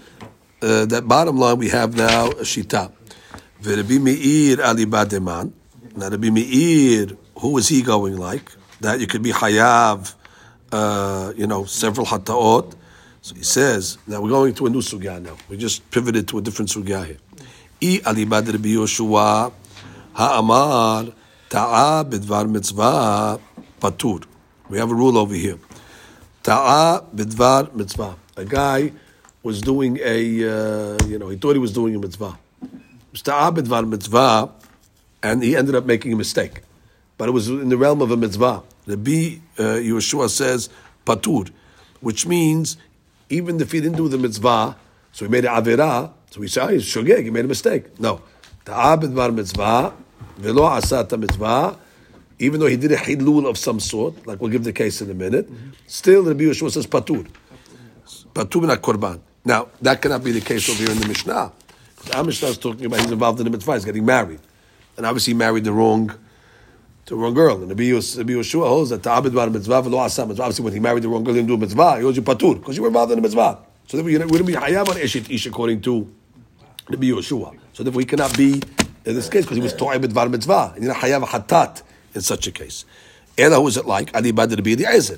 [0.62, 2.92] uh, that bottom line we have now a shita.
[3.64, 5.52] V'Rabbi Meir ali bademan.
[5.96, 7.08] Now Rabbi Meir,
[7.40, 8.52] who is he going like?
[8.82, 10.14] That you could be hayav,
[10.72, 12.76] uh, you know, several hataot.
[13.22, 15.38] So he says, now we're going to a new sugya now.
[15.50, 17.18] We just pivoted to a different sugya here.
[17.84, 19.52] Rabbi Yoshua
[20.14, 21.14] ha'amar
[21.50, 23.40] ta'a bidvar mitzvah
[23.82, 24.24] patur.
[24.70, 25.60] We have a rule over here.
[26.44, 28.16] Ta'a bidvar mitzvah.
[28.38, 28.94] A guy
[29.44, 32.38] was doing a, uh, you know, he thought he was doing a mitzvah.
[33.16, 34.52] Ta'a bidvar mitzvah,
[35.22, 36.62] and he ended up making a mistake.
[37.18, 38.64] But it was in the realm of a mitzvah.
[38.88, 40.70] Rabbi uh, Yeshua says
[41.06, 41.52] patur,
[42.00, 42.78] which means
[43.30, 44.78] even if he didn't do the mitzvah,
[45.12, 47.48] so he made an avera, so we say, oh, ah, he's shogeg, he made a
[47.48, 48.00] mistake.
[48.00, 48.20] No.
[48.66, 49.94] Ta'ah b'dvar mitzvah,
[50.38, 51.78] velo asat mitzvah,
[52.40, 55.12] even though he did a hilul of some sort, like we'll give the case in
[55.12, 55.48] a minute,
[55.86, 57.28] still Rabbi Yeshua says patur.
[58.34, 59.20] Patur min korban.
[59.46, 61.52] Now, that cannot be the case over here in the Mishnah.
[62.16, 64.40] Our Mishnah is talking about he's involved in the mitzvah, he's getting married.
[64.98, 66.18] And obviously he married the wrong
[67.06, 67.58] the wrong girl.
[67.58, 70.42] And Rabbi Yeshua holds that ta'abed bar mitzvah v'lo asa mitzvah.
[70.42, 72.00] Obviously, when he married the wrong girl, he didn't do a mitzvah.
[72.00, 73.60] He owes you patur because you were involved in the mitzvah.
[73.88, 76.12] So therefore, you wouldn't be hayab on eshet ish according to
[76.90, 77.58] Rabbi Yeshua.
[77.74, 78.62] So therefore, he cannot be
[79.06, 80.76] in this case because he was ta'abed bar mitzvah.
[80.78, 81.82] You're not hayab hatat
[82.14, 82.86] in such a case.
[83.38, 84.16] Ela, who is it like?
[84.16, 85.18] Ali bad Rabbi Eliezer.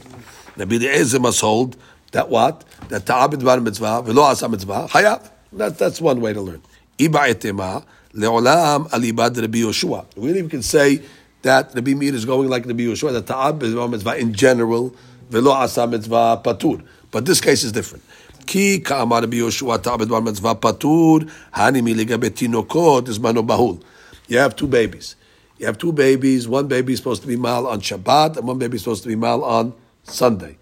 [0.56, 1.76] Rabbi Eliezer must hold
[2.12, 2.64] that what?
[2.90, 5.30] That ta'abed bar mitzvah v'lo asa mitzvah hayab.
[5.54, 6.62] That, that's one way to learn.
[6.98, 10.06] Iba etema le'olam ali bad Rabbi Yeshua.
[10.16, 11.02] We even can say
[11.42, 14.96] that Rabbi Meir is going like Rabbi Yeshua, that ta'ab is mitzvah in general,
[15.30, 16.84] velo asa mitzvah patur.
[17.12, 18.04] But this case is different.
[18.46, 23.82] Bar mitzvah patur, hani mi legabe tinokot is mano bahul.
[24.28, 25.16] You have two babies.
[25.58, 26.48] You have two babies.
[26.48, 29.10] One baby is supposed to be mal on Shabbat, and one baby is supposed to
[29.10, 29.74] be mal on
[30.04, 30.58] Sunday.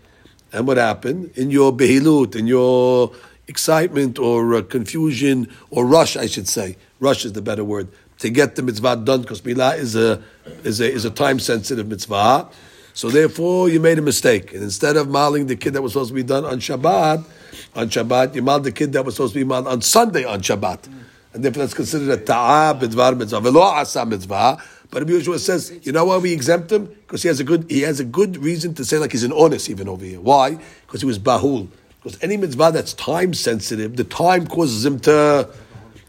[0.52, 1.32] And what happened?
[1.36, 3.12] In your behilut, in your
[3.48, 7.88] excitement or uh, confusion, or rush, I should say, rush is the better word,
[8.20, 10.22] to get the mitzvah done, because milah is a,
[10.64, 12.48] is a, is a time sensitive mitzvah.
[12.94, 14.54] So therefore, you made a mistake.
[14.54, 17.26] And instead of maling the kid that was supposed to be done on Shabbat,
[17.76, 20.42] on Shabbat, you maled the kid that was supposed to be maled on Sunday on
[20.42, 20.88] Shabbat.
[21.34, 23.42] And therefore, that's considered a ta'ah b'dvar mitzvah.
[23.42, 24.62] Velo asa mitzvah.
[24.92, 26.86] But Rabbi Yeshua says, you know why we exempt him?
[26.86, 29.34] Because he has a good he has a good reason to say like he's an
[29.34, 30.22] honest even over here.
[30.22, 30.60] Why?
[30.86, 31.68] Because he was bahul.
[32.04, 35.50] Because any mitzvah that's time sensitive, the time causes him to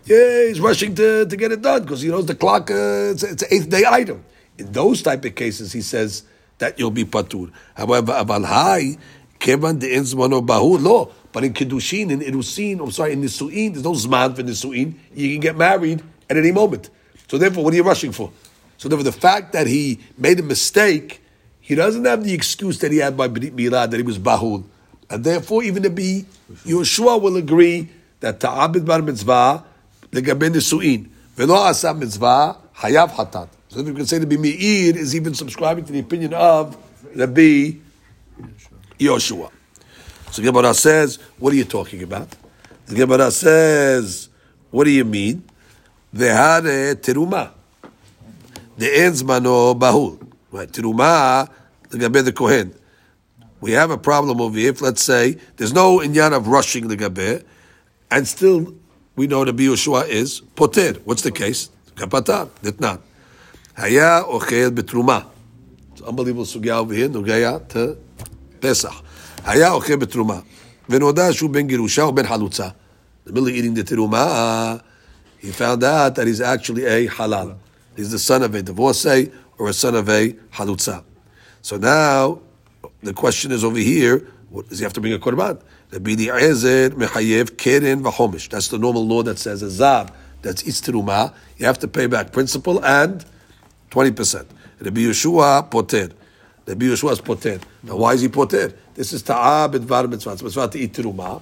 [0.04, 2.70] yeah, he's rushing to, to get it done because he knows the clock.
[2.70, 4.22] Uh, it's, it's an eighth day item.
[4.58, 6.24] In those type of cases, he says
[6.58, 7.50] that you'll be patur.
[7.74, 8.96] However, aval hai
[9.38, 11.12] kevan de en zmano bahu lo.
[11.32, 14.94] But in kiddushin, in irusin, I'm sorry, in nisuin, there's no zman for nisuin.
[15.14, 16.00] You can get married
[16.30, 16.90] at any moment.
[17.28, 18.30] So therefore, what are you rushing for?
[18.78, 21.22] So therefore, the fact that he made a mistake,
[21.60, 24.64] he doesn't have the excuse that he had by Brit that he was bahul,
[25.10, 26.24] and therefore even the be
[26.64, 27.88] Yeshua will agree
[28.20, 29.64] that ta'abid bar mitzvah
[30.10, 33.48] the gaben nisuin velo asa mitzvah hayav hatat.
[33.74, 36.76] So if you can say to be Meir is even subscribing to the opinion of
[37.12, 37.72] Rabbi
[39.00, 39.50] Yoshua.
[40.30, 42.28] So Gemara says, what are you talking about?
[42.86, 44.28] The Gemara says,
[44.70, 45.42] what do you mean?
[46.14, 47.50] Vehare teruma.
[48.78, 50.24] The ends mano bahul.
[50.52, 51.50] Right, teruma,
[51.90, 52.72] the kohen.
[53.60, 54.70] We have a problem over here.
[54.70, 57.42] If, let's say there's no inyan of rushing the gaber,
[58.08, 58.72] and still
[59.16, 60.92] we know the Yoshua is poter.
[61.04, 61.70] What's the case?
[61.96, 63.00] Kapatar, not.
[63.77, 65.19] היה אוכל בתרומה.
[65.95, 67.77] It's an unbelievable סוגיה over here, נוגע to
[68.59, 69.01] פסח.
[69.45, 70.39] היה אוכל בתרומה,
[70.89, 72.67] ונודע שהוא בן גירושה או בן חלוצה.
[72.67, 74.77] In the middle of eating the תרומה,
[75.41, 77.55] he found out that he's actually a halal.
[77.95, 81.03] He's the son of a divorcee or a son of a halutza.
[81.61, 82.39] So now,
[83.03, 85.61] the question is over here, what, does he have to bring a korban?
[85.91, 88.49] Rabbi Eliezer mechayev keren v'chomish.
[88.49, 90.11] That's the normal law that says a zav,
[90.41, 93.25] that's itzteruma, you have to pay back principal and
[93.94, 94.46] 20%.
[94.80, 96.10] Rabbi Yeshua poter.
[96.66, 97.60] Rabbi Yeshua is poter.
[97.84, 98.74] Now why is he poter?
[98.94, 100.32] This is ta'ab and mitzvah.
[100.32, 101.40] It's mitzvah to eat teruma.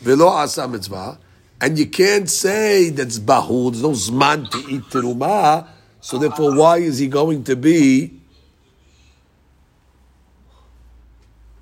[0.00, 1.16] Velo asa mitzvah.
[1.60, 3.70] And you can't say that's bahul.
[3.70, 5.68] There's no zman to eat teruma.
[6.00, 8.18] So therefore, why is he going to be?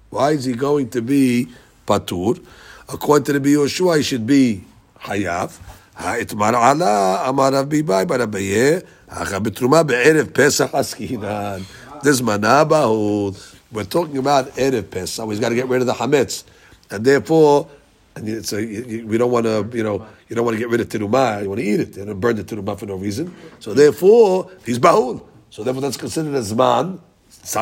[0.09, 1.49] Why is he going to be
[1.87, 2.43] patur?
[2.89, 4.65] According to the Yoshua, he should be
[5.01, 5.59] hayav.
[6.00, 8.78] האתמר עלה, אמר רב ביבאי בר אביה,
[9.08, 11.60] אך בתרומה בערב פסח עסקינן.
[12.04, 13.36] דזמנה בהוד.
[13.74, 15.28] We're talking about Erev Pesach.
[15.30, 16.44] He's got to get rid of the Hametz.
[16.92, 17.68] And therefore,
[18.16, 20.70] and it's a, you, we don't want to, you know, you don't want to get
[20.70, 21.44] rid of Tirumah.
[21.44, 23.36] You want to eat it and burn the Tirumah for no reason.
[23.60, 25.24] So therefore, he's Bahul.
[25.50, 27.00] So therefore, that's considered as Zman,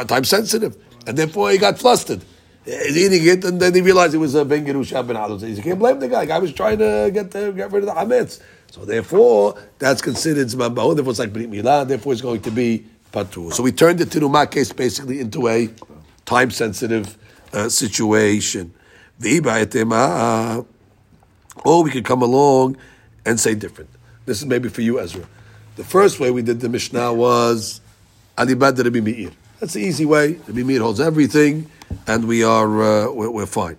[0.08, 0.78] time sensitive.
[1.08, 2.22] And therefore, he got flustered.
[2.69, 5.41] He's eating it, and then he realized it was a Ben Gerusha Ben Halal.
[5.43, 6.21] He can't blame the guy.
[6.21, 8.43] The guy was trying to get the, get rid of the Hametz.
[8.71, 10.95] So therefore, that's considered Zman Bahul.
[10.95, 11.89] Therefore, it's like Brit Milah.
[11.89, 13.55] Therefore, it's going to be Patur.
[13.55, 15.71] So we turned the Tirumah case basically into a
[16.27, 17.17] time sensitive
[17.55, 18.75] uh, situation.
[21.65, 22.77] Or we could come along
[23.25, 23.89] and say different.
[24.27, 25.27] This is maybe for you, Ezra.
[25.77, 27.81] The first way we did the Mishnah was
[28.37, 29.31] Alibad Rabbi Meir.
[29.59, 30.35] That's the easy way.
[30.47, 31.71] Rabbi Meir holds everything,
[32.07, 33.79] and we are uh, we're, we're, fine.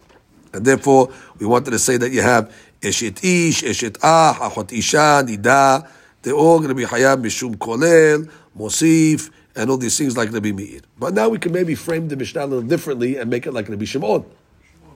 [0.54, 5.24] And therefore, we wanted to say that you have Eshet Ish, Eshet Ah, Achot Isha,
[5.26, 5.88] Nida.
[6.22, 10.52] They're all going to be Hayab Mishum Kolel, Mosif, and all these things like Rabbi
[10.52, 10.82] Meir.
[10.98, 13.70] But now we can maybe frame the Mishnah a little differently and make it like
[13.70, 14.26] Rabbi Shimon.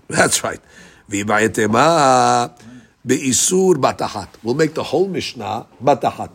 [0.07, 0.59] That's right.
[3.05, 4.29] Be'isur batahat.
[4.43, 6.31] We'll make the whole Mishnah batahat.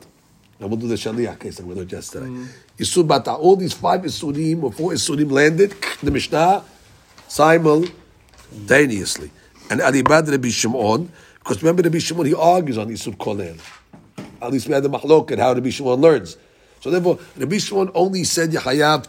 [0.60, 2.26] And we'll do the Shaliach case that we learned yesterday.
[2.26, 2.48] Mm.
[2.78, 3.38] Isur batahat.
[3.38, 6.64] All these five Isurim or four Isurim landed, the Mishnah,
[7.26, 9.30] simultaneously.
[9.70, 13.58] And Alibad Rabbi Shimon, because remember Rabbi Shimon, he argues on Isur Kolel.
[14.40, 16.36] At least we had the mahlok and how Rabbi Shimon learns.
[16.80, 19.06] So therefore, Rabbi Shimon only said Yahayav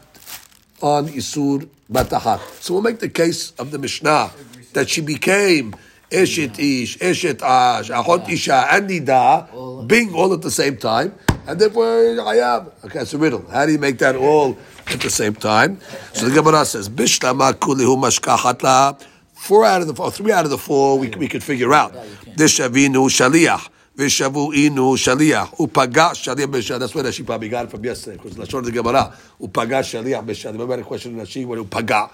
[0.82, 2.40] on Isur Batahat.
[2.62, 4.32] So we'll make the case of the Mishnah
[4.74, 5.76] that she became
[6.12, 11.14] Eshet Ish, Eshet Ash, Achot Isha, and Nida, being all at the same time,
[11.50, 12.72] and therefore Hayab.
[12.86, 13.44] Okay, it's a riddle.
[13.50, 15.80] How do you make that all at the same time?
[16.14, 19.04] So the Gemara says, Bishlama kulihu mashkahatla.
[19.34, 21.94] Four out of the four, three out of the four, we, we could figure out.
[22.36, 23.68] Dishavinu shaliach.
[23.98, 25.56] Vishavu inu shaliach.
[25.58, 26.80] Upaga shaliach b'shaliach.
[26.80, 29.12] That's where Rashi probably got it from yesterday, because Lashon of the Gemara.
[29.42, 30.52] Upaga shaliach b'shaliach.
[30.52, 32.12] Remember the question in Rashi, what upaga?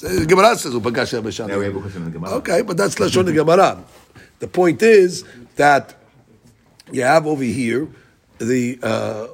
[0.00, 1.48] The Gemara says upaga shaliach b'shaliach.
[1.50, 2.32] Yeah, we have a question in the Gemara.
[2.32, 3.84] Okay, but that's Lashon of the Gemara.
[4.40, 5.24] The point is
[5.54, 5.94] that
[6.90, 7.88] you have over here
[8.38, 9.26] the uh,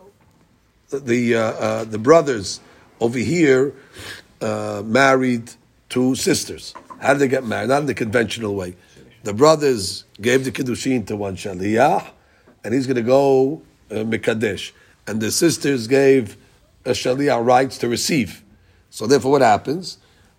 [0.90, 2.60] the uh, uh, the brothers
[3.00, 3.74] over here
[4.40, 5.52] uh, married
[5.88, 6.74] two sisters.
[7.00, 7.68] How did they get married?
[7.68, 8.76] Not in the conventional way
[9.22, 12.06] the brothers gave the kiddushin to one shaliyah,
[12.64, 14.72] and he's going to go uh, mikadesh,
[15.06, 16.36] and the sisters gave
[16.84, 18.42] a shaliyah rights to receive.
[18.88, 19.98] So therefore, what happens?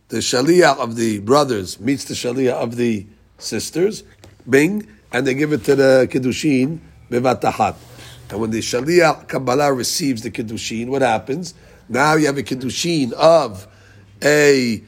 [0.09, 3.05] The shaliyah of the brothers meets the shaliyah of the
[3.37, 4.03] sisters,
[4.49, 7.75] bing, and they give it to the kiddushin bevatahat.
[8.31, 11.53] And when the shaliyah Kabbalah receives the kiddushin, what happens?
[11.89, 13.67] Now you have a kiddushin of
[14.23, 14.81] a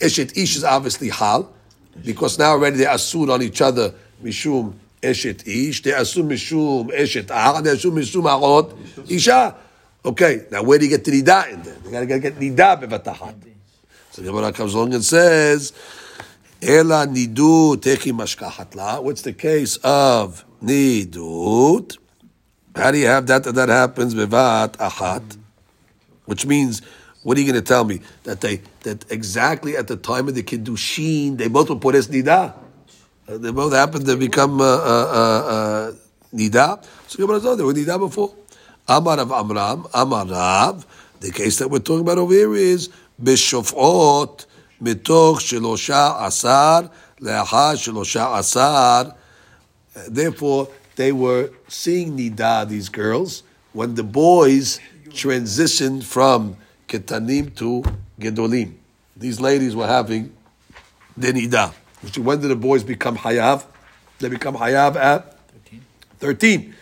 [0.00, 1.52] eshet ish is obviously hal
[2.04, 3.92] because now already they asur on each other
[4.22, 9.54] mishum eshet ish, they asur mishum eshet ach, they asur mishum achot isha.
[10.02, 11.74] Okay, now where do you get the nida in there?
[11.74, 13.34] They got to get nida bevatahat.
[14.12, 15.74] So the Gemara comes along and says,
[16.62, 21.98] Ela nidut techi mashkahat What's the case of nidut?
[22.76, 23.44] How do you have that?
[23.44, 25.38] That happens bevat achat,
[26.26, 26.82] which means
[27.22, 30.34] what are you going to tell me that they that exactly at the time of
[30.34, 32.52] the kiddushin they both were pores nida?
[33.26, 35.92] Uh, they both happened to become uh, uh, uh, uh
[36.34, 36.84] nida.
[37.06, 38.34] So Gemara says they were nida before.
[38.86, 40.86] Amar of Amram, Amar Rav.
[41.20, 42.90] The case that we're talking about over here is
[43.22, 44.44] bishofot
[44.82, 49.16] mitoch shelosha asar leachar shelosha asar.
[50.08, 53.42] Therefore, they were seeing nida these girls
[53.72, 56.56] when the boys transitioned from
[56.88, 57.82] Ketanim to
[58.20, 58.74] Gedolim.
[59.16, 60.34] These ladies were having
[61.16, 61.72] the Nida.
[62.18, 63.64] When did the boys become Hayav?
[64.18, 65.38] They become Hayav at
[66.18, 66.74] 13.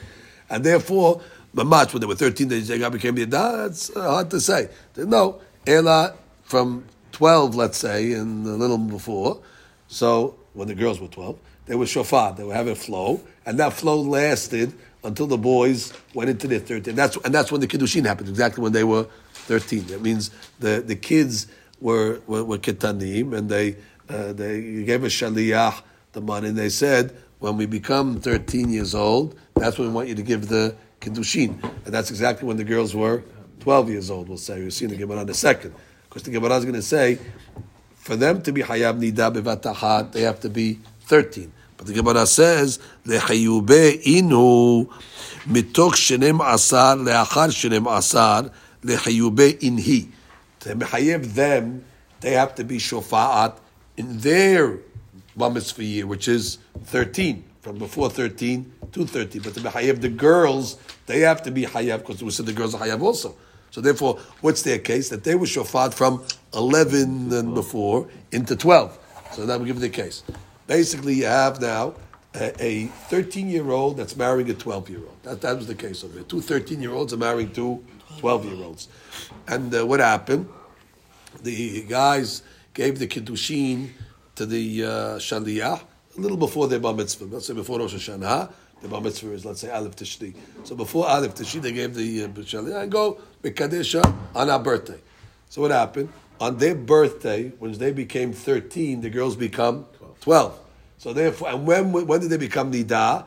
[0.51, 1.21] And therefore,
[1.55, 3.69] Mamach, when they were 13, they they became Nida.
[3.69, 4.69] That's uh, hard to say.
[4.97, 9.41] No, Ela from 12, let's say, and a little before.
[9.89, 12.33] So when the girls were 12, they were shofar.
[12.33, 16.61] They were having a flow, and that flow lasted until the boys went into their
[16.61, 16.95] 13.
[16.95, 19.87] That's, and that's when the kiddushin happened, exactly when they were 13.
[19.87, 21.47] That means the, the kids
[21.81, 23.77] were, were, were ketanim, and they,
[24.09, 28.95] uh, they gave a shaliyah the money, and they said, when we become 13 years
[28.95, 31.63] old, that's when we want you to give the kiddushin.
[31.85, 33.23] And that's exactly when the girls were
[33.61, 34.61] 12 years old, we'll say.
[34.61, 35.75] We'll see in the Gemara in a second.
[36.09, 37.19] Because the Gemara is going to say,
[37.97, 41.53] for them to be hayab nida bevatahat, they have to be 13.
[41.77, 44.87] But the Gemara says, lechayube inu
[45.47, 48.51] mitok shenem asar leachar shenem asar
[48.83, 50.09] lechayube inhi.
[50.61, 51.85] To mechayev them,
[52.21, 53.59] they have to be shofa'at
[53.97, 54.79] in their
[55.77, 59.43] year, which is 13, from before 13 to 13.
[59.43, 62.75] But to mechayev the girls, they have to be hayav, because we said the girls
[62.75, 63.35] are hayav also.
[63.71, 65.09] So therefore, what's their case?
[65.09, 66.25] That they were shofat from
[66.55, 68.99] 11 and before into 12.
[69.33, 70.23] So that we give the case.
[70.67, 71.95] Basically, you have now
[72.35, 75.23] a 13 year old that's marrying a 12 year old.
[75.23, 76.23] That, that was the case over here.
[76.23, 77.85] Two 13 year olds are marrying two
[78.19, 78.89] 12 year olds.
[79.47, 80.49] And uh, what happened?
[81.43, 82.43] The guys
[82.73, 83.91] gave the kiddushin
[84.37, 84.89] to the uh,
[85.19, 85.81] shaliyah
[86.17, 87.25] a little before their bar mitzvah.
[87.27, 88.53] Let's say before Rosh Hashanah.
[88.83, 90.35] The bar mitzvah is, let's say, Aleph Tishri.
[90.65, 95.01] So before Aleph Tishri, they gave the uh, shaliyah and go Mikadesha on our birthday.
[95.49, 96.13] So what happened?
[96.41, 99.87] On their birthday, when they became 13, the girls become
[100.25, 100.59] 12.
[100.97, 103.27] So therefore, and when when did they become nida?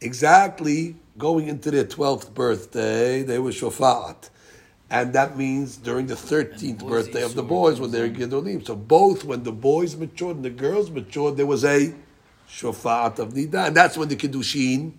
[0.00, 4.30] Exactly going into their 12th birthday, they were shofat.
[4.90, 8.64] And that means during the 13th birthday of the boys when they're Gedolim.
[8.64, 11.92] So both when the boys matured and the girls matured, there was a
[12.48, 13.66] shofat of nida.
[13.66, 14.92] And that's when the Kiddushin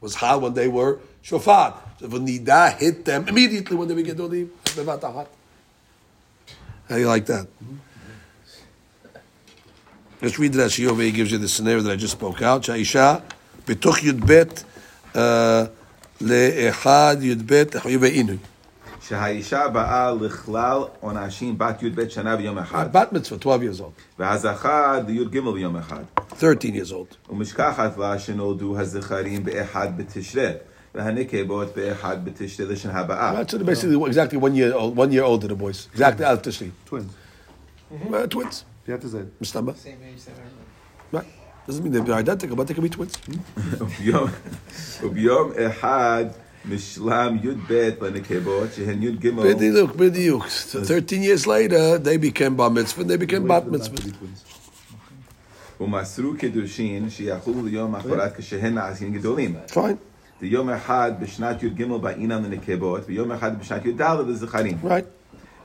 [0.00, 1.76] was how when they were shofat.
[2.00, 4.48] So when nida hit them immediately when they were Gedolim,
[6.88, 7.46] how do you like that?
[10.21, 11.01] Let's read that Rashi over.
[11.01, 12.61] He gives you the scenario that I just spoke out.
[12.63, 13.21] Sha'isha
[13.65, 14.63] b'toch yudbet
[16.21, 18.37] le'echad yudbet חיובי עינוי.
[19.07, 24.19] שהאישה באה לכלל עונשים בת י"ב שנה ויום אחד, Bat mitzvah, 12 years old.
[24.19, 26.03] והזכר לי"ג ביום אחד.
[26.39, 27.15] 13 years old.
[27.29, 30.51] ומשכחת לה שנולדו הזכרים באחד בתשרי,
[30.95, 33.41] והנקבות באחד בתשרי לשנה הבאה.
[33.41, 35.87] That's basically exactly one year old, one year older the boys.
[35.93, 36.69] Exactly, Al Tishri.
[36.85, 37.11] Twins.
[38.13, 38.63] Uh, twins.
[38.87, 39.23] You have to say.
[39.41, 39.73] Mustamba.
[39.77, 40.67] Same age, same everything.
[41.11, 41.29] Right.
[41.67, 43.13] Doesn't mean they're identical, but they can be twins.
[43.79, 44.29] וביום-
[45.03, 46.25] וביום אחד
[46.65, 50.43] משלם י"ב לנקבות שהן י"ג B'diuk, b'diuk.
[50.71, 54.11] So 13 years later, they became bar mitzvah, and they became bat mitzvah.
[55.81, 59.55] ומסרו קידושין שיחולו ליום אחרת כשהן נעשים גדולים.
[59.69, 59.97] Fine.
[60.41, 64.77] ויום אחד בשנת י"ג באינם לנקבות, ויום אחד בשנת י"ד לזכרים.
[64.83, 65.05] Right.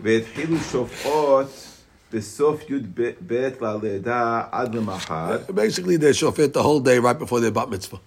[0.00, 1.69] והתחילו שופעות
[2.12, 7.68] בסוף י"ב ללידה עד למחר, Basically, they shofet the whole day right before their bat
[7.70, 7.98] mitzvah.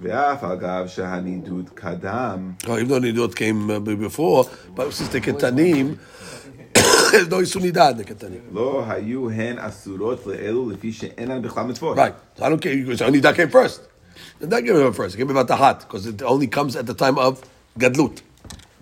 [0.00, 4.44] ואף אגב שהנידוד קדם, Oh, even though Nidot came uh, before,
[4.74, 5.98] but since the Ketanim,
[7.12, 8.40] there's no Isunida in the Ketanim.
[8.52, 11.98] לא היו הן אסורות לאלו לפי שאינן בכלל מצוות.
[11.98, 12.14] Right.
[12.38, 12.74] So I don't care.
[12.74, 13.80] Because only that came first.
[14.40, 15.16] And that came first.
[15.16, 17.42] Give me about the hot because it only comes at the time of
[17.78, 18.20] Gadlut.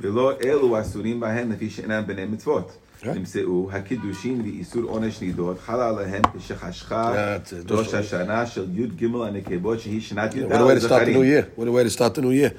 [0.00, 2.72] ולא אלו אסורים בהן לפי שאינן בני מצוות.
[3.04, 3.06] Right.
[3.14, 7.72] נמצאו הקידושין ואיסור עונש נידות חלה עליהן כשחשכה That's it.
[7.72, 11.22] ראש השנה של י"ג הנקבות שהיא שנת י"ד What a way to start the new
[11.22, 11.22] לזכרים.
[11.22, 11.60] year.
[11.60, 12.50] What a way to start the new year.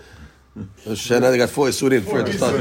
[0.85, 2.53] Shana, they got four Isurim for to start.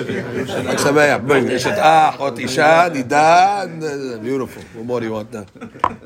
[0.68, 1.26] Like Sameach.
[1.26, 1.44] Boom.
[1.56, 3.64] Eshet Ah, Ot Isha, Nida.
[3.64, 4.62] and, uh, Beautiful.
[4.76, 5.44] What more do you want now?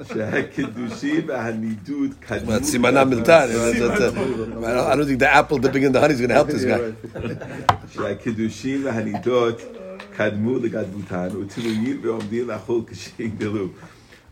[0.09, 3.47] שהקידושין והנידוד קדמו But Simana Miltan.
[3.51, 6.49] I don't- I don't think the apple dipping in the honey is going to help
[6.49, 6.81] this guy.
[7.95, 9.61] שהקידושין והנידות
[10.19, 13.69] קדמו לגדלותן ותלויים ועומדים לחול כשיגדלו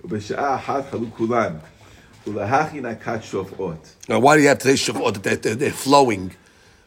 [0.05, 1.53] ובשעה אחת חלו כולן
[2.27, 5.71] ולהכי נקת שופעות Now, why do you have to say Shavuot that they're, they're, they're
[5.71, 6.33] flowing?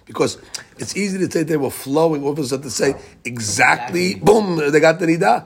[0.05, 0.38] Because
[0.77, 5.07] it's easy to say they were flowing, or to say exactly, boom, they got the
[5.07, 5.45] Nida.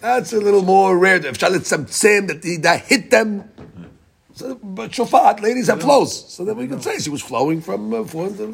[0.00, 1.24] That's a little more rare.
[1.24, 3.44] If Shalit Samtsim, that the Nida hit them.
[4.37, 6.31] so, but shofat, ladies have flows.
[6.31, 8.53] So then we could say she was flowing from uh, 400.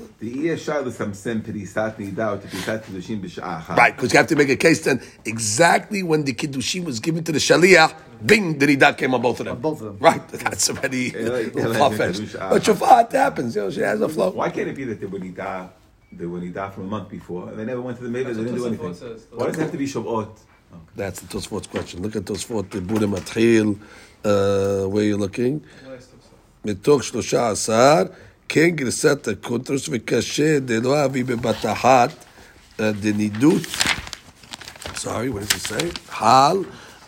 [3.76, 7.26] Right, because you have to make a case then exactly when the Kiddushin was given
[7.26, 7.94] to the shaliyah.
[8.26, 9.60] bing, the nidah came on both of them.
[9.60, 9.98] Both of them.
[10.00, 12.40] Right, that's already far-fetched.
[12.40, 14.30] But shofat happens, you know, she has a flow.
[14.30, 15.70] Why can't it be that the nidah,
[16.14, 18.34] the nidah, he died from a month before, and they never went to the middle.
[18.34, 18.94] They didn't do anything.
[18.94, 20.40] Says, Why does it have to be Shavuot?
[20.74, 20.82] Okay.
[20.96, 22.02] That's the Tosfot's question.
[22.02, 23.78] Look at Tosfot, the Buddha Matril.
[24.24, 25.60] Uh, where you're looking.
[26.66, 28.04] מתוך שלושה עשר,
[28.50, 32.10] כן גרסת הקונטרוס וקשה דלא אביא בבת אחת
[32.78, 33.62] uh, דנידות,
[34.96, 36.00] what does it say?
[36.12, 36.58] חל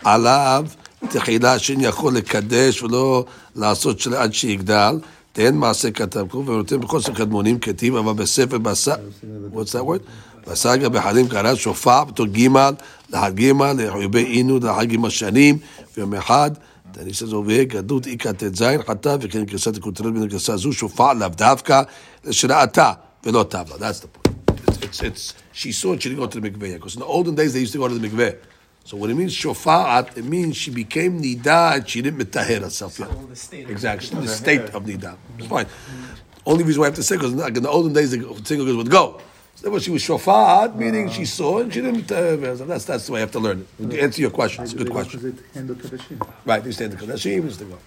[0.03, 0.66] עליו
[1.09, 4.99] תחילה שאין יכול לקדש ולא לעשות של עד שיגדל,
[5.34, 8.88] תן מעשה כתב כלום ונותן בחוסר קדמונים כתיב, אבל בספר בס...
[9.53, 10.01] what's that word?
[10.47, 12.47] בסגה בחלים קרא שופע בתור ג'
[13.09, 13.41] לחג
[13.78, 15.57] לחיובי עינו לחג עם השנים
[15.97, 16.51] ויום אחד
[16.98, 21.18] And he says over here, Gadut ikatet zayin chata v'chein kasat kutrel min kasazu shufa
[21.20, 21.89] lav davka
[22.24, 23.78] shira'ata v'lo tavla.
[23.78, 24.38] That's the point.
[24.68, 27.06] It's, it's, it's, she saw it, she didn't go to the mikveh Because in the
[27.06, 28.38] olden days, they used to go to the mikveh.
[28.86, 33.00] So when it means shofa'at, it means she became nida and she didn't mitaher herself
[33.00, 33.10] yet.
[33.70, 34.22] Exactly.
[34.22, 35.18] the state of nida.
[35.38, 35.66] It's fine.
[36.46, 38.78] Only reason why I have to say, because in the olden days, the single girls
[38.78, 39.20] would go.
[39.66, 41.26] So therefore, she was shofa'at, meaning she ah.
[41.26, 42.70] saw and she didn't uh, mitahir herself.
[42.70, 43.89] That's, that's the way I have to learn it.
[43.89, 45.39] To answer your question, it's a good question.
[46.45, 47.80] Right, they used to the Kadashim, used to go.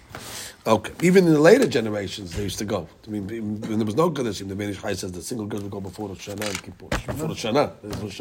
[0.67, 2.89] Okay, even in the later generations, they used to go.
[3.07, 5.63] I mean, when there was no Kadashim, the Ben Ish Chai says the single girls
[5.63, 6.89] would go before Rosh Hashanah and Kippur.
[6.89, 7.71] Before Rosh Hashanah.
[8.03, 8.21] Rosh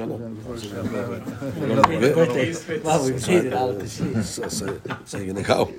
[0.70, 2.84] Hashanah.
[2.84, 4.22] Well, we've seen it out of the sea.
[4.22, 5.74] So, so, so you're gonna go.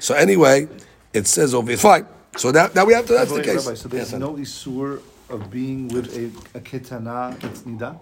[0.00, 0.68] So anyway,
[1.14, 1.72] it says over.
[1.72, 2.06] It's fine.
[2.36, 3.14] So now, now we have to.
[3.14, 3.64] That's the case.
[3.64, 7.98] Rabbi, so there's Yes, no isur of being with a, a ketana that's nida.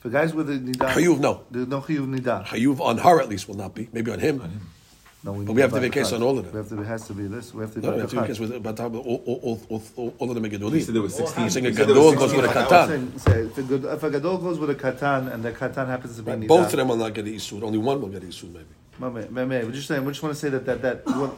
[0.00, 1.42] For guys with a nida, Chayuv, no.
[1.50, 2.44] There's no chayuv nida.
[2.46, 3.88] Chayuv on her at least will not be.
[3.92, 4.42] Maybe on him.
[5.24, 6.52] No, But we have to to be a case on all of them.
[6.52, 6.80] We have to.
[6.80, 7.52] It has to be this.
[7.52, 7.80] We have to.
[7.80, 10.34] No, we have to be case with but all, all, all, all, all, all of
[10.36, 10.82] them are You gedolim.
[10.82, 11.40] said there was 16.
[11.42, 12.86] You're saying a You said there was gadol goes with a 16 katan.
[12.88, 15.86] Saying- say, if, a, good- if a gadol goes with a katan and the katan
[15.88, 17.62] happens to be nida, Both of them will not get a isur.
[17.62, 18.66] Only one will get a isur, maybe.
[19.00, 20.04] Mame, mame, we're just saying.
[20.04, 21.06] We just want to say that that that.
[21.06, 21.36] Well,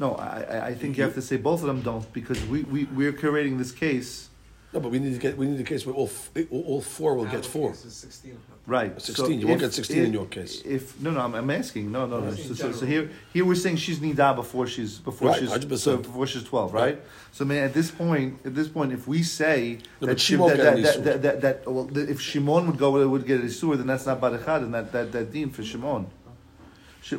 [0.00, 2.62] no, I I- I think you have to say both of them don't because we
[2.62, 4.30] we we're curating this case.
[4.76, 6.80] No, but we need to get we need a case where all f- all, all
[6.82, 7.70] four will get four.
[7.70, 8.36] This 16.
[8.66, 9.00] Right.
[9.00, 10.60] 16, you won't get 16 in your case.
[10.66, 11.90] If no, no, I'm, I'm asking.
[11.90, 12.34] No, no, no.
[12.34, 15.78] So, so, so here, here we're saying she's nida before she's before Right, she's 100%.
[15.78, 17.00] so before she's twelve, right?
[17.32, 20.58] So, man, at this point, at this point, if we say No, that, she won't
[20.58, 23.78] that, that, that, that, that, well, that if Shimon would go, would get a isur,
[23.78, 26.06] then that's not barachad, and that that that dean for Shimon.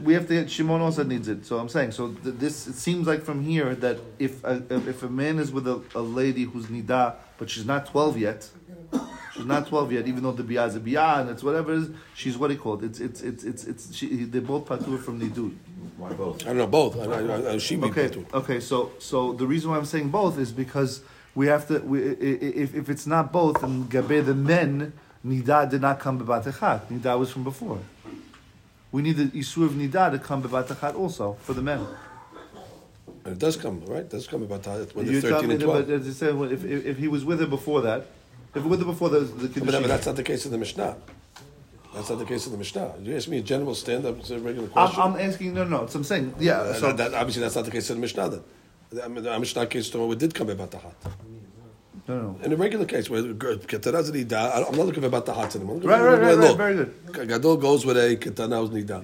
[0.03, 0.33] We have to.
[0.35, 1.45] get Shimon also needs it.
[1.47, 1.93] So I'm saying.
[1.93, 2.67] So th- this.
[2.67, 6.01] It seems like from here that if a, if a man is with a, a
[6.01, 8.49] lady who's nida, but she's not twelve yet,
[9.33, 11.73] she's not twelve yet, even though the biyah is a biyah and it's whatever.
[11.73, 12.83] It is, she's what he called.
[12.83, 13.95] It's it's it's it's it's.
[13.95, 15.55] She, they're both patur from nidud.
[15.97, 16.43] Why both?
[16.43, 16.97] I don't know both.
[16.99, 18.09] I, I, I, she Okay.
[18.09, 18.25] too.
[18.33, 18.59] Okay.
[18.59, 21.01] So so the reason why I'm saying both is because
[21.35, 21.79] we have to.
[21.79, 24.93] We, i- i- if if it's not both, then gabe the men
[25.25, 26.87] nida did not come bebatachat.
[26.91, 27.79] Nida was from before.
[28.91, 31.85] We need the isur of nida to come bebatachat also for the men.
[33.27, 33.99] And it does come, right?
[34.03, 35.87] It does come about that when You're they're 13 telling me and that, 12.
[35.87, 38.05] but as I said, if, if, if he was with her before that,
[38.55, 40.95] if with her before the, the But, but that's not the case of the Mishnah.
[41.93, 42.93] That's not the case of the Mishnah.
[43.01, 45.01] You ask me a general stand-up, it's a regular I'm, question.
[45.01, 47.65] I'm asking, no, no, so I'm saying, yeah, Uh, so, that, that- obviously, that's not
[47.65, 48.29] the case of the Mishnah.
[48.29, 50.95] Then, I mean, the Mishnah case tomorrow did come about the hot.
[52.07, 52.39] no, no.
[52.45, 55.53] In a regular case, where Ketaraz nida, I- I'm not looking for about the hot
[55.53, 55.75] anymore.
[55.75, 57.27] I'm Right, at- right, right, right, very good.
[57.27, 59.03] Gadol goes with a Ketanaz nida.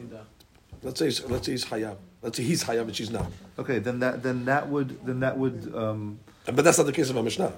[0.84, 1.97] Let's say, he's- let's say he's hayab.
[2.21, 3.31] Let's say he's hayab and she's not.
[3.57, 7.09] Okay, then that, then that would, then that would, um, But that's not the case
[7.09, 7.53] of a Mishnah.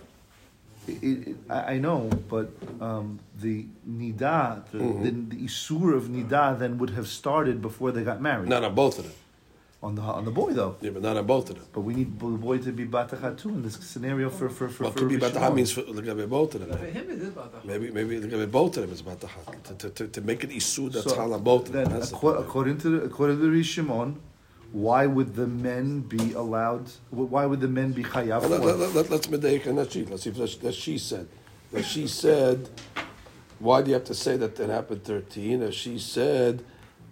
[0.87, 5.03] it, it, I, I know, but, um, the nida, the, Mm-hmm.
[5.29, 8.49] the, the isur of nida then would have started before they got married.
[8.49, 9.13] Not on both of them
[9.85, 10.75] on the on the boy though.
[10.81, 11.65] Yeah, but not on both of them.
[11.71, 14.83] But we need the boy to be batachat too in this scenario for for for.
[14.83, 16.77] Well, for could be batachat means for both of them.
[16.77, 17.33] For him, it is.
[17.63, 21.09] Maybe maybe both of them is batachat to, to, to, to make an issue that's
[21.09, 21.71] so, hal on both.
[21.71, 24.15] Then that's according, to the, according to the Rishimon,
[24.71, 26.89] why would the men be allowed?
[27.11, 28.41] Why would the men be chayav?
[28.41, 30.05] Well, let, let, let, let's medeik and she.
[30.05, 31.27] Let's see if that, that she said
[31.75, 32.69] that she said.
[33.59, 35.61] Why do you have to say that that happened 13?
[35.61, 36.63] As she said,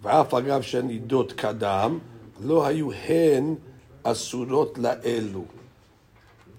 [0.03, 2.01] kadam,
[2.40, 3.54] לא היו הן
[4.02, 5.44] אסורות לאלו.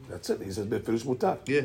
[0.10, 0.42] That's it.
[0.42, 1.34] He says, בפירוש מותר.
[1.46, 1.62] Yeah.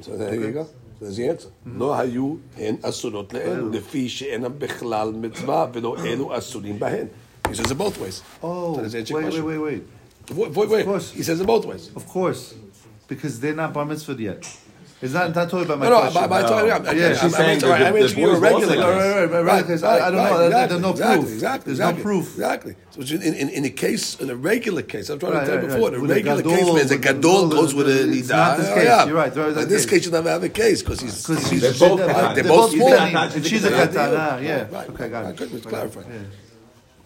[0.00, 0.66] So there you go.
[1.00, 1.48] There's the answer.
[1.66, 7.06] לא היו הן אסורות לאלו, לפי שאינם בכלל מצווה, ולא אלו אסורים בהן.
[7.48, 8.22] He says it both ways.
[8.42, 9.44] Oh, So wait, does that answer your wait, question?
[9.44, 9.82] wait, wait.
[10.30, 10.80] Wait, wait, wait.
[10.80, 11.10] Of course.
[11.10, 11.90] He says it both ways.
[11.96, 12.54] Of course,
[13.08, 14.42] because they're not bar mitzvah yet.
[14.99, 16.21] It's not, not talking about my No, no, question.
[16.21, 16.65] by, by, No.
[16.65, 18.63] yeah, Yeah, she's she's saying saying, that I'm the- the asking you a boys regular
[18.63, 18.77] also case.
[18.77, 21.33] like Right, right, right, right, because I- I don't know, there- there's no exactly, proof.
[21.33, 22.25] Exactly, There's no proof.
[22.33, 22.75] Exactly.
[22.89, 25.55] So in, in, in a case, in a regular case, I'm trying Right, to tell
[25.55, 25.93] you right, before, right.
[25.93, 28.29] in a With regular gadol, case, means a gadol gadol, goes with a it's nida.
[28.37, 28.83] not this Oh, case.
[28.85, 29.05] yeah.
[29.05, 29.91] You're right, there is In this case.
[29.91, 31.25] case, you don't have a case because he's.
[31.25, 32.33] Ah, because he's- They're both they're, katana.
[32.33, 32.89] they're They're both both small.
[32.89, 34.39] small, and she's a Right, katana.
[34.41, 34.65] Yeah.
[34.89, 35.35] Okay, got it.
[35.35, 36.01] good, let's clarify.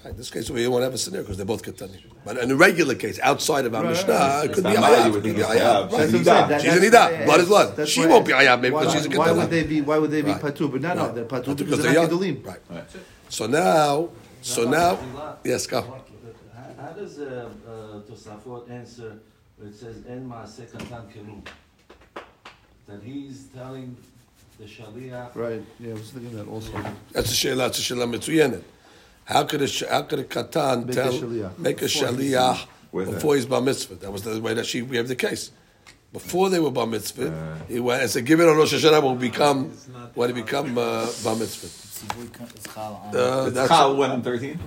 [0.03, 0.09] Yeah.
[0.11, 2.01] In this case, we won't have a scenario because they're both katanim.
[2.25, 4.79] But in a regular case, outside of our Right, Mishnah, right, it could be It's
[4.79, 5.07] not mine, you Hayav.
[5.09, 5.89] It could be it's Hayav.
[5.89, 5.91] Hayav.
[5.91, 5.91] Right.
[5.91, 6.43] That's what I'm She's saying.
[6.43, 6.47] Nida.
[6.49, 7.11] That- She's a that's Nida.
[7.17, 7.75] why I Blood is blood.
[7.75, 8.41] That's She won't be asked.
[8.47, 9.81] Hayav, maybe Why- because she's a Why would they be?
[9.81, 10.41] Why would they be Right.
[10.41, 10.71] patur?
[10.71, 12.19] But no, no, they're patur Because because they're they're not young.
[12.41, 12.45] gedolim.
[12.69, 12.83] Right.
[13.29, 14.09] So now,
[14.41, 14.99] so now,
[15.43, 15.81] yes, go.
[15.81, 15.97] How
[16.85, 19.13] how does uh, uh, Tosafot answer
[19.57, 21.45] where it says En Maaseh Katan Kelum?
[22.87, 23.95] That he's telling
[24.59, 25.61] the Shaliach, Right.
[25.79, 26.71] Yeah, I was thinking that also.
[27.13, 27.63] That's a sheila.
[27.63, 28.63] That's a sheila mitzuyenet.
[29.31, 31.57] How could a how could a katan Make a tell shaliach.
[31.57, 32.59] make a Before shaliach
[33.13, 33.95] before he's bar mitzvah?
[33.95, 35.51] That was the way that she we have the case.
[36.13, 39.15] Before they were bar mitzvah, he went and said, "Give it on Rosh Hashanah will
[39.15, 39.69] become
[40.15, 41.67] when he become uh, bar mitzvah."
[42.75, 44.59] Uh, It's that's Chal 1 and 13?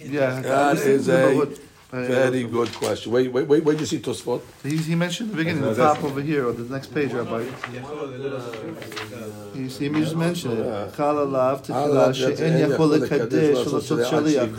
[0.00, 0.40] Yeah.
[0.40, 1.56] that is a what- uh,
[1.91, 3.11] very good question.
[3.11, 3.63] Wait, wait, wait.
[3.65, 4.41] Where did you see Tosfot?
[4.63, 6.93] He, he mentioned in the beginning, No, the that's- top over here, or the next
[6.93, 7.43] page, Rabbi.
[9.55, 10.95] You see, he just mentioned it.
[10.95, 14.49] Chal alav tefillah she'en yakol lekadesh ולעשות שליח.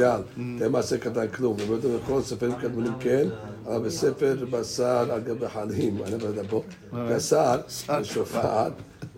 [0.61, 1.57] למעשה קטן כלום.
[1.57, 3.29] באמת בכל ספרים קדמונים כן,
[3.67, 6.63] אבל בספר בשר על גבי חלים, אני לא יודע פה,
[6.93, 7.61] בשר
[8.01, 8.69] בשופר,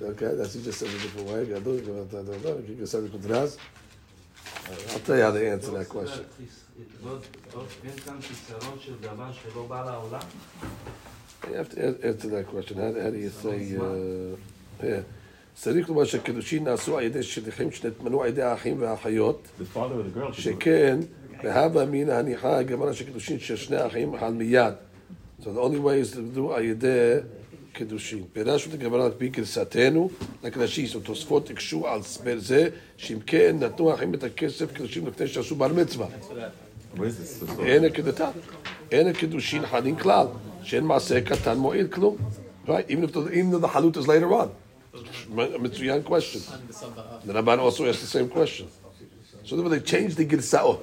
[0.02, 1.76] okay, that's he just said it a different way, גדול,
[2.82, 3.57] גסר לקודרז.
[4.68, 6.22] I'll tell you how to answer that question.
[7.02, 10.20] זאת- זאת- אין כאן חיסרון של דבר שלא בא לעולם?
[11.42, 12.76] You have to an- answer that question.
[12.76, 15.02] How, how do you say, uh, yeah.
[15.55, 20.16] צריך לומר שהקידושין נעשו על ידי שליחים שנתמנו על ידי האחים והאחיות, The father of
[20.16, 20.32] the girl.
[20.32, 20.98] she- שכן,
[21.42, 24.74] בהווה מן הניחה הגמרא של קידושין של שני האחים על מיד.
[25.40, 27.14] So the only way is to do על ידי
[27.72, 28.24] קידושין.
[28.32, 30.11] פירשנו את הגמרא על פי גרסתנו
[30.44, 35.55] לקדשיס, ותוספות הקשו על הסבר זה, שאם כן נתנו האחים את הכסף קידושין לפני שעשו
[35.55, 36.07] בר מצווה.
[36.07, 37.48] Where is this?
[37.48, 38.30] This אין הקדתן.
[38.92, 40.26] אין הקידושין חלים כלל,
[40.62, 42.16] שאין מעשה קטן מועיל כלום.
[42.66, 42.88] Right?
[42.88, 44.48] Even if the, even though the halut is later on.
[45.59, 46.40] מצוין question.
[47.26, 48.66] The Rabban also asked the same question.
[49.44, 50.78] So therefore they changed the girsaot.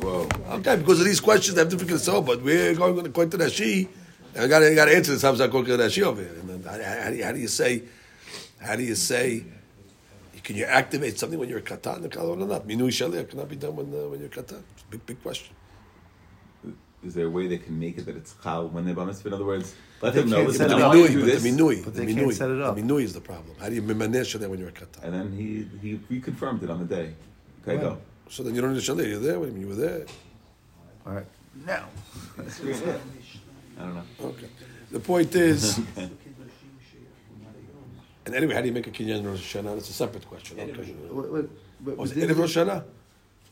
[0.00, 0.28] Whoa.
[0.56, 3.76] Okay, because of these questions, they have different girsaot, but we're going according to Rashi,
[3.78, 3.88] and
[4.37, 5.21] I got to got to answer this.
[5.21, 6.31] How according to Rashi over here?
[6.33, 7.83] And how, how, do you, how do you say?
[8.59, 9.43] How do you say?
[10.43, 12.01] Can you activate something when you're a katan?
[12.01, 12.67] The kalon or not?
[12.67, 14.61] Minui shaliach cannot be done when uh, when you're a katan.
[14.73, 15.53] It's a big big question.
[17.03, 19.29] Is there a way they can make it that it's Chal when they bar mitzvah?
[19.29, 20.43] In other words, let They them know.
[20.45, 20.93] can't set But it the up.
[20.93, 22.75] minui, but this, the minui, But the they can't minui, set it up.
[22.75, 23.55] the minui is the problem.
[23.59, 25.03] How do you mimanesh that when you're a katan?
[25.03, 27.15] And then he, he reconfirmed it on the day.
[27.67, 27.97] Okay, go.
[28.29, 29.09] So then you don't need a shaliach.
[29.09, 29.39] You're there.
[29.39, 30.05] What do you mean you were there?
[31.07, 31.25] All right.
[31.65, 31.87] Now.
[33.81, 34.03] I don't know.
[34.29, 34.47] Okay.
[34.91, 35.77] The point is,
[38.25, 39.77] and anyway, how do you make a kinyan in Rosh Hashanah?
[39.77, 40.59] It's a separate question.
[40.59, 40.93] Okay.
[41.09, 41.49] Wait, wait,
[41.83, 42.83] wait, Was we it did- Rosh Hashanah?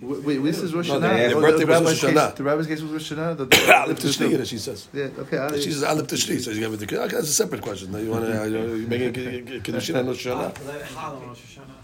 [0.01, 1.29] Wait, wait, this is Rosh No, Hashanah.
[1.29, 2.35] the Oh, birthday was rabbi's Rosh case- Hashanah.
[2.35, 3.37] The rabbi's case was Rosh Hashanah.
[3.37, 4.87] the- Aleph Tishri, she says.
[4.93, 5.37] Yeah, okay.
[5.37, 7.91] I- She says Aleph Tishri, so you give it the Okay, that's a separate question.
[7.91, 11.78] Now you want to you making a kiddushin on Rosh Hashanah?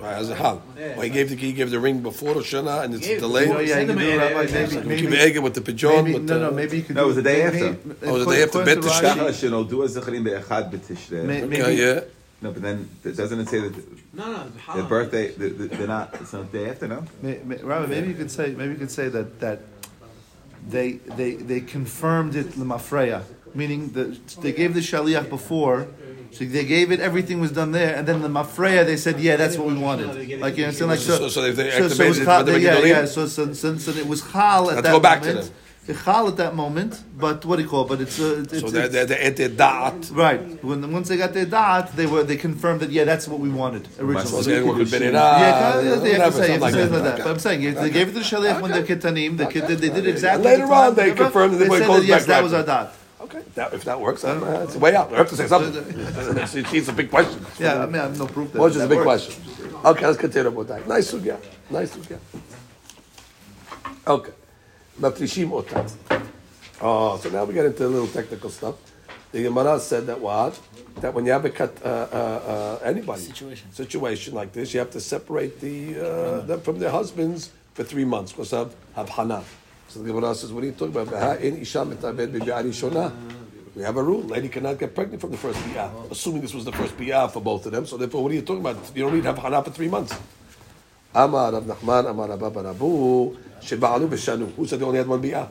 [0.00, 0.62] Right, as a hal.
[0.76, 3.48] Well, he gave the he gave the ring before Rosh Hashanah and it's Gave- delayed.
[3.50, 4.44] Oh, yeah, you can do Rabbi.
[4.52, 5.90] Maybe, You maybe, give the egg with the pigeon.
[6.04, 7.66] maybe, with no, the, no, maybe you could No, do it was the day maybe-
[7.66, 7.88] after.
[7.88, 9.10] maybe- Oh, it was the day after according Bet to Tishri?
[9.10, 11.24] Rashi, Shachar shenoldu az-zechrim be'echad b'tishrei.
[11.24, 12.00] may- Okay, maybe- yeah.
[12.40, 13.74] No, but then doesn't it say that
[14.14, 17.04] No, no, the birthday, the, the, they're not, it's not the day after, no?
[17.20, 19.58] May- may- Rabbi, maybe you could say, maybe you could say that that
[20.68, 23.22] they they they confirmed it lemafreya,
[23.54, 24.10] meaning that
[24.42, 25.88] they gave the shaliach before,
[26.32, 29.36] so they gave it, everything was done there, and then the mafreya they said, yeah,
[29.36, 30.08] that's what we wanted.
[30.40, 32.88] Like you understand, like So- so they- they so, so it was activated chal, it
[32.88, 33.04] yeah, yeah.
[33.06, 35.50] So so, so, so it was chal at Let's that go back to moment.
[35.86, 37.84] The chal at that moment, but what do you call?
[37.86, 37.88] it?
[37.88, 40.14] But it's uh, it's, So they're, they're, they're at their da'at.
[40.14, 40.62] right.
[40.62, 43.48] When once they got their dot, they were they confirmed that yeah, that's what we
[43.48, 44.42] wanted So originally.
[44.42, 46.82] they're working with Yeah, yeah, they have to say, you have to something like say
[46.82, 47.16] it like that.
[47.16, 47.24] that.
[47.24, 49.38] But I'm saying if they gave it to the shaliach when they're kitanim.
[49.38, 50.44] The kid, they did exactly.
[50.44, 52.64] Later the on, they confirmed that they they went said that, yes, that was our
[52.64, 52.94] dot.
[53.58, 55.10] Okay, that, if that works, then, uh, it's a way out.
[55.10, 55.74] We have to say something.
[56.38, 57.44] it's, it's a big question.
[57.58, 58.62] Yeah, I mean, I have no proof that.
[58.62, 59.26] Which is a big works.
[59.26, 59.44] question.
[59.84, 60.86] Okay, let's continue about that.
[60.86, 61.38] Nice sugya.
[61.70, 62.18] Nice sugya.
[64.06, 64.32] Okay.
[65.00, 65.92] Mafrishim otat.
[66.80, 68.76] Oh, so now we get into a little technical stuff.
[69.32, 70.58] The Gemara said that what?
[71.00, 73.72] That when you have a cut, uh, uh, uh, anybody Situation.
[73.72, 78.04] situation like this, you have to separate the uh, them from their husbands for three
[78.04, 79.44] months because of havchana.
[79.88, 81.08] So the Gemara says, what are you talking about?
[83.78, 83.84] V'ha'in isha metabed b'bi'ah rishona.
[83.84, 86.64] We have a rule: lady cannot get pregnant from the first bi'ah, assuming this was
[86.64, 87.86] the first bi'ah for both of them.
[87.86, 88.76] So therefore, what are you talking about?
[88.94, 90.14] You don't need to havchana for three months.
[91.14, 94.52] Amar Rav Nachman, Amar Rabba Barabu, Sheba'alu b'shanu.
[94.54, 95.48] Who said they only had one bi'ah?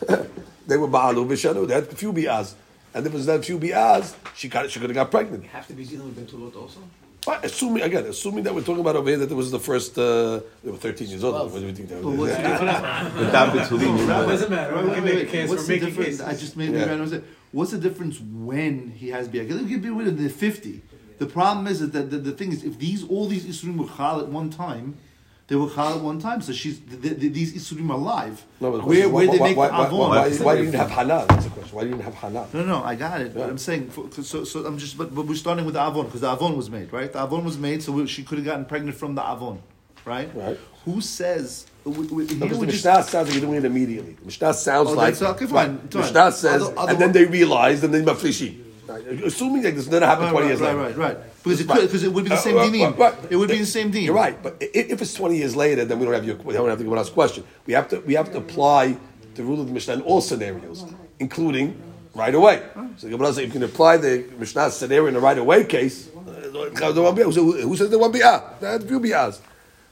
[0.66, 1.66] they were ba'alu b'shanu.
[1.66, 2.54] They had a few bi'ahs.
[2.92, 5.44] And if it was that few bi'ahs, she, got, she could have got pregnant.
[5.46, 6.80] have to be dealing with Bentulot also.
[7.24, 9.96] But assuming again, assuming that we're talking about over here that it was the first,
[9.98, 11.52] uh, they were 13 years old.
[11.52, 11.90] What do you think?
[11.90, 12.18] That But was?
[12.18, 13.14] what's the difference?
[13.14, 14.82] Without Betulim, It doesn't matter.
[14.82, 15.48] We can make a case.
[15.50, 16.06] What's We're the making difference?
[16.08, 16.20] cases.
[16.22, 16.86] I just made Yeah.
[16.86, 17.24] me understand.
[17.52, 19.50] What's the difference when he has bi'ah?
[19.50, 20.82] It could be with the fifty.
[21.18, 24.20] The problem is that the, the thing is, if these all these isurim were chal
[24.20, 24.96] at one time,
[25.50, 28.38] They were chal at one time, so she's th- th- th- these isurim are live.
[28.60, 29.98] No, but where where why, they make why, the why, avon?
[30.10, 31.26] why, why the- do you havchana?
[31.26, 31.74] That's the question.
[31.76, 32.54] Why do you havchana?
[32.54, 33.34] No, no, I got it.
[33.34, 36.04] But I'm saying, for, so, so I'm just, but, but we're starting with the avon
[36.06, 37.12] because the avon was made, right?
[37.12, 39.60] The avon was made, so we, she could have gotten pregnant from the avon,
[40.04, 40.30] right?
[40.36, 40.56] Right.
[40.84, 41.66] Who says?
[41.84, 44.12] We, we, Because the just- Mishnah sounds like you're doing it immediately.
[44.14, 45.92] The Mishnah sounds Oh, like okay, fine, right.
[45.92, 46.00] fine.
[46.02, 48.58] Mishnah says, Other- other- and then they realize, and then maflishi.
[48.86, 49.06] Right.
[49.24, 50.98] Assuming that this never happened Right, twenty right, years right, later.
[50.98, 51.42] right, right.
[51.44, 51.78] Because it Right.
[51.78, 52.98] could, because it would be the Uh, same uh, dinim.
[52.98, 53.14] right.
[53.30, 54.04] It would be the same dinim.
[54.06, 56.68] You're right, but if it's twenty years later, then we don't have your we don't
[56.68, 57.44] have to give us question.
[57.66, 58.96] We have to we have to apply
[59.36, 60.84] the rule of the Mishnah in all scenarios,
[61.20, 61.76] including
[62.16, 62.62] right away.
[62.96, 66.08] So the Gemara says you can apply the Mishnah scenario in the right away case.
[66.08, 67.32] uh, the one bi'ah.
[67.32, 68.58] So Who says the one bi'ah?
[68.60, 69.38] There are few bi'ahs.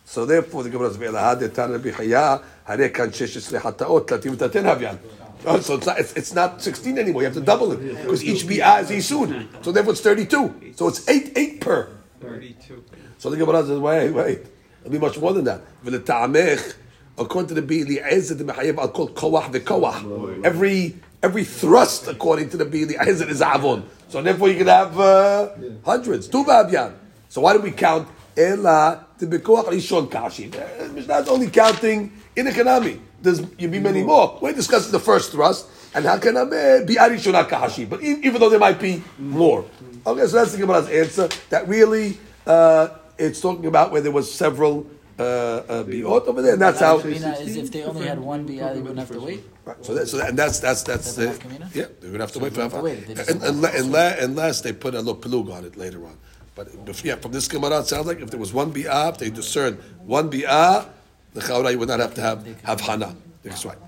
[0.09, 4.64] So therefore, the Gemara says, "Ve'elahad etan b'chaya harei kan shesh esrei hataot tlatim v'taten
[4.64, 4.98] havyan."
[5.44, 7.20] Oh, So it's not, it's, it's not 16 anymore.
[7.20, 9.46] You have to double it because each bi'ah is isud.
[9.62, 10.72] So therefore, it's 32.
[10.76, 11.90] So it's eight eight per.
[12.22, 12.82] 32.
[13.18, 14.38] So the Gemara says, wait, wait.
[14.80, 15.61] It'll be much more than that.
[15.84, 16.74] V'leta'amech,
[17.18, 20.42] according to the Bili Ezed, the Mechayev, I'll call koach v'koach.
[20.42, 23.84] Every, every thrust, according to the Bili Ezed, is avon.
[24.09, 25.50] So therefore you can have uh,
[25.84, 26.30] hundreds.
[26.30, 26.94] V'abyan.
[27.28, 28.09] So why do we count?
[28.39, 30.51] Ela, the bekoach rishon kashi.
[30.57, 33.01] Uh, Mishnah's only counting in economy.
[33.20, 34.39] There's, you be many more.
[34.41, 36.45] We're discussing the first thrust, and how can I
[36.84, 37.84] be arishon kashi?
[37.84, 39.64] But e- even though there might be more.
[40.07, 41.28] Okay, so that's the Gemara's answer.
[41.51, 42.16] That really,
[42.47, 44.86] uh, it's talking about where there was several
[45.18, 47.01] uh, uh, biot over there, and that's how.
[47.01, 49.43] Kamina is if they only had one biyah, they wouldn't have to wait.
[49.64, 51.86] Right, so, that, so that, and that's that's that's Doesn't uh, yeah.
[52.01, 52.82] They're gonna have to wait for have to Hafah.
[52.84, 53.07] wait.
[53.09, 56.07] They just And- have unle- unle- unless they put a little pelug on it later
[56.07, 56.16] on.
[56.59, 59.30] But yeah, from this Gemara, it sounds like if there was one bi'ah, if they
[59.30, 60.88] discern one bi'ah,
[61.32, 63.14] the chawra would not have to have have hana.
[63.44, 63.78] That's right.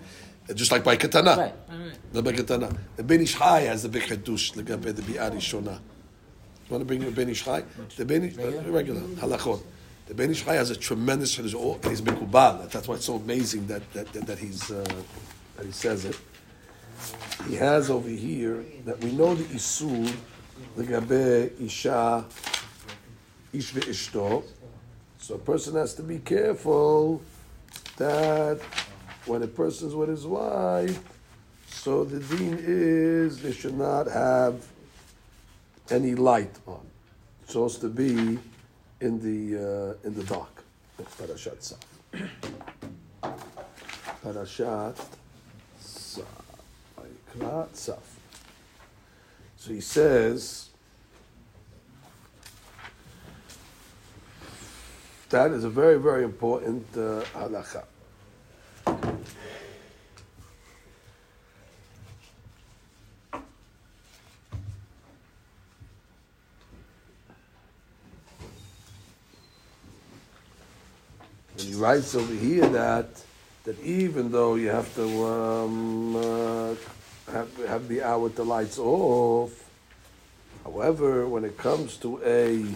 [0.55, 1.37] Just like by katana.
[1.37, 2.13] Right.
[2.13, 2.73] The by katana.
[2.95, 5.81] The Ben Ish Chai has the big chedush legabe the bi'ah rishona.
[5.81, 7.65] You want to bring the Ben Ish Chai?
[7.97, 9.61] The Ben uh, regular halachot.
[10.07, 11.57] The Ben Ish Chai has a tremendous chedush.
[11.57, 12.71] Oh, He's mikubal.
[12.71, 14.85] That's why it's so amazing that that, that, that he's uh,
[15.57, 16.17] that he says it.
[17.49, 20.15] He has over here that we know the isur
[20.77, 22.25] legabe isha
[23.53, 27.21] So a person has to be careful
[27.97, 28.61] that
[29.27, 30.99] when a person's with his wife,
[31.67, 34.67] so the deen is they should not have
[35.91, 36.87] any light on.
[37.43, 38.39] It's supposed to be
[39.01, 40.63] in the uh, in the dark.
[40.99, 41.75] Parashat.
[44.25, 44.97] Parashat.
[49.57, 50.70] So he says
[55.31, 57.85] that is a very very important uh, halacha.
[71.57, 73.09] And he writes over here that
[73.65, 76.75] that even though you have to um, uh,
[77.31, 79.53] have have the hour with the lights off,
[80.65, 82.67] however, when it comes to a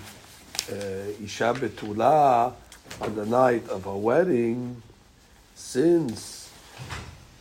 [0.68, 2.52] isha betula
[3.00, 4.82] on the night of her wedding,
[5.54, 6.50] since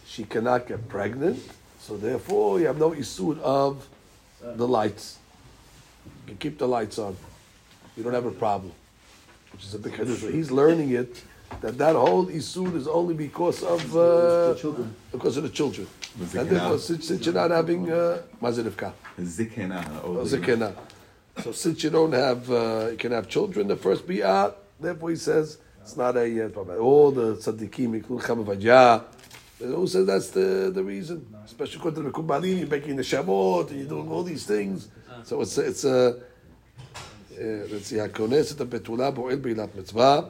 [0.06, 1.40] she cannot get pregnant,
[1.80, 3.88] so therefore you have no isur of
[4.42, 5.18] the lights.
[6.06, 7.16] You can keep the lights on.
[7.96, 8.72] You don't have a problem
[9.54, 10.22] which is a big hadith.
[10.22, 11.24] So he's learning it
[11.62, 15.88] that that whole isur is only because of uh, children, because of the children,
[16.20, 16.50] and zikna.
[16.50, 20.04] therefore since, since you're not having uh, mazirivka, Zikena.
[20.04, 20.74] or zikena.
[21.43, 23.69] So since you don't have, uh, you can have children.
[23.69, 26.81] The first bi'ah, therefore he says it's not a uh, problem.
[26.81, 29.05] All the tzaddikim, including Chamavajah,
[29.61, 31.27] who says that's the, the reason?
[31.45, 34.89] Especially according to the Mekubalim, you're making the Shabbat, and you're doing all these things.
[35.25, 36.15] So it's a- it's a
[37.39, 40.21] אה, let's see, הכונס את הבתולה פועל בעילת מצווה,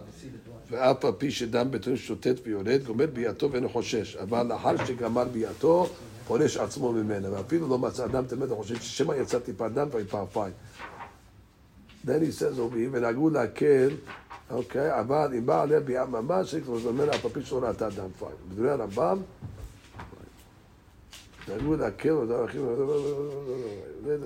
[0.71, 5.87] ואף על פי שדם בתולים שוטט ויורד, גומר ביאתו ואינו חושש, אבל לאחר שגמר ביאתו,
[6.27, 10.53] פורש עצמו ממנה, ואפילו לא מצא אדם תמת וחושש ששמא יצא טיפת דם ויפרפיים.
[12.05, 13.97] Then he says over here, ונהגו להקל,
[14.51, 18.11] אוקיי, אבל אם בא עליה ביאה ממש, כבר ממנה אף על פי שלא ראתה דם
[18.19, 18.37] פיים.
[18.49, 19.23] בדברי הרמב"ם,
[21.49, 22.11] נהגו להקל,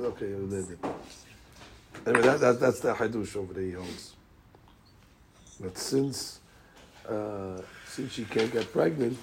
[0.04, 0.78] אוקיי, יולדת.
[2.04, 4.14] Anyway, that, that, that's the hadush over there he holds.
[5.60, 6.40] But since
[7.08, 9.18] uh, since she can't get pregnant,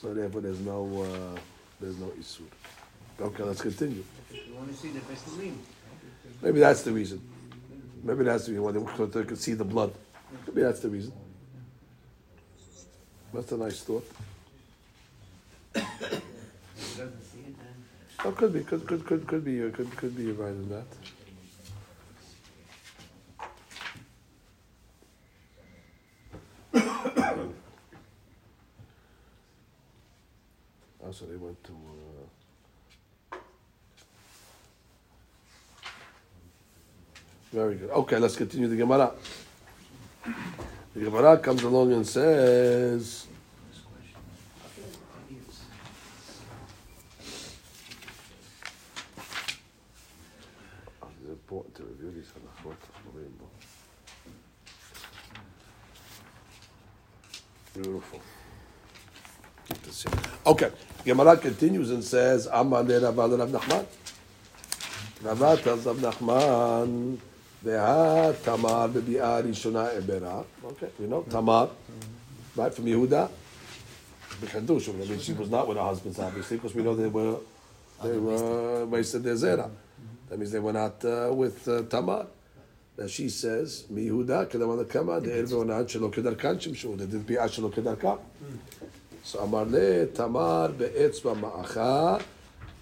[0.00, 1.38] so therefore there's no uh,
[1.80, 2.50] there's no isur.
[3.20, 4.02] Okay, let's continue.
[4.32, 5.54] You want to see the Pesulim?
[6.41, 7.21] Maybe that's the reason.
[8.03, 9.93] Maybe that's the reason why they, could see the blood.
[10.47, 11.13] Maybe that's the reason.
[13.33, 14.09] That's a nice thought.
[18.25, 20.85] Oh, could be, could could could could be, uh, could could be right in that.
[31.01, 31.71] Oh, so they went to.
[31.71, 31.98] Uh...
[37.51, 37.89] Very good.
[37.89, 39.11] Okay, let's continue the Gemara.
[40.93, 43.25] The Gemara comes along and says.
[51.01, 52.75] It's important to review these halachot.
[57.73, 58.19] Beautiful.
[60.45, 60.71] Okay,
[61.05, 63.85] Gemara continues and says, Amar le Rav Rav Nachman.
[65.23, 67.17] Rava tells Rav Nachman,
[67.64, 70.44] Veha Tamar bebi'ah rishona ebera.
[70.64, 71.68] Okay, you know, Tamar,
[72.56, 73.28] right, from Yehuda.
[74.40, 77.36] B'chadush, I mean, she was not with her husbands, obviously, because we know they were,
[78.02, 79.70] they were wasted their zera.
[80.28, 82.26] That means they were not uh, with uh, Tamar.
[82.96, 88.16] That she says, מיהודה כדבר כמה, דער ועונן שלא כדרכן שימשו, דדין ביאה שלא כדרכם.
[89.32, 92.16] So אמר לה, תמר באצבע מאחה,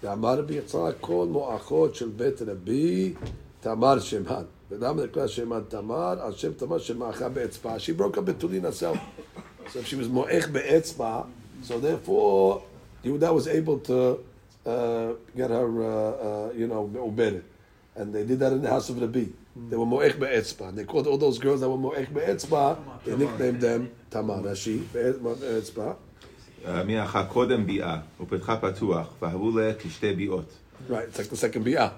[0.03, 3.13] ואמר ביצע כל מואחות של בית רבי,
[3.61, 4.43] תמר שמן.
[4.71, 6.15] ולמה נקרא שמן תמר?
[6.21, 7.75] על שם תמר של מאחה באצבע.
[7.77, 8.97] She broke up betulin herself.
[9.73, 11.21] So if she was moech באצבע,
[11.63, 12.61] so therefore,
[13.05, 14.19] Yehuda was able to
[14.65, 17.45] uh, get her, uh, uh, you know, obedient.
[17.95, 19.25] And they did that in the house of Rabbi.
[19.69, 20.69] They were moech be'etzba.
[20.69, 24.41] And they called all those girls that were moech be'etzba, they nicknamed them Tamar.
[24.41, 25.95] Rashi, be'etzba.
[26.85, 30.53] מיאחה קודם ביאה, ופתחה פתוח, והיו לה כשתי ביאות.
[30.89, 31.89] Right, it's like the second bi'ah.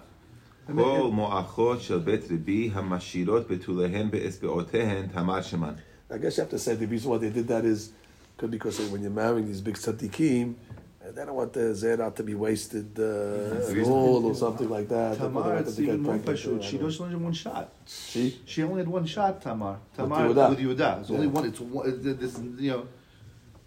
[0.75, 5.73] כל מואחות של בית רבי המשאירות בתוליהן באצבעותיהן תמר שמן.
[6.09, 7.89] I guess you have to say the reason why they did that is
[8.37, 12.23] could because when you're marrying these big tzaddikim, uh, they don't want the zera to
[12.23, 15.13] be wasted uh, at all or something like that.
[15.13, 16.59] They don't Tamar, want it's them to even get more pregnant, pashut.
[16.59, 16.89] I She don't know.
[16.89, 17.65] just only had one shot.
[18.11, 18.23] She?
[18.51, 19.75] She only had one shot, Tamar.
[19.97, 20.49] Tamar Yehuda.
[20.51, 20.89] with Yehuda.
[21.01, 21.37] It's only Yeah.
[21.37, 21.45] one.
[21.49, 21.83] It's one.
[21.89, 22.33] it- This,
[22.65, 22.83] you know,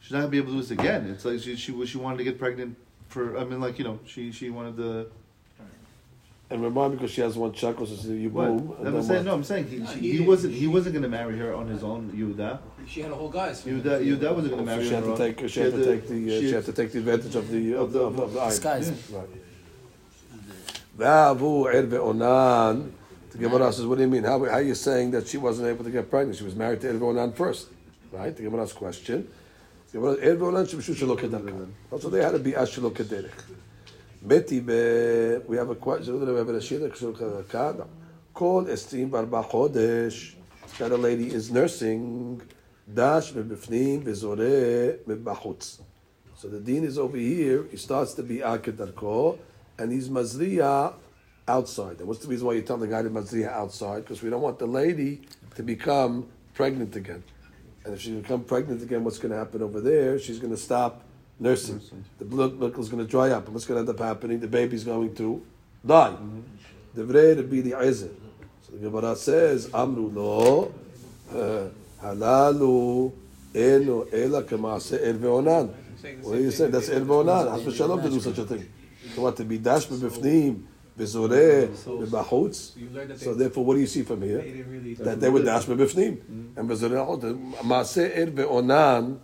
[0.01, 1.01] she's not gonna be able to do this again.
[1.13, 2.71] It's like she she was- she wanted to get pregnant
[3.13, 3.23] for.
[3.41, 4.93] I mean, like you know, she she wanted the.
[6.54, 8.46] And remind me because she has one chakra, so you What?
[8.46, 8.76] boom.
[8.86, 9.34] and I'm saying no.
[9.34, 12.12] I'm saying he, she, he- he wasn't he wasn't gonna marry her on his own.
[12.16, 12.60] Yehuda.
[12.88, 13.64] She had a whole guys.
[13.64, 14.96] Yehuda Yehuda wasn't gonna So marry she her.
[14.98, 15.50] had to her take.
[15.50, 16.38] She had to take the.
[16.38, 18.50] Uh, she had to take the advantage of the of the of, of the iron.
[18.52, 18.92] Disguise.
[19.12, 19.30] Right.
[21.00, 22.92] Va'avu er ve'onan.
[23.32, 24.24] The Gemara says, what do you mean?
[24.26, 26.38] How, how are you saying that she wasn't able to get pregnant?
[26.38, 27.70] She was married to er ve'onan first.
[28.12, 28.36] Right?
[28.38, 29.28] The Gemara's question.
[29.92, 31.68] The Gemara, er ve'onan shemshu shelo kedarka.
[31.90, 33.32] Also, they had to be ashelo kederich.
[34.26, 37.78] We have a shelo kedarka.
[37.78, 37.88] No.
[38.64, 40.36] Estim barba chodesh.
[40.80, 42.42] That a lady is nursing.
[42.92, 45.82] Dash vezore mebachutz.
[46.36, 47.68] So the dean is over here.
[47.70, 49.40] He starts to be akedarko,
[49.78, 50.94] and he's mazriya
[51.46, 52.00] outside.
[52.00, 54.04] And what's the reason why you tell the guy to mazriya outside?
[54.04, 55.22] Because we don't want the lady
[55.56, 57.24] to become pregnant again.
[57.84, 60.18] And if she become pregnant again, what's going to happen over there?
[60.18, 61.04] She's going to stop
[61.40, 61.82] nursing.
[62.20, 64.40] The blood is going to dry up, and what's going to end up happening?
[64.40, 65.46] The baby's going to
[65.86, 66.16] die.
[66.96, 68.10] The to be the So
[68.72, 70.74] the Gemara says, Amru lo,
[71.32, 71.70] uh,
[72.02, 73.12] halalu
[73.56, 75.74] eno ela kemase el ve'onan.
[76.22, 76.72] What are you saying?
[76.72, 77.52] That's el ve'onan.
[77.52, 78.70] Has v'shalom to do such a thing.
[79.16, 80.64] So what, to be dash b'bifnim,
[80.98, 82.78] v'zoreh, v'bachutz?
[82.78, 84.38] You learned that they, So therefore, what do you see from here?
[85.00, 86.56] That they were dash b'bifnim.
[86.56, 87.54] And v'zoreh lachutz.
[87.64, 89.18] Maaseh el ve'onan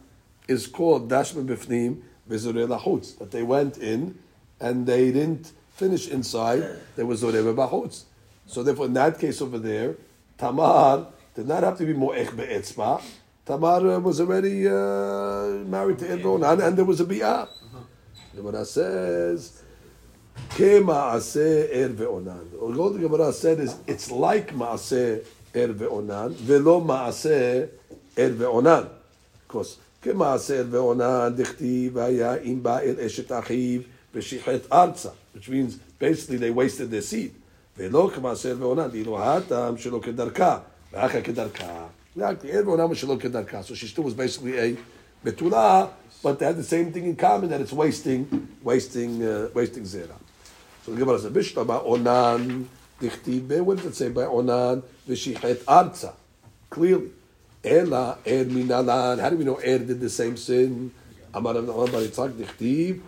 [0.49, 3.17] is called dash b'bifnim, v'zoreh lachutz.
[3.19, 4.17] That they went in
[4.59, 6.63] and they didn't finish inside.
[6.95, 8.03] There was zoreh v'bachutz.
[8.47, 9.95] So therefore, in that case over there,
[10.37, 13.01] Tamar did not have to be mo'ech be'etzma.
[13.45, 17.47] Tamar uh, was already uh, married to Elronan, and there was a bi'ah.
[18.33, 19.63] The Gemara says,
[20.49, 22.61] Kema'aseh er ve'onan.
[22.61, 25.25] All the Gemara said is, it's like ma'aseh
[25.55, 27.69] er ve'onan, velo ma'aseh
[28.17, 28.85] er ve'onan.
[28.85, 29.47] Of
[29.98, 33.81] course, כמעשה ועונה דכתיב היה אם בא אל אשת אחיו
[34.14, 37.32] ושיחת ארצה, which means basically they wasted their seed.
[37.78, 40.59] ולא כמעשה ועונה, דאילו הטעם שלא כדרכה,
[40.93, 41.86] ואחר כדרכה.
[42.16, 43.60] רק ער ועונה was שלא כדרכה.
[43.62, 44.76] So she still was basically a
[45.26, 45.89] betula,
[46.22, 50.16] but they had the same thing in common that it's wasting, wasting, uh, wasting zera.
[50.85, 52.68] So the Gemara says, Bishlama onan
[53.01, 53.60] dichtibe.
[53.62, 54.82] What does it say by onan?
[55.09, 56.12] V'shichet arza.
[56.70, 57.10] Clearly.
[57.64, 59.19] Ela er minalan.
[59.19, 60.91] How do we know er did the same sin?
[61.34, 63.02] Amar bar Yitzchak dichtiv.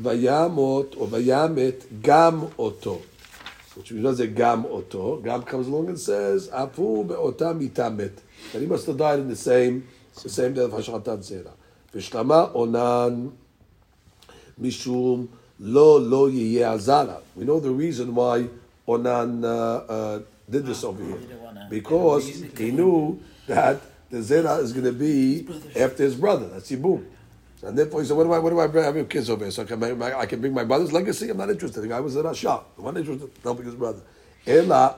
[0.00, 3.02] Vayamot or vayamet gam oto.
[3.74, 5.18] Which means does it gam oto.
[5.18, 8.12] Gam comes along and says afu beota mitamet.
[8.52, 9.86] That he must have died in the same,
[10.22, 11.52] the same day of Hashatan Zera.
[11.92, 13.36] Bishlama onan.
[14.60, 15.28] Mishum
[15.60, 17.20] lo lo azara.
[17.36, 18.48] We know the reason why
[18.86, 20.18] Onan uh, uh,
[20.48, 21.18] did this over here.
[21.70, 26.47] Because he knew that the zera is going to be after his brother.
[26.47, 27.05] That's Yibum.
[27.61, 28.85] And therefore he said, what do I, what do I bring?
[28.85, 30.93] I have kids over here, so I can, make my, I can bring my brother's
[30.93, 31.29] legacy?
[31.29, 31.81] I'm not interested.
[31.81, 32.63] The guy was a Rasha.
[32.75, 34.01] The one interested in helping his brother.
[34.47, 34.95] Ela,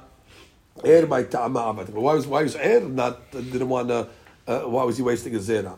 [0.86, 1.90] Er by Ta'ama Amat.
[1.90, 4.08] Why was, why was Er not, didn't want to,
[4.48, 5.78] uh, why was he wasting his zera?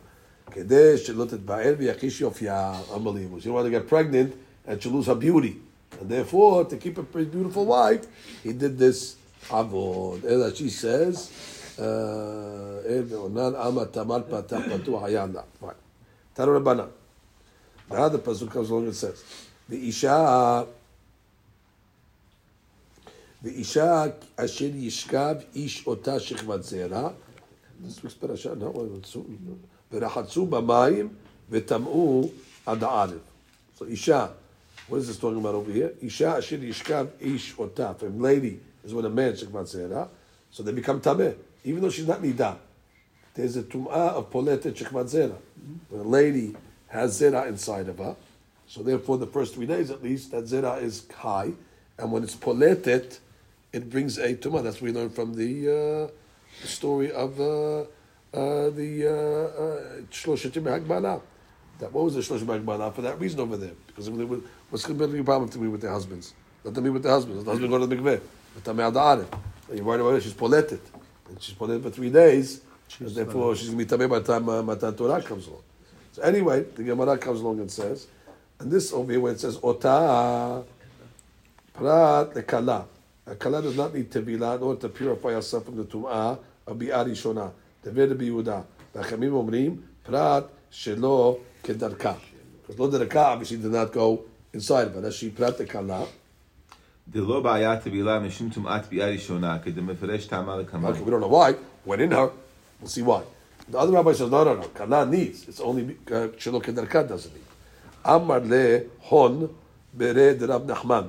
[0.52, 3.40] כדי שלא תתבהר ויחיש יופייה, unbelievable.
[3.40, 4.36] She didn't want to get pregnant
[4.68, 5.58] and she lose her beauty.
[6.00, 8.06] And therefore, to keep a pretty beautiful wife,
[8.44, 9.16] he did this
[9.50, 10.24] avod.
[10.26, 11.32] As she says,
[11.79, 12.79] uh,
[16.41, 16.89] Er Rabbana.
[17.91, 19.25] Now the pasuk comes along and says,
[19.69, 20.67] the isha,
[23.43, 27.13] the isha asher yishkav ish ota shechvat zera.
[27.81, 28.73] This week's parasha, no,
[29.93, 31.09] ורחצו במים
[31.51, 32.31] וטמאו
[32.67, 32.85] עד
[35.19, 35.93] talking about over here?
[36.03, 37.95] Isha asher yishkav ish ota.
[37.97, 40.09] If a lady is with a man shechvat zera,
[40.51, 41.35] so they become tameh,
[41.65, 42.57] even though she's not nidah.
[43.35, 45.37] There's a tum'ah of poletet shechvat zera.
[45.91, 46.57] Lady
[46.89, 48.17] has zera inside of her,
[48.67, 51.53] so therefore the first three days at least, that zera is high,
[51.99, 53.21] and when it's poletet,
[53.73, 54.63] it brings a tum'ah.
[54.63, 56.13] That's what we learned from the, uh,
[56.65, 57.85] story of uh, uh,
[58.71, 61.21] the Shloshatim uh, uh,
[61.79, 63.73] That what was the Shloshatim Hagbala for that reason over there?
[63.87, 66.35] Because what's going to be a problem to me with their husbands?
[66.65, 67.45] Let them be with their husbands.
[67.45, 68.21] The husband go to the mikveh.
[68.65, 69.27] The.
[69.75, 70.23] You're about it.
[70.23, 70.81] She's poleted,
[71.30, 72.62] and she's poleted for three days.
[73.00, 75.64] and therefore, she's going to be tameh by the time uh, Matan Torah comes along.
[76.12, 78.08] So anyway, the Gemara comes along and says,
[78.60, 80.64] and this over here where it says ota
[81.74, 82.86] prat lekala.
[83.26, 86.38] A kala does not need tevilah in order to purify herself from the tum'ah
[86.68, 87.52] of bi'ari shona.
[87.86, 88.62] דבר רבי יהודה,
[88.96, 92.14] והחכמים אומרים, פרט שלא כדרכה.
[92.68, 94.24] Because לא דרכה, obviously did not go
[94.54, 96.04] inside, but as she פרט לקלה.
[97.11, 97.23] Okay,
[101.01, 101.55] we don't know why.
[101.85, 102.31] Went in her.
[102.81, 103.23] We'll see why.
[103.69, 104.69] The other rabbi says, no, no, no.
[104.69, 105.49] Kana needs.
[105.49, 107.45] It's only uh, Shiloh Kedarkat doesn't need.
[108.05, 109.49] Amar le hon
[109.95, 111.09] bere de Rab Nachman.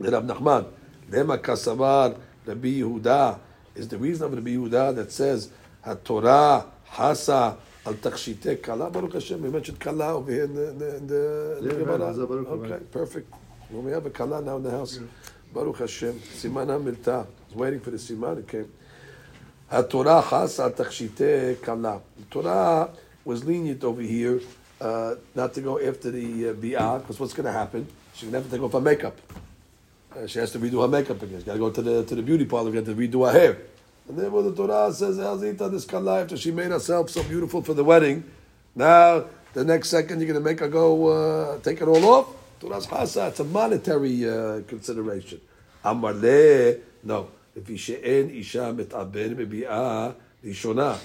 [0.00, 0.66] De Rab Nachman.
[1.10, 2.16] Lema kasavar
[2.46, 3.38] Rabbi Yehuda.
[3.74, 5.50] Is the reason of Rabbi Yehuda that says,
[5.84, 7.56] HaTorah hasa
[7.86, 8.90] al takshite kala.
[8.90, 11.82] Baruch Hashem, we mentioned kala over here in the, in the, in the, in the,
[11.82, 13.32] in the, Okay, perfect.
[13.72, 14.98] Well, we have a Kala now in the house.
[15.54, 16.14] Baruch Hashem.
[16.14, 17.24] Siman HaMilta.
[17.24, 18.40] I was waiting for the Siman.
[18.40, 18.68] It came.
[19.70, 22.00] HaTorah Hasa al Takshite Kala.
[22.18, 22.90] The Torah
[23.24, 24.40] was lenient over here
[24.80, 27.86] uh, not to go after the uh, Bi'ah, because what's going to happen?
[28.14, 29.16] She's going to have to take off her makeup.
[30.16, 31.38] Uh, she has to redo her makeup again.
[31.38, 33.58] She's got to go to the to the beauty parlor, get to redo her hair.
[34.08, 37.62] And then when the Torah says, Elzita, this kala, after she made herself so beautiful
[37.62, 38.24] for the wedding,
[38.74, 42.39] now the next second you're going to make her go uh, take it all off?
[42.68, 45.40] Hasa, it's a monetary uh, consideration.
[45.84, 46.14] Amar
[47.02, 47.28] no.
[47.56, 50.14] If she'en isha mitaber bebi'ah
[50.44, 50.98] rishona.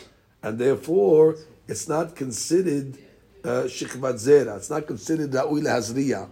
[0.43, 1.37] And therefore,
[1.67, 2.97] it's not considered
[3.43, 4.57] uh, shikvat zera.
[4.57, 6.27] It's not considered ra'ui hazriya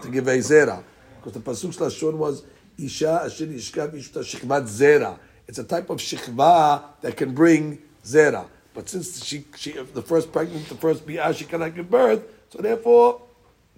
[0.00, 0.82] to give a zera.
[1.16, 2.44] Because the pasuk lashon was
[2.78, 5.18] isha asher yishkav ishta shikvat zera.
[5.46, 8.46] It's a type of shikva that can bring zera.
[8.72, 12.62] But since she, she the first pregnant, the first bi'ah, she cannot give birth, so
[12.62, 13.20] therefore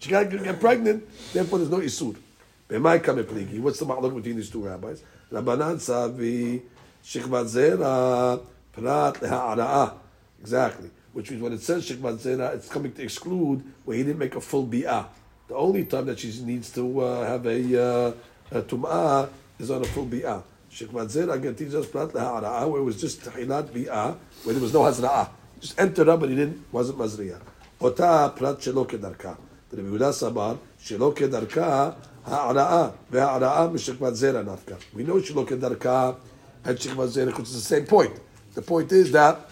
[0.04, 1.02] she cannot get pregnant.
[1.32, 2.14] Therefore, there's no isur.
[2.68, 3.58] B'mai kame pligi.
[3.58, 5.02] What's the ma'alok between these two rabbis?
[5.32, 6.60] Rabbanan savi
[7.02, 8.38] shikvat zera
[8.70, 9.94] prat.
[10.42, 10.90] Exactly.
[11.14, 14.34] Which means when it says shikvat zera, it's coming to exclude where he didn't make
[14.34, 15.06] a full bi'ah.
[15.48, 18.12] The only time that she needs to uh, have a, uh,
[18.50, 20.42] a tum'ah is on a full bi'ah.
[20.70, 24.62] Shikmat Zer again teaches us Prat Laha'ara'ah, where it was just Tahilat Bi'ah, where there
[24.62, 25.30] was no Hazra'ah.
[25.60, 27.40] Just entered up, but he didn't, wasn't Mazriya.
[27.80, 29.38] Ota Prat Shelo Kedarka.
[29.74, 31.94] Rebbe Yehuda Sabar, Shelo Kedarka,
[32.26, 34.78] Ha'ara'ah, Ve'ara'ah Mishikmat Zer Nafka.
[34.94, 36.16] We know Shelo Kedarka
[36.64, 38.18] and Shikmat Zer, because it's the same point.
[38.54, 39.48] The point is that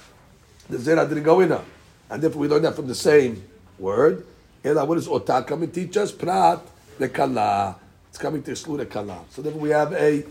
[0.69, 1.65] the Zera didn't go in her.
[2.11, 3.43] And therefore we learn that from the same
[3.78, 4.27] word.
[4.65, 6.12] Ela, what does Ota come and teach us?
[6.12, 6.61] Prat
[6.99, 7.77] Lekala.
[8.09, 9.24] It's coming to exclude a kala.
[9.31, 10.24] So then we have a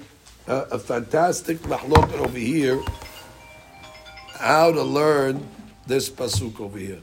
[0.47, 2.81] a, a fantastic mahloket over here,
[4.39, 5.47] how to learn
[5.87, 7.01] this pasuk over here.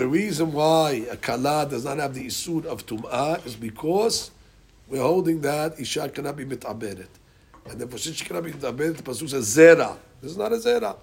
[0.00, 4.30] The reason why a kala does not have the isud of tum'ah is because
[4.88, 7.08] we're holding that isha cannot be mitaberet.
[7.68, 9.98] And therefore, since she cannot be mitaberet, the pasuk says zera.
[10.22, 10.96] This is not a zera.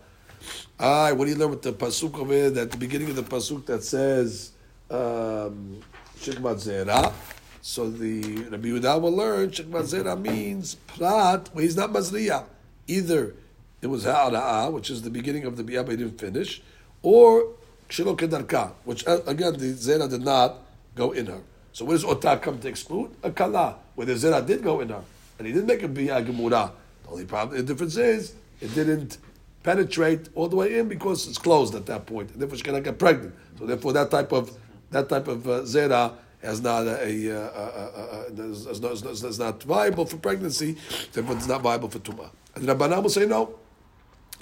[0.79, 2.47] Ah, what do you learn with the pasuk over here?
[2.59, 4.53] At the beginning of the pasuk that says
[4.89, 5.79] um,
[6.17, 7.13] shikmat zera.
[7.61, 12.45] So the Rabbi Yehuda will learn Shekmat Zera means Prat, where he's not Mazriya.
[12.87, 13.35] Either
[13.79, 16.63] it was Ha'ara'ah, which is the beginning of the Biyah, but he didn't finish,
[17.03, 17.53] or
[17.89, 20.57] Shilo Kedarka, which uh, again the Zera did not
[20.95, 21.41] go in her.
[21.73, 23.11] So what does Otah come to exclude?
[23.23, 25.03] A Kala, where the Zera did go in her.
[25.37, 26.71] And he didn't make a Biyah Gemura.
[27.03, 29.19] The only problem, the difference is, it didn't
[29.63, 32.31] penetrate all the way in because it's closed at that point.
[32.31, 33.35] And therefore, she cannot get pregnant.
[33.59, 34.51] So therefore, that type of
[34.91, 39.61] that type of uh, zera has not a, a, uh, uh, is, not, is, not
[39.63, 40.77] viable for pregnancy.
[41.11, 42.29] Therefore, it's not viable for tumah.
[42.55, 43.55] And Rabbanan will say no.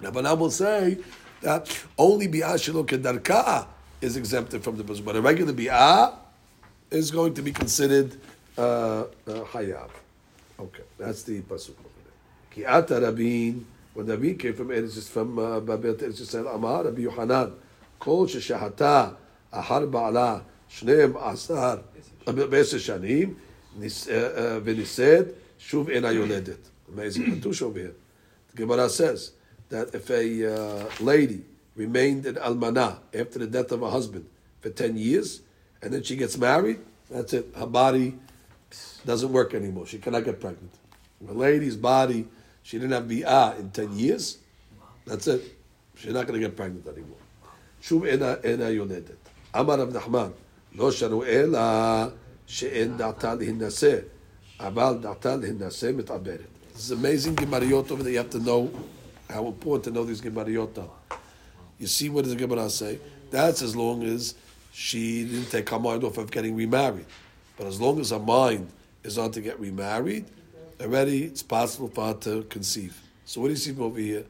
[0.02, 0.98] Rabbanan will say
[1.45, 1.69] that
[1.99, 3.67] only bi'ah shelo kedarka
[4.01, 6.15] is exempted from the buzz, but a regular bi'ah
[6.91, 8.17] is going to be considered
[8.59, 9.91] uh, uh, hayav.
[10.59, 12.65] Okay, that's the pasuk over there.
[12.65, 13.65] Ki'ata rabin,
[13.95, 17.53] when Rabin came from Eretz, is from uh, Babel to Eretz Yisrael, Amar Rabbi Yohanan,
[17.99, 19.17] kol sheshahata
[19.53, 21.81] ahar ba'ala shneim asar
[22.27, 23.35] בעשר שנים,
[23.81, 25.27] ניס- uh, uh, ונישאת,
[25.59, 26.69] שוב אינה יולדת.
[26.95, 27.95] Amazing Katush over here.
[28.51, 29.33] The Gemara says
[29.71, 31.45] that if a uh, lady
[31.77, 34.27] remained in almana after the death of her husband
[34.61, 35.41] for 10 years,
[35.83, 36.81] and then she gets married,
[37.11, 37.47] that's it.
[37.57, 38.19] Her body
[39.07, 39.87] doesn't work anymore.
[39.87, 40.73] She cannot get pregnant.
[41.29, 42.27] A lady's body,
[42.62, 44.39] she didn't have bi'ah in 10 years,
[45.07, 45.43] that's it.
[45.97, 47.17] She's not going to get pregnant anymore.
[47.81, 49.17] שוב אינה, אינה יולדת.
[49.61, 50.31] אמר רב נחמן,
[50.75, 51.61] לא שנו אלא
[52.47, 53.99] שאין דעתה להינשא,
[54.61, 56.41] אבל דעתה להינשא מתעברת.
[56.75, 58.12] This is amazing Gemariot over there.
[58.12, 58.71] You have to know
[59.30, 60.78] how important to know these Gemariot.
[61.80, 63.00] You see what does the Gemara say?
[63.32, 64.36] That's as long as
[64.72, 67.06] she didn't take her mind off of getting remarried.
[67.58, 68.70] But as long as her mind
[69.04, 70.26] is on to get remarried,
[70.82, 73.02] already it's possible for her to conceive.
[73.26, 74.26] So what do you see over here?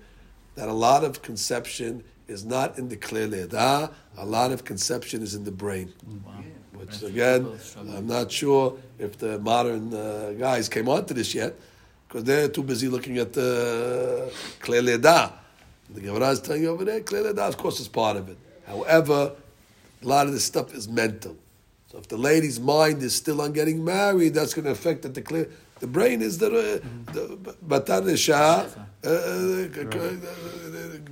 [0.55, 5.21] That a lot of conception is not in the clear ledah, a lot of conception
[5.21, 5.93] is in the brain.
[6.73, 7.47] Which again,
[7.95, 11.55] I'm not sure if the modern uh, guys came onto this yet,
[12.07, 15.33] because they're too busy looking at the clear ledah.
[15.89, 18.37] The Gemara is telling you over there, clear ledah, of course, is part of it.
[18.65, 19.33] However,
[20.01, 21.35] a lot of this stuff is mental.
[21.91, 25.13] So if the lady's mind is still on getting married, that's going to affect that
[25.13, 25.47] the.
[25.79, 27.37] The brain is the uh, the
[27.67, 28.65] batar nesha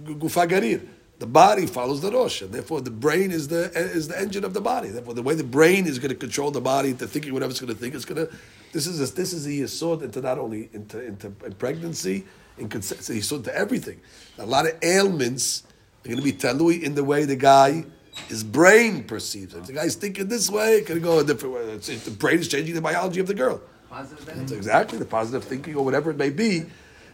[0.06, 0.88] gufa garir.
[1.20, 4.54] The body follows the rosh, and therefore the brain is the is the engine of
[4.54, 4.90] the body.
[4.90, 7.60] Therefore, the way the brain is going to control the body into thinking whatever it's
[7.60, 8.34] going to think, it's going to.
[8.74, 12.26] This is a, this is the sword into not only into into in pregnancy,
[12.58, 14.02] in conception, so into everything.
[14.38, 15.64] A lot of ailments
[16.04, 17.86] are going to be talui in the way the guy
[18.28, 19.60] his brain perceives it.
[19.60, 21.62] If the guy's thinking this way, it can go a different way.
[21.62, 23.62] It's, it, the brain is changing the biology of the girl.
[23.90, 26.66] Positive That's exactly the positive thinking or whatever it may be.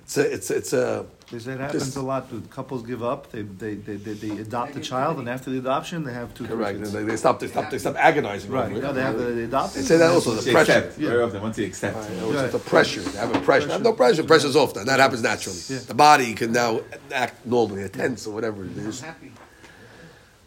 [0.03, 1.05] It's a, it's a, it's a.
[1.31, 2.29] They say it happens Just- a lot.
[2.29, 2.49] Dude.
[2.49, 3.31] Couples give up.
[3.31, 6.47] They, they, they, they, they adopt a child, and after the adoption, they have two.
[6.47, 6.79] Correct.
[6.79, 6.91] kids.
[6.91, 7.39] They, they stop.
[7.39, 7.69] They stop.
[7.69, 8.49] They stop agonizing.
[8.49, 8.71] Right.
[8.71, 8.81] over.
[8.81, 9.75] No, they have the, they adopt.
[9.75, 10.71] They say that also the pressure.
[10.71, 12.09] accept, very often, once you accept.
[12.09, 13.01] You know, it's just a pressure.
[13.01, 13.67] They have a pressure.
[13.67, 14.23] They have no pressure.
[14.23, 14.73] Pressure's off.
[14.73, 15.59] Then that happens naturally.
[15.69, 15.79] Yeah.
[15.79, 16.81] The body can now
[17.13, 19.01] act normally, a tense or whatever it is.
[19.01, 19.31] Happy.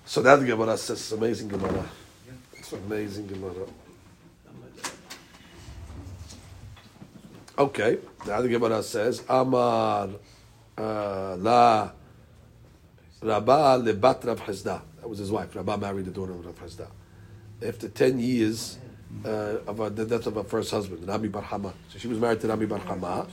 [0.05, 1.85] So that the Gemara says amazing Gemara.
[2.55, 3.67] It's amazing Gemara.
[7.59, 10.09] Okay, now the Gemara says Amar uh,
[10.83, 11.93] La
[13.23, 14.83] Rabba lebat Rav Chisda.
[15.01, 15.55] That was his wife.
[15.55, 16.89] Rabba married the daughter of Rav Chisda.
[17.65, 18.79] After ten years
[19.25, 21.73] uh, of uh, the death of her first husband, Rami Bar Hama.
[21.91, 23.29] So she was married to Rami Bar Hama,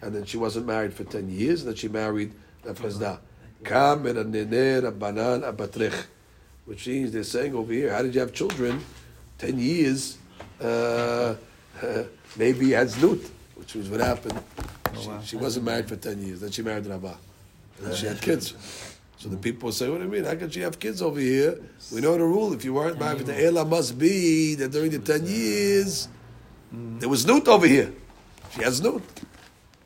[0.00, 2.32] and then she wasn't married for ten years, and then she married
[2.64, 2.94] Rav min
[4.16, 6.06] haneneh Rabbanan abatrech.
[6.64, 8.84] Which means they're saying over here, how did you have children?
[9.36, 10.18] Ten years,
[10.60, 11.34] uh,
[12.36, 14.40] maybe you had znut, which was what happened.
[14.94, 16.40] Oh, she, she wasn't married for ten years.
[16.40, 17.16] Then she married Rabba.
[17.78, 18.54] And then she had kids.
[19.18, 20.24] So the people say, what do you mean?
[20.24, 21.58] How can she have kids over here?
[21.92, 22.52] We know the rule.
[22.52, 26.08] If you weren't married for the Ela must be that during the ten years,
[26.72, 27.92] there was znut over here.
[28.54, 29.02] She has znut.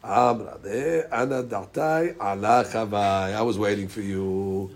[0.03, 3.35] Amra de ana dartai ala chavai.
[3.35, 4.71] I was waiting for you.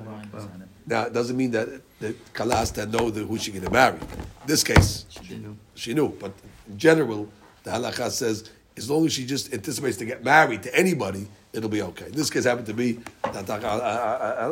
[0.86, 1.68] Now, it doesn't mean that
[2.00, 3.96] the Kala has to know the, who she's going to marry.
[3.96, 5.56] In this case, she knew.
[5.74, 6.08] She knew.
[6.08, 6.32] But
[6.68, 7.28] in general,
[7.62, 11.69] the halakha says as long as she just anticipates to get married to anybody, it'll
[11.69, 12.07] be okay.
[12.07, 12.99] In this case, happened to be
[13.33, 13.49] that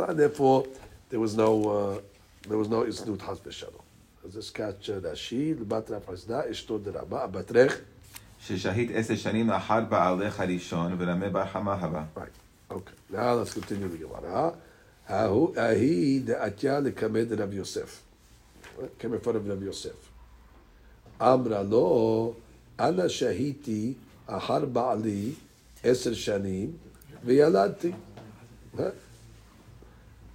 [0.10, 0.66] and therefore
[1.10, 2.00] there was no uh,
[2.50, 3.82] there was no isnut has b'shalom.
[4.26, 7.82] As this catch Rashi, לבת רב חסדה, אשתו דרבה, אבטרך.
[8.40, 12.04] ששהית עשר שנים לאחר בעלך הראשון, ורמי בר חמה הבא.
[12.18, 12.74] Right.
[12.74, 13.14] Okay.
[13.16, 14.54] Now let's continue the Gemara.
[15.10, 18.02] ההוא- ההיא דעתיה לקמד רב יוסף.
[19.00, 19.96] Came in front of רב יוסף.
[21.22, 22.34] אמרה לו,
[22.80, 23.94] אנא שהיתי
[24.28, 25.32] אחר בעלי
[25.84, 26.72] עשר שנים
[27.26, 27.92] וילדתי.
[28.78, 28.92] Huh?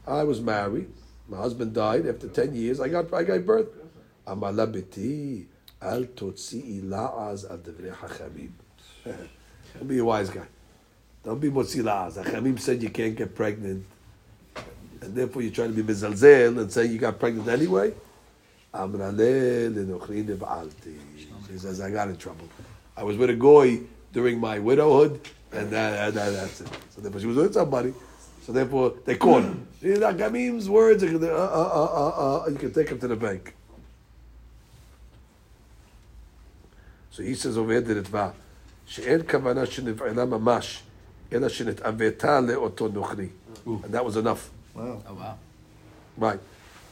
[0.06, 0.88] I was married.
[1.28, 2.06] My husband died.
[2.06, 3.68] After 10 years, I got, I gave birth.
[4.30, 5.44] אמר לה ביתי,
[5.82, 8.50] אל תוציאי לעז על דברי חכמים.
[9.78, 10.46] Don't be a wise guy.
[11.24, 12.16] Don't be motzilaz.
[12.16, 13.84] Achamim said you can't get pregnant,
[15.02, 17.92] and therefore you're trying to be mezalzel and say you got pregnant anyway.
[18.74, 20.96] Amrale lenochri nev'alti.
[21.46, 22.48] She says I got in trouble.
[22.96, 23.80] I was with a goy
[24.12, 25.20] during my widowhood,
[25.52, 26.68] and, that, and that, that's it.
[26.90, 27.94] So therefore she was with somebody.
[28.44, 29.68] So therefore, they caught him.
[29.82, 31.02] These are Gamim's words.
[31.02, 33.54] Uh, uh, uh, uh, uh, you can take him to the bank.
[37.10, 38.32] So he says over here the Ritva,
[38.86, 40.82] שאין כוונה שנבעלה ממש,
[41.32, 43.28] אלא שנתעוותה לאותו נוכרי.
[43.66, 44.50] And that was enough.
[44.74, 45.02] Wow.
[45.06, 45.34] Oh wow.
[46.16, 46.40] Right.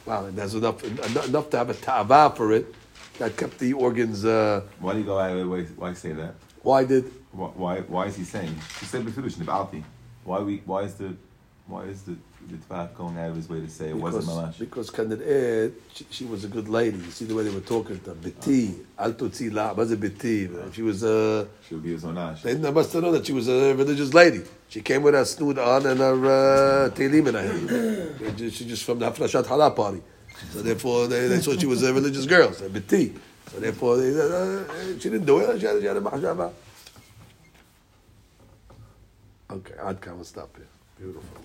[0.05, 2.73] Wow, and that's enough, en- enough to have a ta'ava for it
[3.18, 4.24] that kept the organs.
[4.24, 5.64] Uh, Why do you go out of way?
[5.64, 6.34] Why say that?
[6.62, 7.04] why did?
[7.32, 8.54] Why, why, why is he saying?
[8.80, 9.82] He said b'fidush nib'alti.
[10.24, 10.58] Why we?
[10.64, 11.14] Why is the?
[11.66, 12.16] Why is the
[12.50, 14.58] the Tvat going out of his way to say it wasn't Because, malash?
[14.58, 16.98] because Kaned she, she was a good lady.
[16.98, 18.16] You see the way they were talking to her.
[18.16, 20.74] Biti, al tutzi la, was it biti?
[20.74, 21.46] She was a.
[21.66, 22.42] She would be his onash.
[22.42, 24.42] They must have known that she was a religious lady.
[24.68, 28.38] She came with her snoot on and her uh, telim in her hand.
[28.52, 30.02] She just from the Hafrashat Challah party.
[30.50, 32.52] So therefore, they, they thought she was a religious girl.
[32.52, 32.68] So.
[33.52, 34.64] So therefore, they, uh,
[34.98, 35.60] she didn't do it.
[35.60, 36.52] She had, she had a mahjaba.
[39.50, 40.66] Okay, I'd come and stop here.
[40.98, 41.42] Beautiful.